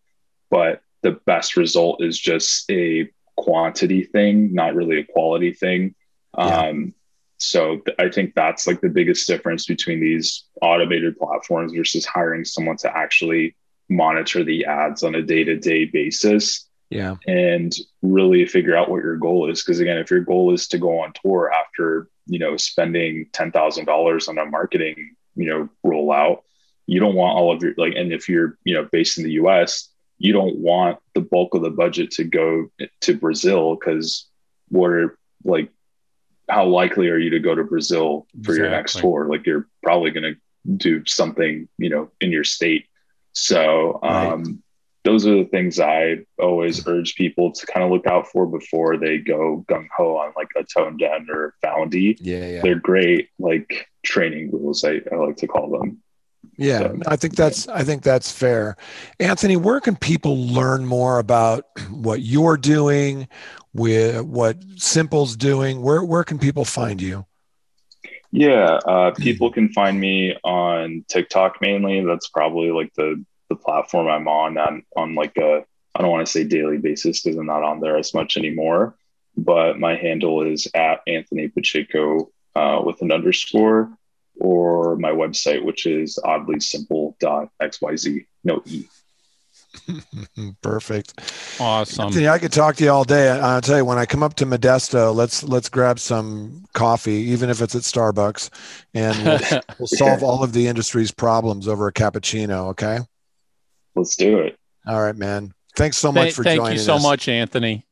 But 0.50 0.82
the 1.04 1.12
best 1.26 1.58
result 1.58 2.04
is 2.04 2.20
just 2.20 2.70
a 2.72 3.10
quantity 3.38 4.04
thing 4.04 4.54
not 4.54 4.76
really 4.76 5.00
a 5.00 5.06
quality 5.06 5.54
thing. 5.54 5.96
Yeah. 6.38 6.70
um 6.70 6.94
so 7.38 7.78
th- 7.78 7.98
i 8.00 8.08
think 8.08 8.34
that's 8.36 8.68
like 8.68 8.82
the 8.82 8.90
biggest 8.90 9.28
difference 9.28 9.66
between 9.66 10.00
these 10.00 10.46
automated 10.62 11.18
platforms 11.18 11.74
versus 11.74 12.06
hiring 12.06 12.46
someone 12.46 12.78
to 12.78 12.96
actually 12.96 13.56
monitor 13.90 14.44
the 14.44 14.64
ads 14.66 15.04
on 15.04 15.16
a 15.16 15.22
day-to-day 15.22 15.86
basis 15.86 16.70
yeah. 16.92 17.16
and 17.26 17.74
really 18.02 18.46
figure 18.46 18.76
out 18.76 18.89
what 18.89 19.04
your 19.04 19.18
goal 19.18 19.50
is. 19.50 19.64
Because 19.64 19.80
again 19.80 19.98
if 19.98 20.12
your 20.12 20.22
goal 20.22 20.54
is 20.54 20.68
to 20.70 20.78
go 20.78 21.00
on 21.00 21.14
tour 21.22 21.52
after 21.52 22.10
you 22.28 22.39
know 22.39 22.58
spending 22.58 23.28
$10000 23.34 24.30
on 24.30 24.38
a 24.38 24.46
marketing 24.46 25.16
you 25.36 25.48
know 25.48 25.70
rollout 25.86 26.42
you 26.88 27.00
don't 27.00 27.16
want 27.16 27.38
all 27.38 27.54
of 27.54 27.64
your 27.64 27.74
like 27.78 27.94
and 27.96 28.12
if 28.12 28.28
you're 28.28 28.58
you 28.66 28.74
know 28.74 28.88
based 28.92 29.18
in 29.18 29.24
the 29.24 29.32
us 29.32 29.89
you 30.18 30.34
don't 30.34 30.58
want 30.58 31.00
the 31.16 31.22
bulk 31.22 31.56
of 31.56 31.62
the 31.62 31.70
budget 31.70 32.12
to 32.12 32.24
go 32.24 32.70
to 33.00 33.16
brazil 33.16 33.76
because 33.76 34.28
what 34.68 34.92
are 34.92 35.18
like 35.46 35.72
how 36.50 36.66
likely 36.66 37.10
are 37.10 37.18
you 37.18 37.30
to 37.30 37.39
go 37.39 37.56
to 37.56 37.64
brazil 37.64 38.28
for 38.44 38.52
exactly. 38.52 38.56
your 38.58 38.70
next 38.70 38.98
tour? 39.00 39.28
Like 39.30 39.46
you're 39.46 39.68
probably 39.82 40.12
going 40.12 40.36
to 40.36 40.76
do 40.76 41.06
something 41.06 41.68
you 41.78 41.89
know 41.89 42.12
in 42.20 42.32
your 42.32 42.44
state. 42.44 42.88
So 43.32 44.00
um 44.04 44.44
right 44.44 44.56
those 45.04 45.26
are 45.26 45.36
the 45.36 45.45
things 45.45 45.80
I 45.80 46.18
always 46.39 46.86
urge 46.88 47.16
people 47.16 47.52
to 47.52 47.66
kind 47.66 47.84
of 47.84 47.91
look 47.91 48.06
out 48.06 48.28
for 48.28 48.45
before 48.45 48.97
they 48.97 49.18
go 49.18 49.66
gung 49.68 49.88
ho 49.95 50.18
on 50.18 50.34
like 50.36 50.49
a 50.58 50.64
ToneDen 50.64 51.30
or 51.30 51.56
foundy. 51.62 52.18
Yeah, 52.20 52.47
yeah. 52.47 52.62
They're 52.62 52.76
great 52.80 53.30
like 53.39 53.88
training 54.04 54.52
wheels, 54.52 54.84
I, 54.84 55.02
I 55.12 55.16
like 55.16 55.38
to 55.38 55.47
call 55.47 55.70
them. 55.70 56.02
Yeah, 56.58 56.80
so, 56.80 56.99
I 57.08 57.16
think 57.16 57.36
that's 57.36 57.68
I 57.68 57.84
think 57.84 58.04
that's 58.04 58.32
fair. 58.32 58.78
Anthony, 59.20 59.58
where 59.58 59.80
can 59.80 59.95
people 59.95 60.47
learn 60.47 60.86
more 60.86 61.18
about 61.18 61.66
what 61.89 62.22
you're 62.22 62.58
doing, 62.58 63.28
with 63.74 64.22
what 64.22 64.58
Simple's 64.76 65.36
doing? 65.36 65.82
Where 65.82 66.04
where 66.04 66.24
can 66.24 66.39
people 66.39 66.66
find 66.66 67.02
you? 67.02 67.26
Yeah, 68.32 68.80
uh, 68.86 69.12
people 69.12 69.52
can 69.52 69.70
find 69.70 69.99
me 69.99 70.36
on 70.43 71.04
TikTok 71.10 71.58
mainly. 71.62 72.06
That's 72.06 72.30
probably 72.30 72.72
like 72.72 72.93
the 72.93 73.24
the 73.52 73.56
platform 73.62 74.08
I'm 74.08 74.28
on 74.28 74.58
on, 74.58 74.84
on 74.95 75.16
like 75.16 75.38
a 75.38 75.66
I 75.93 76.02
don't 76.02 76.12
want 76.12 76.26
to 76.26 76.32
say 76.32 76.43
daily 76.45 76.78
basis 76.78 77.22
because 77.22 77.38
I'm 77.38 77.45
not 77.45 77.64
on 77.64 77.82
there 77.82 77.97
as 77.97 78.14
much 78.14 78.38
anymore. 78.38 78.95
But 79.38 79.80
my 79.80 79.95
handle 79.95 80.41
is 80.41 80.68
at 80.74 81.02
Anthony 81.08 81.47
Pacheco 81.49 82.30
uh, 82.56 82.82
with 82.84 83.02
an 83.02 83.12
underscore, 83.12 83.89
or 84.39 84.95
my 84.97 85.12
website, 85.12 85.64
which 85.64 85.86
is 85.86 86.20
oddly 86.24 86.60
simple 86.60 87.16
dot 87.20 87.49
xyz 87.62 88.26
no 88.43 88.62
E. 88.66 88.86
Perfect. 90.62 91.22
Awesome. 91.60 92.08
Anthony, 92.08 92.28
I 92.28 92.39
could 92.39 92.52
talk 92.52 92.76
to 92.78 92.84
you 92.84 92.91
all 92.91 93.06
day. 93.06 93.30
I'll 93.30 93.62
tell 93.62 93.78
you 93.78 93.86
when 93.86 93.97
I 93.97 94.06
come 94.06 94.24
up 94.24 94.34
to 94.36 94.45
Modesto, 94.45 95.16
let's 95.16 95.43
let's 95.43 95.70
grab 95.70 95.99
some 95.99 96.66
coffee, 96.74 97.30
even 97.32 97.49
if 97.49 97.62
it's 97.62 97.76
at 97.76 97.84
Starbucks, 97.84 98.49
and 98.93 99.18
we'll, 99.24 99.62
we'll 99.80 99.88
solve 99.88 100.24
all 100.24 100.43
of 100.43 100.52
the 100.52 100.68
industry's 100.68 101.12
problems 101.12 101.68
over 101.68 101.88
a 101.88 101.93
cappuccino. 101.93 102.70
Okay. 102.72 102.99
Let's 103.96 104.16
do 104.16 104.39
it. 104.39 104.58
All 104.88 105.02
right, 105.02 105.16
man. 105.16 105.54
Thanks 105.76 105.98
so 105.98 106.12
much 106.12 106.34
for 106.34 106.44
thank 106.44 106.60
joining 106.60 106.62
us. 106.62 106.68
Thank 106.68 106.80
you 106.80 106.86
so 106.86 106.96
us. 106.96 107.04
much, 107.04 107.28
Anthony. 107.28 107.86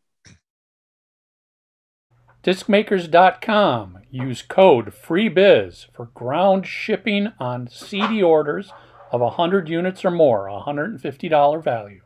Discmakers.com. 2.43 3.99
Use 4.11 4.41
code 4.41 4.93
FREEBIZ 4.93 5.87
for 5.93 6.05
ground 6.07 6.65
shipping 6.65 7.31
on 7.39 7.67
CD 7.67 8.23
orders 8.23 8.71
of 9.11 9.21
100 9.21 9.69
units 9.69 10.03
or 10.03 10.11
more, 10.11 10.47
$150 10.47 11.63
value. 11.63 12.01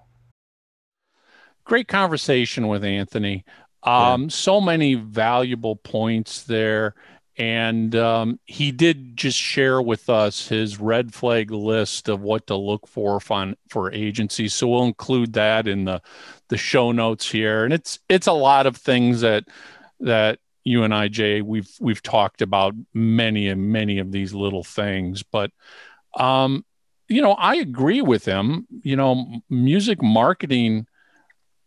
Great 1.65 1.87
conversation 1.87 2.67
with 2.67 2.83
Anthony. 2.83 3.45
Um, 3.83 4.23
yeah. 4.23 4.27
So 4.29 4.59
many 4.59 4.95
valuable 4.95 5.75
points 5.75 6.43
there. 6.43 6.95
And 7.37 7.95
um, 7.95 8.39
he 8.45 8.71
did 8.71 9.17
just 9.17 9.39
share 9.39 9.81
with 9.81 10.09
us 10.09 10.47
his 10.47 10.79
red 10.79 11.13
flag 11.13 11.49
list 11.49 12.07
of 12.07 12.21
what 12.21 12.45
to 12.47 12.55
look 12.55 12.87
for 12.87 13.19
for 13.19 13.91
agencies. 13.91 14.53
So 14.53 14.67
we'll 14.67 14.83
include 14.83 15.33
that 15.33 15.67
in 15.67 15.85
the 15.85 16.01
the 16.49 16.57
show 16.57 16.91
notes 16.91 17.29
here. 17.29 17.63
And 17.63 17.73
it's 17.73 17.99
it's 18.07 18.27
a 18.27 18.33
lot 18.33 18.67
of 18.67 18.77
things 18.77 19.21
that 19.21 19.45
that 20.01 20.39
you 20.63 20.83
and 20.83 20.93
I, 20.93 21.07
Jay, 21.07 21.41
we've 21.41 21.69
we've 21.79 22.03
talked 22.03 22.41
about 22.41 22.75
many 22.93 23.47
and 23.47 23.71
many 23.71 23.99
of 23.99 24.11
these 24.11 24.33
little 24.33 24.63
things. 24.63 25.23
But 25.23 25.51
um, 26.17 26.63
you 27.07 27.21
know, 27.21 27.33
I 27.33 27.55
agree 27.55 28.01
with 28.01 28.25
him. 28.25 28.67
You 28.81 28.95
know, 28.95 29.41
music 29.49 30.01
marketing 30.01 30.87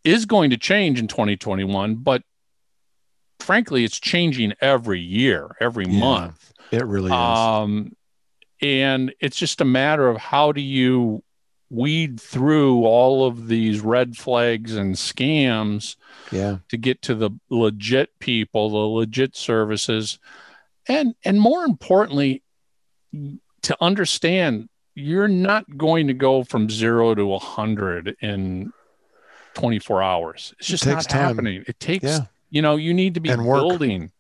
is 0.05 0.25
going 0.25 0.51
to 0.51 0.57
change 0.57 1.01
in 1.01 1.09
2021, 1.09 1.97
but 1.97 2.23
frankly, 3.41 3.84
it's 3.84 3.99
changing 3.99 4.55
every 4.61 5.01
year, 5.01 5.57
every 5.61 5.87
yeah, 5.87 6.01
month. 6.01 6.53
It 6.70 6.84
really 6.87 7.09
is. 7.09 7.12
Um, 7.12 7.97
and 8.62 9.14
it's 9.20 9.37
just 9.37 9.61
a 9.61 9.64
matter 9.64 10.09
of 10.09 10.16
how 10.16 10.53
do 10.53 10.61
you 10.61 11.22
weed 11.68 12.20
through 12.20 12.84
all 12.84 13.26
of 13.26 13.49
these 13.49 13.80
red 13.80 14.16
flags 14.16 14.76
and 14.76 14.95
scams 14.95 15.97
yeah 16.30 16.59
to 16.68 16.76
get 16.76 17.03
to 17.03 17.14
the 17.14 17.30
legit 17.51 18.16
people 18.20 18.70
the 18.70 18.76
legit 18.76 19.34
services 19.34 20.20
and 20.89 21.14
and 21.24 21.41
more 21.41 21.64
importantly 21.64 22.43
to 23.62 23.76
understand 23.80 24.68
you're 24.95 25.28
not 25.28 25.76
going 25.76 26.07
to 26.07 26.14
go 26.14 26.45
from 26.45 26.70
zero 26.70 27.14
to 27.16 27.34
a 27.34 27.39
hundred 27.39 28.16
in 28.20 28.72
24 29.55 30.03
hours 30.03 30.55
it's 30.61 30.68
just 30.68 30.87
it 30.87 30.91
not 30.91 31.03
time. 31.03 31.20
happening 31.20 31.64
it 31.66 31.80
takes 31.80 32.05
yeah. 32.05 32.20
You 32.51 32.62
know, 32.62 32.76
you 32.76 32.94
need 32.94 33.14
to 33.14 33.20
be 33.20 33.34
building 33.34 34.12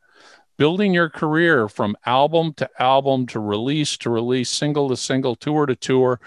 building 0.58 0.94
your 0.94 1.10
career 1.10 1.68
from 1.68 1.96
album 2.06 2.54
to 2.54 2.68
album 2.78 3.26
to 3.26 3.38
release 3.38 3.96
to 3.98 4.10
release, 4.10 4.50
single 4.50 4.88
to 4.88 4.96
single, 4.96 5.36
tour 5.36 5.66
to 5.66 5.76
tour. 5.76 6.18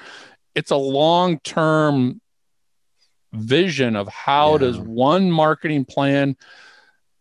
It's 0.53 0.71
a 0.71 0.77
long-term 0.77 2.21
vision 3.33 3.95
of 3.95 4.07
how 4.07 4.53
yeah. 4.53 4.57
does 4.59 4.77
one 4.79 5.31
marketing 5.31 5.85
plan 5.85 6.37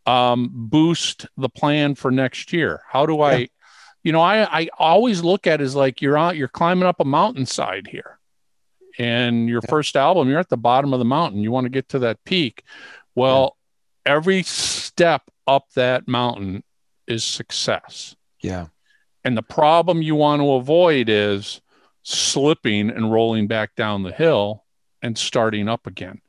um, 0.06 0.50
boost 0.52 1.26
the 1.36 1.48
plan 1.48 1.94
for 1.94 2.10
next 2.10 2.52
year? 2.52 2.82
How 2.88 3.06
do 3.06 3.20
I 3.20 3.48
you 4.02 4.12
know, 4.12 4.20
I, 4.20 4.60
I 4.60 4.68
always 4.78 5.22
look 5.22 5.46
at 5.46 5.60
is 5.60 5.74
like 5.74 6.00
you're 6.00 6.16
out, 6.16 6.36
you're 6.36 6.48
climbing 6.48 6.86
up 6.86 7.00
a 7.00 7.04
mountainside 7.04 7.86
here. 7.86 8.18
And 8.98 9.48
your 9.48 9.60
yeah. 9.62 9.70
first 9.70 9.96
album, 9.96 10.28
you're 10.28 10.38
at 10.38 10.48
the 10.48 10.56
bottom 10.56 10.92
of 10.92 10.98
the 10.98 11.04
mountain. 11.04 11.40
You 11.40 11.52
want 11.52 11.66
to 11.66 11.70
get 11.70 11.90
to 11.90 11.98
that 12.00 12.24
peak. 12.24 12.62
Well, 13.14 13.42
yeah. 13.42 13.57
Every 14.08 14.42
step 14.42 15.30
up 15.46 15.66
that 15.74 16.08
mountain 16.08 16.64
is 17.06 17.22
success. 17.22 18.16
Yeah. 18.42 18.68
And 19.22 19.36
the 19.36 19.42
problem 19.42 20.00
you 20.00 20.14
want 20.14 20.40
to 20.40 20.52
avoid 20.52 21.08
is 21.08 21.60
slipping 22.02 22.88
and 22.88 23.12
rolling 23.12 23.46
back 23.46 23.74
down 23.76 24.02
the 24.02 24.12
hill 24.12 24.64
and 25.02 25.16
starting 25.16 25.68
up 25.68 25.86
again. 25.86 26.22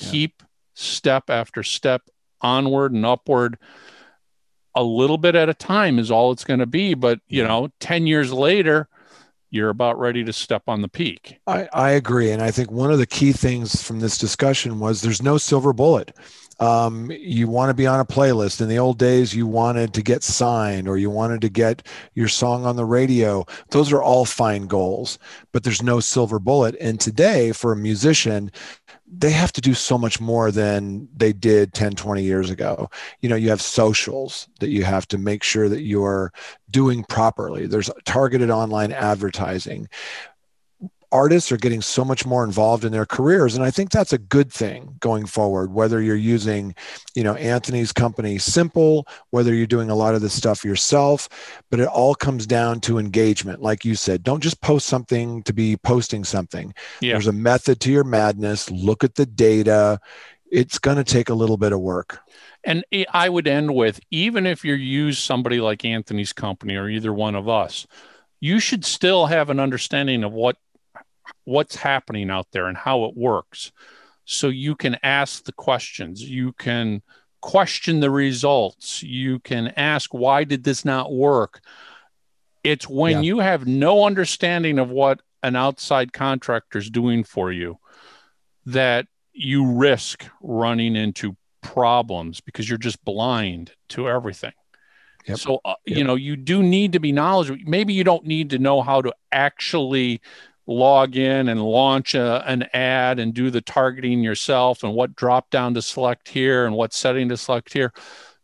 Yeah. 0.00 0.10
Keep 0.10 0.42
step 0.74 1.30
after 1.30 1.62
step 1.62 2.02
onward 2.42 2.92
and 2.92 3.06
upward 3.06 3.58
a 4.74 4.82
little 4.82 5.18
bit 5.18 5.34
at 5.34 5.48
a 5.48 5.54
time 5.54 5.98
is 5.98 6.10
all 6.10 6.30
it's 6.30 6.44
going 6.44 6.60
to 6.60 6.66
be. 6.66 6.94
But, 6.94 7.20
you 7.28 7.42
know, 7.42 7.70
10 7.80 8.06
years 8.06 8.32
later, 8.32 8.88
you're 9.50 9.70
about 9.70 9.98
ready 9.98 10.24
to 10.24 10.32
step 10.32 10.64
on 10.66 10.82
the 10.82 10.88
peak. 10.88 11.38
I, 11.46 11.68
I 11.72 11.90
agree. 11.90 12.32
And 12.32 12.42
I 12.42 12.50
think 12.50 12.72
one 12.72 12.90
of 12.90 12.98
the 12.98 13.06
key 13.06 13.32
things 13.32 13.82
from 13.82 14.00
this 14.00 14.18
discussion 14.18 14.80
was 14.80 15.00
there's 15.00 15.22
no 15.22 15.38
silver 15.38 15.72
bullet. 15.72 16.14
Um, 16.60 17.10
you 17.10 17.48
want 17.48 17.70
to 17.70 17.74
be 17.74 17.86
on 17.86 18.00
a 18.00 18.04
playlist. 18.04 18.60
In 18.60 18.68
the 18.68 18.78
old 18.78 18.98
days, 18.98 19.34
you 19.34 19.46
wanted 19.46 19.92
to 19.94 20.02
get 20.02 20.22
signed 20.22 20.88
or 20.88 20.96
you 20.96 21.10
wanted 21.10 21.40
to 21.42 21.48
get 21.48 21.86
your 22.14 22.28
song 22.28 22.64
on 22.64 22.76
the 22.76 22.84
radio. 22.84 23.44
Those 23.70 23.92
are 23.92 24.02
all 24.02 24.24
fine 24.24 24.66
goals, 24.66 25.18
but 25.52 25.64
there's 25.64 25.82
no 25.82 26.00
silver 26.00 26.38
bullet. 26.38 26.76
And 26.80 27.00
today, 27.00 27.52
for 27.52 27.72
a 27.72 27.76
musician, 27.76 28.50
they 29.16 29.30
have 29.30 29.52
to 29.52 29.60
do 29.60 29.74
so 29.74 29.96
much 29.96 30.20
more 30.20 30.50
than 30.50 31.08
they 31.14 31.32
did 31.32 31.72
10 31.72 31.92
20 31.92 32.22
years 32.22 32.50
ago 32.50 32.90
you 33.20 33.28
know 33.28 33.36
you 33.36 33.48
have 33.48 33.60
socials 33.60 34.48
that 34.60 34.70
you 34.70 34.82
have 34.82 35.06
to 35.06 35.18
make 35.18 35.42
sure 35.42 35.68
that 35.68 35.82
you're 35.82 36.32
doing 36.70 37.04
properly 37.04 37.66
there's 37.66 37.90
targeted 38.04 38.50
online 38.50 38.92
advertising 38.92 39.88
artists 41.14 41.50
are 41.50 41.56
getting 41.56 41.80
so 41.80 42.04
much 42.04 42.26
more 42.26 42.44
involved 42.44 42.84
in 42.84 42.92
their 42.92 43.06
careers 43.06 43.54
and 43.54 43.64
i 43.64 43.70
think 43.70 43.90
that's 43.90 44.12
a 44.12 44.18
good 44.18 44.52
thing 44.52 44.96
going 45.00 45.24
forward 45.24 45.72
whether 45.72 46.02
you're 46.02 46.16
using 46.16 46.74
you 47.14 47.24
know 47.24 47.34
anthony's 47.36 47.92
company 47.92 48.36
simple 48.36 49.06
whether 49.30 49.54
you're 49.54 49.66
doing 49.66 49.88
a 49.88 49.94
lot 49.94 50.14
of 50.14 50.20
this 50.20 50.34
stuff 50.34 50.64
yourself 50.64 51.28
but 51.70 51.80
it 51.80 51.88
all 51.88 52.14
comes 52.14 52.46
down 52.46 52.80
to 52.80 52.98
engagement. 52.98 53.62
Like 53.62 53.84
you 53.84 53.94
said 53.94 54.22
don't 54.22 54.42
just 54.42 54.60
post 54.60 54.86
something 54.86 55.42
to 55.44 55.52
be 55.52 55.76
posting 55.76 56.24
something. 56.24 56.74
Yeah. 57.00 57.14
there's 57.14 57.26
a 57.26 57.32
method 57.32 57.80
to 57.80 57.92
your 57.92 58.04
madness. 58.04 58.70
Look 58.70 59.04
at 59.04 59.14
the 59.14 59.26
data. 59.26 60.00
It's 60.50 60.78
going 60.78 60.98
to 60.98 61.04
take 61.04 61.28
a 61.28 61.34
little 61.34 61.56
bit 61.56 61.72
of 61.72 61.80
work. 61.80 62.20
And 62.64 62.84
i 63.12 63.28
would 63.28 63.46
end 63.46 63.74
with 63.74 64.00
even 64.10 64.46
if 64.46 64.64
you 64.64 64.74
use 64.74 65.18
somebody 65.18 65.60
like 65.60 65.84
anthony's 65.84 66.32
company 66.32 66.76
or 66.76 66.88
either 66.88 67.12
one 67.12 67.34
of 67.34 67.48
us 67.48 67.86
you 68.40 68.58
should 68.58 68.84
still 68.84 69.26
have 69.26 69.50
an 69.50 69.60
understanding 69.60 70.22
of 70.24 70.32
what 70.32 70.56
what's 71.44 71.76
happening 71.76 72.30
out 72.30 72.48
there 72.52 72.66
and 72.66 72.76
how 72.76 73.04
it 73.04 73.16
works. 73.16 73.72
So 74.24 74.48
you 74.48 74.74
can 74.74 74.96
ask 75.02 75.44
the 75.44 75.52
questions, 75.52 76.22
you 76.22 76.52
can 76.52 77.02
question 77.40 78.00
the 78.00 78.10
results, 78.10 79.02
you 79.02 79.38
can 79.40 79.68
ask, 79.76 80.14
why 80.14 80.44
did 80.44 80.64
this 80.64 80.84
not 80.84 81.12
work? 81.12 81.60
It's 82.62 82.88
when 82.88 83.12
yeah. 83.12 83.20
you 83.20 83.38
have 83.40 83.66
no 83.66 84.06
understanding 84.06 84.78
of 84.78 84.88
what 84.88 85.20
an 85.42 85.56
outside 85.56 86.14
contractor 86.14 86.78
is 86.78 86.88
doing 86.88 87.22
for 87.22 87.52
you 87.52 87.78
that 88.64 89.06
you 89.34 89.72
risk 89.72 90.24
running 90.40 90.96
into 90.96 91.36
problems 91.60 92.40
because 92.40 92.66
you're 92.66 92.78
just 92.78 93.04
blind 93.04 93.72
to 93.90 94.08
everything. 94.08 94.52
Yep. 95.26 95.38
So, 95.38 95.60
uh, 95.64 95.74
yep. 95.86 95.98
you 95.98 96.04
know, 96.04 96.14
you 96.14 96.36
do 96.36 96.62
need 96.62 96.92
to 96.92 97.00
be 97.00 97.12
knowledgeable. 97.12 97.60
Maybe 97.66 97.92
you 97.92 98.04
don't 98.04 98.24
need 98.24 98.50
to 98.50 98.58
know 98.58 98.82
how 98.82 99.02
to 99.02 99.12
actually 99.32 100.20
log 100.66 101.16
in 101.16 101.48
and 101.48 101.62
launch 101.62 102.14
a, 102.14 102.46
an 102.46 102.64
ad 102.72 103.18
and 103.18 103.34
do 103.34 103.50
the 103.50 103.60
targeting 103.60 104.22
yourself 104.22 104.82
and 104.82 104.94
what 104.94 105.14
drop 105.14 105.50
down 105.50 105.74
to 105.74 105.82
select 105.82 106.28
here 106.28 106.66
and 106.66 106.74
what 106.74 106.92
setting 106.92 107.28
to 107.28 107.36
select 107.36 107.72
here. 107.72 107.92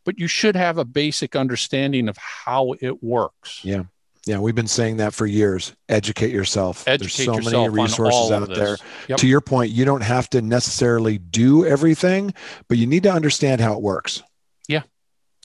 But 0.05 0.19
you 0.19 0.27
should 0.27 0.57
have 0.57 0.79
a 0.79 0.85
basic 0.85 1.37
understanding 1.37 2.09
of 2.09 2.17
how 2.17 2.75
it 2.81 3.03
works. 3.03 3.65
Yeah. 3.65 3.85
Yeah. 4.27 4.39
We've 4.39 4.55
been 4.55 4.67
saying 4.67 4.99
that 4.99 5.15
for 5.15 5.27
years. 5.27 5.75
Educate 5.89 6.31
yourself. 6.31 6.85
Educate 6.87 7.27
there's 7.27 7.45
so 7.45 7.51
many 7.51 7.69
resources 7.69 8.31
out 8.31 8.49
there. 8.49 8.77
Yep. 9.09 9.19
to 9.19 9.27
your 9.27 9.41
point 9.41 9.71
you 9.71 9.85
don't 9.85 10.03
have 10.03 10.29
to 10.31 10.43
necessarily 10.43 11.19
do 11.19 11.65
everything 11.65 12.35
but 12.69 12.77
you 12.77 12.87
need 12.87 13.03
to 13.05 13.13
understand 13.13 13.61
how 13.61 13.75
it 13.75 13.83
works. 13.83 14.23
Yeah. 14.69 14.83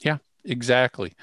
Yeah. 0.02 0.18
Exactly 0.44 1.14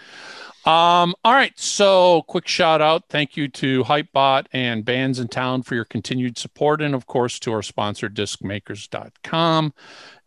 um, 0.65 1.13
all 1.25 1.33
right. 1.33 1.57
So, 1.59 2.21
quick 2.27 2.47
shout 2.47 2.81
out. 2.81 3.03
Thank 3.09 3.35
you 3.35 3.49
to 3.49 3.83
Hypebot 3.83 4.45
and 4.53 4.85
Bandsintown 4.85 5.65
for 5.65 5.75
your 5.75 5.83
continued 5.83 6.37
support. 6.37 6.81
And 6.81 6.95
of 6.95 7.05
course, 7.05 7.37
to 7.39 7.51
our 7.51 7.61
sponsor, 7.61 8.07
discmakers.com. 8.09 9.73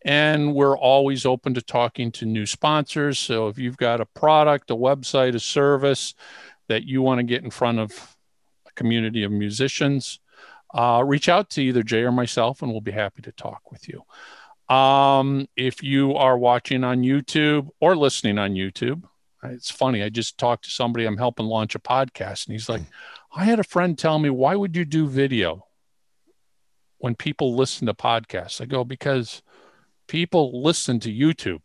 And 0.04 0.54
we're 0.54 0.76
always 0.76 1.24
open 1.24 1.54
to 1.54 1.62
talking 1.62 2.12
to 2.12 2.26
new 2.26 2.44
sponsors. 2.44 3.18
So, 3.18 3.48
if 3.48 3.58
you've 3.58 3.78
got 3.78 4.02
a 4.02 4.06
product, 4.06 4.70
a 4.70 4.76
website, 4.76 5.34
a 5.34 5.40
service 5.40 6.14
that 6.68 6.84
you 6.84 7.00
want 7.00 7.18
to 7.18 7.24
get 7.24 7.42
in 7.42 7.50
front 7.50 7.78
of 7.78 8.16
a 8.66 8.72
community 8.72 9.22
of 9.22 9.32
musicians, 9.32 10.20
uh, 10.74 11.02
reach 11.04 11.30
out 11.30 11.48
to 11.50 11.62
either 11.62 11.82
Jay 11.82 12.02
or 12.02 12.12
myself, 12.12 12.60
and 12.60 12.70
we'll 12.70 12.82
be 12.82 12.92
happy 12.92 13.22
to 13.22 13.32
talk 13.32 13.72
with 13.72 13.88
you. 13.88 14.02
Um, 14.74 15.48
if 15.56 15.82
you 15.82 16.14
are 16.14 16.36
watching 16.36 16.84
on 16.84 16.98
YouTube 16.98 17.70
or 17.80 17.96
listening 17.96 18.36
on 18.36 18.52
YouTube, 18.52 19.04
it's 19.52 19.70
funny. 19.70 20.02
I 20.02 20.08
just 20.08 20.38
talked 20.38 20.64
to 20.64 20.70
somebody 20.70 21.04
I'm 21.04 21.16
helping 21.16 21.46
launch 21.46 21.74
a 21.74 21.78
podcast, 21.78 22.46
and 22.46 22.52
he's 22.52 22.68
like, 22.68 22.82
hmm. 22.82 23.40
I 23.40 23.44
had 23.44 23.60
a 23.60 23.64
friend 23.64 23.98
tell 23.98 24.18
me, 24.18 24.30
why 24.30 24.56
would 24.56 24.76
you 24.76 24.84
do 24.84 25.06
video 25.06 25.66
when 26.98 27.14
people 27.14 27.54
listen 27.54 27.86
to 27.86 27.94
podcasts? 27.94 28.60
I 28.60 28.64
go, 28.64 28.84
because 28.84 29.42
people 30.06 30.62
listen 30.62 31.00
to 31.00 31.12
YouTube. 31.12 31.64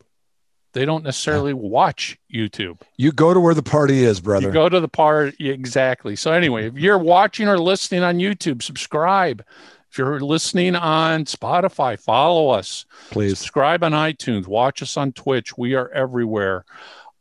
They 0.72 0.84
don't 0.86 1.04
necessarily 1.04 1.52
watch 1.52 2.18
YouTube. 2.32 2.80
You 2.96 3.12
go 3.12 3.34
to 3.34 3.40
where 3.40 3.54
the 3.54 3.62
party 3.62 4.04
is, 4.04 4.20
brother. 4.20 4.46
You 4.46 4.52
go 4.52 4.68
to 4.68 4.80
the 4.80 4.88
party. 4.88 5.50
Exactly. 5.50 6.16
So, 6.16 6.32
anyway, 6.32 6.66
if 6.66 6.74
you're 6.74 6.98
watching 6.98 7.46
or 7.46 7.58
listening 7.58 8.02
on 8.02 8.16
YouTube, 8.16 8.62
subscribe. 8.62 9.44
If 9.90 9.98
you're 9.98 10.20
listening 10.20 10.74
on 10.74 11.26
Spotify, 11.26 12.00
follow 12.00 12.48
us. 12.48 12.86
Please 13.10 13.38
subscribe 13.38 13.84
on 13.84 13.92
iTunes. 13.92 14.46
Watch 14.46 14.80
us 14.80 14.96
on 14.96 15.12
Twitch. 15.12 15.58
We 15.58 15.74
are 15.74 15.90
everywhere. 15.90 16.64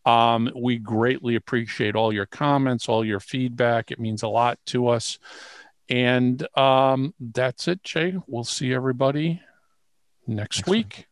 Um, 0.05 0.51
we 0.55 0.77
greatly 0.77 1.35
appreciate 1.35 1.95
all 1.95 2.11
your 2.11 2.25
comments, 2.25 2.89
all 2.89 3.05
your 3.05 3.19
feedback. 3.19 3.91
It 3.91 3.99
means 3.99 4.23
a 4.23 4.27
lot 4.27 4.59
to 4.67 4.87
us. 4.87 5.19
And 5.89 6.45
um, 6.57 7.13
that's 7.19 7.67
it, 7.67 7.83
Jay. 7.83 8.15
We'll 8.27 8.43
see 8.43 8.73
everybody 8.73 9.41
next, 10.25 10.59
next 10.59 10.67
week. 10.67 10.95
week. 10.97 11.07